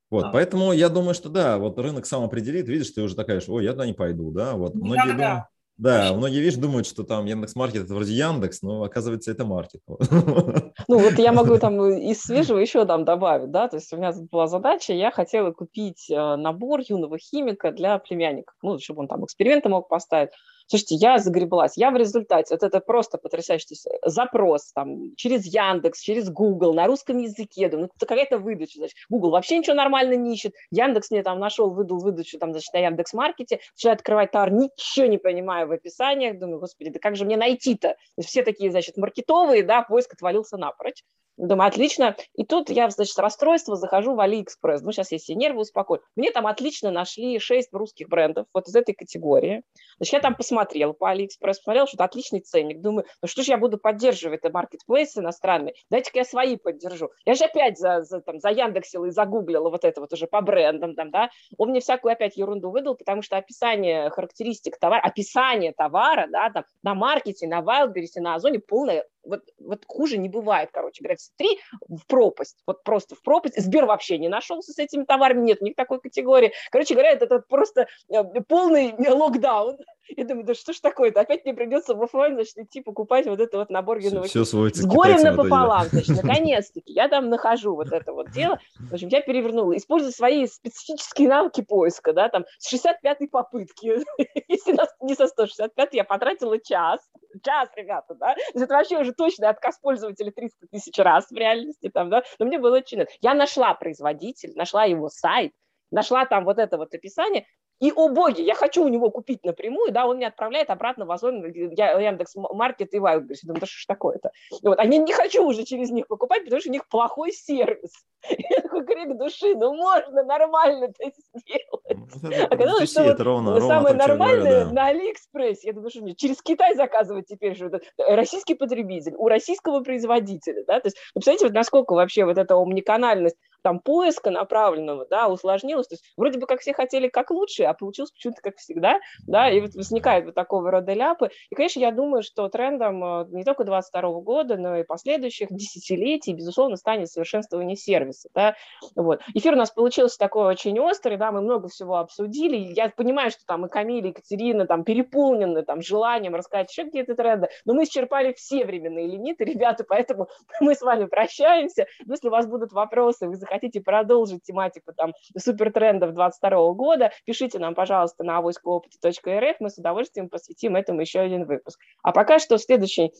Вот, 0.09 0.31
поэтому 0.31 0.71
я 0.71 0.87
думаю, 0.87 1.13
что 1.13 1.27
да, 1.27 1.57
вот 1.57 1.77
рынок 1.79 2.05
сам 2.05 2.23
определит, 2.23 2.69
видишь, 2.69 2.91
ты 2.91 3.01
уже 3.01 3.13
такая, 3.13 3.41
ой, 3.45 3.65
я 3.65 3.73
туда 3.73 3.85
не 3.85 3.93
пойду, 3.93 4.31
да, 4.31 4.53
вот. 4.53 4.73
Многие 4.73 5.11
думают, 5.11 5.43
да, 5.77 6.11
многие, 6.13 6.39
видишь, 6.39 6.55
думают, 6.55 6.87
что 6.87 7.03
там 7.03 7.25
Яндекс 7.25 7.55
Маркет 7.55 7.83
это 7.83 7.93
вроде 7.93 8.13
Яндекс, 8.13 8.63
но 8.63 8.83
оказывается 8.83 9.31
это 9.31 9.45
маркет. 9.45 9.81
Ну 10.89 10.99
вот 10.99 11.13
я 11.19 11.33
могу 11.33 11.57
там 11.57 11.85
из 11.85 12.21
свежего 12.21 12.59
еще 12.59 12.85
там 12.85 13.03
добавить, 13.03 13.51
да, 13.51 13.67
то 13.67 13.75
есть 13.75 13.91
у 13.91 13.97
меня 13.97 14.13
была 14.31 14.47
задача, 14.47 14.93
я 14.93 15.11
хотела 15.11 15.51
купить 15.51 16.09
э, 16.09 16.35
набор 16.35 16.81
юного 16.87 17.17
химика 17.17 17.71
для 17.71 17.97
племянника, 17.99 18.53
ну, 18.61 18.79
чтобы 18.79 19.01
он 19.01 19.07
там 19.07 19.25
эксперименты 19.25 19.67
мог 19.69 19.89
поставить. 19.89 20.29
Слушайте, 20.67 20.95
я 20.95 21.17
загреблась. 21.17 21.77
Я 21.77 21.91
в 21.91 21.95
результате, 21.95 22.53
вот 22.53 22.61
это 22.61 22.81
просто 22.81 23.17
потрясающий 23.17 23.77
запрос 24.03 24.73
там 24.73 25.15
через 25.15 25.45
Яндекс, 25.45 26.01
через 26.01 26.29
Google 26.29 26.73
на 26.73 26.87
русском 26.87 27.17
языке. 27.17 27.69
Думаю, 27.69 27.87
ну, 27.87 27.93
это 27.95 28.05
какая-то 28.05 28.37
выдача. 28.37 28.79
Значит, 28.79 28.97
Google 29.09 29.31
вообще 29.31 29.57
ничего 29.57 29.75
нормально 29.75 30.15
не 30.15 30.33
ищет. 30.33 30.53
Яндекс 30.71 31.09
мне 31.11 31.23
там 31.23 31.39
нашел, 31.39 31.69
выдал 31.69 31.99
выдачу 31.99 32.37
там, 32.37 32.51
значит, 32.51 32.73
на 32.73 32.79
Яндекс 32.79 33.13
Маркете. 33.13 33.61
Начинаю 33.75 33.95
открывать 33.95 34.31
товар, 34.31 34.51
ничего 34.51 35.05
не 35.05 35.17
понимаю 35.17 35.67
в 35.67 35.71
описаниях. 35.71 36.37
Думаю, 36.37 36.59
господи, 36.59 36.89
да 36.89 36.99
как 36.99 37.15
же 37.15 37.23
мне 37.23 37.37
найти-то? 37.37 37.95
Все 38.19 38.43
такие, 38.43 38.69
значит, 38.69 38.97
маркетовые, 38.97 39.63
да, 39.63 39.83
поиск 39.83 40.13
отвалился 40.13 40.57
напрочь. 40.57 41.03
Думаю, 41.37 41.67
отлично. 41.67 42.15
И 42.33 42.43
тут 42.43 42.69
я, 42.71 42.89
значит, 42.89 43.17
расстройство, 43.19 43.75
захожу 43.75 44.15
в 44.15 44.19
Алиэкспресс. 44.19 44.81
Ну, 44.81 44.91
сейчас 44.91 45.11
я 45.11 45.19
все 45.19 45.35
нервы 45.35 45.61
успокою. 45.61 46.01
Мне 46.15 46.31
там 46.31 46.47
отлично 46.47 46.89
нашли 46.89 47.37
шесть 47.37 47.71
русских 47.71 48.09
брендов 48.09 48.47
вот 48.53 48.67
из 48.67 48.75
этой 48.75 48.95
категории. 48.95 49.61
Значит, 49.97 50.13
я 50.13 50.19
там 50.19 50.35
посмотрела 50.35 50.93
по 50.93 51.11
Алиэкспресс, 51.11 51.59
посмотрела, 51.59 51.87
что 51.87 51.97
это 51.97 52.05
отличный 52.05 52.39
ценник. 52.39 52.81
Думаю, 52.81 53.05
ну 53.21 53.27
что 53.27 53.43
ж 53.43 53.47
я 53.47 53.57
буду 53.57 53.77
поддерживать 53.77 54.39
это 54.43 54.51
маркетплейс 54.51 55.15
иностранный? 55.15 55.75
Дайте-ка 55.91 56.19
я 56.19 56.25
свои 56.25 56.57
поддержу. 56.57 57.11
Я 57.23 57.35
же 57.35 57.45
опять 57.45 57.77
за, 57.77 58.01
за, 58.01 58.21
там, 58.21 58.39
заяндексила 58.39 59.05
и 59.05 59.11
загуглила 59.11 59.69
вот 59.69 59.85
это 59.85 60.01
вот 60.01 60.11
уже 60.13 60.25
по 60.25 60.41
брендам. 60.41 60.95
Там, 60.95 61.11
да? 61.11 61.29
Он 61.57 61.69
мне 61.69 61.81
всякую 61.81 62.13
опять 62.13 62.35
ерунду 62.35 62.71
выдал, 62.71 62.95
потому 62.95 63.21
что 63.21 63.37
описание 63.37 64.09
характеристик 64.09 64.79
товара, 64.79 65.01
описание 65.01 65.71
товара 65.71 66.27
да, 66.31 66.49
там, 66.49 66.63
на 66.81 66.95
маркете, 66.95 67.47
на 67.47 67.59
Wildberries, 67.59 68.19
на 68.19 68.35
Озоне 68.35 68.59
полное 68.59 69.05
вот, 69.23 69.41
вот 69.59 69.83
хуже 69.85 70.17
не 70.17 70.29
бывает, 70.29 70.69
короче 70.71 71.03
говоря, 71.03 71.17
все 71.17 71.31
три 71.37 71.59
в 71.87 72.05
пропасть, 72.07 72.57
вот 72.65 72.83
просто 72.83 73.15
в 73.15 73.21
пропасть. 73.21 73.61
Сбер 73.61 73.85
вообще 73.85 74.17
не 74.17 74.29
нашелся 74.29 74.71
с 74.71 74.79
этими 74.79 75.03
товарами, 75.03 75.45
нет 75.45 75.61
у 75.61 75.65
них 75.65 75.75
такой 75.75 75.99
категории. 75.99 76.53
Короче 76.71 76.93
говоря, 76.93 77.11
это, 77.11 77.25
это 77.25 77.39
просто 77.39 77.87
э, 78.09 78.23
полный 78.47 78.93
локдаун. 78.97 79.77
Я 80.15 80.23
думаю, 80.23 80.45
да 80.45 80.53
что 80.53 80.71
ж 80.71 80.79
такое-то, 80.79 81.19
опять 81.19 81.43
мне 81.43 81.53
придется 81.53 81.93
в 81.93 82.01
офлайн, 82.01 82.35
значит, 82.35 82.57
идти 82.57 82.81
покупать 82.81 83.27
вот 83.27 83.41
это 83.41 83.57
вот 83.57 83.69
набор 83.69 83.99
геновых. 83.99 84.29
Все, 84.29 84.45
все 84.45 84.69
С 84.69 84.85
горем 84.85 85.21
напополам, 85.21 85.87
значит, 85.87 86.23
наконец-таки, 86.23 86.93
я 86.93 87.09
там 87.09 87.29
нахожу 87.29 87.75
вот 87.75 87.91
это 87.91 88.13
вот 88.13 88.31
дело. 88.31 88.59
В 88.79 88.93
общем, 88.93 89.09
я 89.09 89.21
перевернула, 89.21 89.75
используя 89.75 90.11
свои 90.11 90.47
специфические 90.47 91.27
навыки 91.27 91.61
поиска, 91.61 92.13
да, 92.13 92.29
там, 92.29 92.45
с 92.57 92.73
65-й 92.73 93.27
попытки, 93.27 93.97
если 94.47 94.77
не 95.01 95.15
со 95.15 95.27
165 95.27 95.93
я 95.93 96.03
потратила 96.05 96.57
час, 96.59 97.01
час, 97.39 97.69
ребята, 97.75 98.15
да, 98.15 98.35
это 98.53 98.73
вообще 98.73 98.99
уже 98.99 99.13
точно 99.13 99.49
отказ 99.49 99.79
пользователя 99.79 100.31
300 100.31 100.67
тысяч 100.71 100.97
раз 100.97 101.29
в 101.29 101.35
реальности, 101.35 101.89
там, 101.89 102.09
да, 102.09 102.23
но 102.39 102.45
мне 102.45 102.59
было 102.59 102.77
очень... 102.77 103.05
Я 103.21 103.33
нашла 103.33 103.73
производитель, 103.73 104.53
нашла 104.55 104.85
его 104.85 105.09
сайт, 105.09 105.51
нашла 105.91 106.25
там 106.25 106.45
вот 106.45 106.59
это 106.59 106.77
вот 106.77 106.93
описание, 106.93 107.45
и, 107.79 107.91
о 107.91 108.09
боги, 108.09 108.41
я 108.41 108.55
хочу 108.55 108.83
у 108.83 108.87
него 108.87 109.11
купить 109.11 109.43
напрямую, 109.43 109.91
да, 109.91 110.07
он 110.07 110.17
мне 110.17 110.27
отправляет 110.27 110.69
обратно 110.69 111.05
в 111.05 111.11
Озон, 111.11 111.43
Яндекс 111.45 112.35
Маркет 112.35 112.93
и 112.93 112.97
Wildberries. 112.97 113.43
Думаю, 113.43 113.61
да 113.61 113.67
что 113.67 113.79
ж 113.79 113.85
такое-то? 113.87 114.31
Вот, 114.63 114.79
а 114.79 114.83
я 114.83 114.97
не 114.97 115.13
хочу 115.13 115.45
уже 115.45 115.63
через 115.63 115.91
них 115.91 116.07
покупать, 116.07 116.43
потому 116.43 116.59
что 116.59 116.69
у 116.69 116.73
них 116.73 116.87
плохой 116.87 117.31
сервис. 117.31 117.91
Я 118.29 118.61
такой 118.61 118.85
крик 118.85 119.15
души, 119.17 119.55
ну 119.55 119.75
можно 119.75 120.23
нормально 120.23 120.89
это 120.97 121.21
сделать. 121.35 122.23
Ну, 122.23 122.29
это, 122.31 122.45
Оказалось, 122.47 122.89
что 122.89 123.03
это 123.03 123.23
ровно, 123.23 123.61
самое 123.61 123.95
нормальное 123.95 124.65
на 124.65 124.87
Алиэкспрессе. 124.87 125.67
Я 125.67 125.73
думаю, 125.73 125.91
что 125.91 126.15
через 126.15 126.41
Китай 126.41 126.75
заказывать 126.75 127.27
теперь, 127.27 127.55
что 127.55 127.67
это 127.67 127.79
российский 127.97 128.55
потребитель, 128.55 129.13
у 129.17 129.27
российского 129.27 129.81
производителя, 129.81 130.63
да, 130.65 130.79
то 130.79 130.87
есть, 130.87 130.97
представляете, 131.13 131.45
вот 131.45 131.53
насколько 131.53 131.93
вообще 131.93 132.25
вот 132.25 132.37
эта 132.37 132.55
омниканальность 132.55 133.37
там 133.61 133.79
поиска 133.79 134.31
направленного, 134.31 135.05
да, 135.09 135.27
усложнилось. 135.27 135.87
То 135.87 135.93
есть 135.93 136.05
вроде 136.17 136.39
бы 136.39 136.47
как 136.47 136.61
все 136.61 136.73
хотели 136.73 137.07
как 137.07 137.31
лучше, 137.31 137.63
а 137.63 137.73
получилось 137.73 138.11
почему-то 138.11 138.41
как 138.41 138.57
всегда, 138.57 138.99
да, 139.25 139.49
и 139.49 139.59
вот 139.61 139.73
возникают 139.75 140.25
вот 140.25 140.35
такого 140.35 140.71
рода 140.71 140.93
ляпы. 140.93 141.29
И, 141.49 141.55
конечно, 141.55 141.79
я 141.79 141.91
думаю, 141.91 142.23
что 142.23 142.47
трендом 142.49 143.03
э, 143.03 143.25
не 143.29 143.43
только 143.43 143.63
22 143.63 144.21
года, 144.21 144.57
но 144.57 144.77
и 144.77 144.83
последующих 144.83 145.47
десятилетий, 145.51 146.33
безусловно, 146.33 146.77
станет 146.77 147.09
совершенствование 147.09 147.75
сервиса, 147.75 148.29
да, 148.33 148.55
вот. 148.95 149.21
Эфир 149.33 149.53
у 149.53 149.57
нас 149.57 149.71
получился 149.71 150.17
такой 150.17 150.45
очень 150.45 150.79
острый, 150.79 151.17
да, 151.17 151.31
мы 151.31 151.41
много 151.41 151.67
всего 151.67 151.97
обсудили, 151.97 152.57
я 152.57 152.89
понимаю, 152.89 153.31
что 153.31 153.45
там 153.45 153.65
и 153.65 153.69
Камиль, 153.69 154.05
и 154.05 154.09
Екатерина 154.09 154.65
там 154.65 154.83
переполнены 154.83 155.63
там 155.63 155.81
желанием 155.81 156.35
рассказать 156.35 156.71
еще 156.71 156.85
какие-то 156.85 157.15
тренды, 157.15 157.49
но 157.65 157.73
мы 157.73 157.83
исчерпали 157.83 158.33
все 158.33 158.65
временные 158.65 159.07
лимиты, 159.07 159.43
ребята, 159.45 159.83
поэтому 159.87 160.27
мы 160.61 160.75
с 160.75 160.81
вами 160.81 161.05
прощаемся. 161.05 161.87
Если 162.05 162.27
у 162.27 162.31
вас 162.31 162.47
будут 162.47 162.71
вопросы, 162.71 163.27
вы 163.27 163.35
захотите 163.47 163.67
хотите 163.67 163.81
продолжить 163.81 164.43
тематику 164.43 164.93
там 164.93 165.13
супертрендов 165.37 166.13
22 166.13 166.73
года, 166.73 167.11
пишите 167.25 167.59
нам, 167.59 167.75
пожалуйста, 167.75 168.23
на 168.23 168.37
авоськоопыте.рф, 168.37 169.57
мы 169.59 169.69
с 169.69 169.77
удовольствием 169.77 170.29
посвятим 170.29 170.75
этому 170.75 171.01
еще 171.01 171.19
один 171.19 171.45
выпуск. 171.45 171.79
А 172.03 172.11
пока 172.11 172.39
что 172.39 172.57
в 172.57 172.61
следующей 172.61 173.13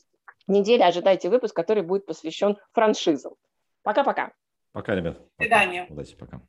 неделе 0.47 0.85
ожидайте 0.85 1.29
выпуск, 1.29 1.55
который 1.55 1.83
будет 1.83 2.05
посвящен 2.05 2.57
франшизам. 2.71 3.33
Пока-пока. 3.83 4.31
Пока, 4.73 4.95
ребят. 4.95 5.17
До 5.37 5.43
свидания. 5.43 5.85
Удачи, 5.89 6.15
пока. 6.15 6.41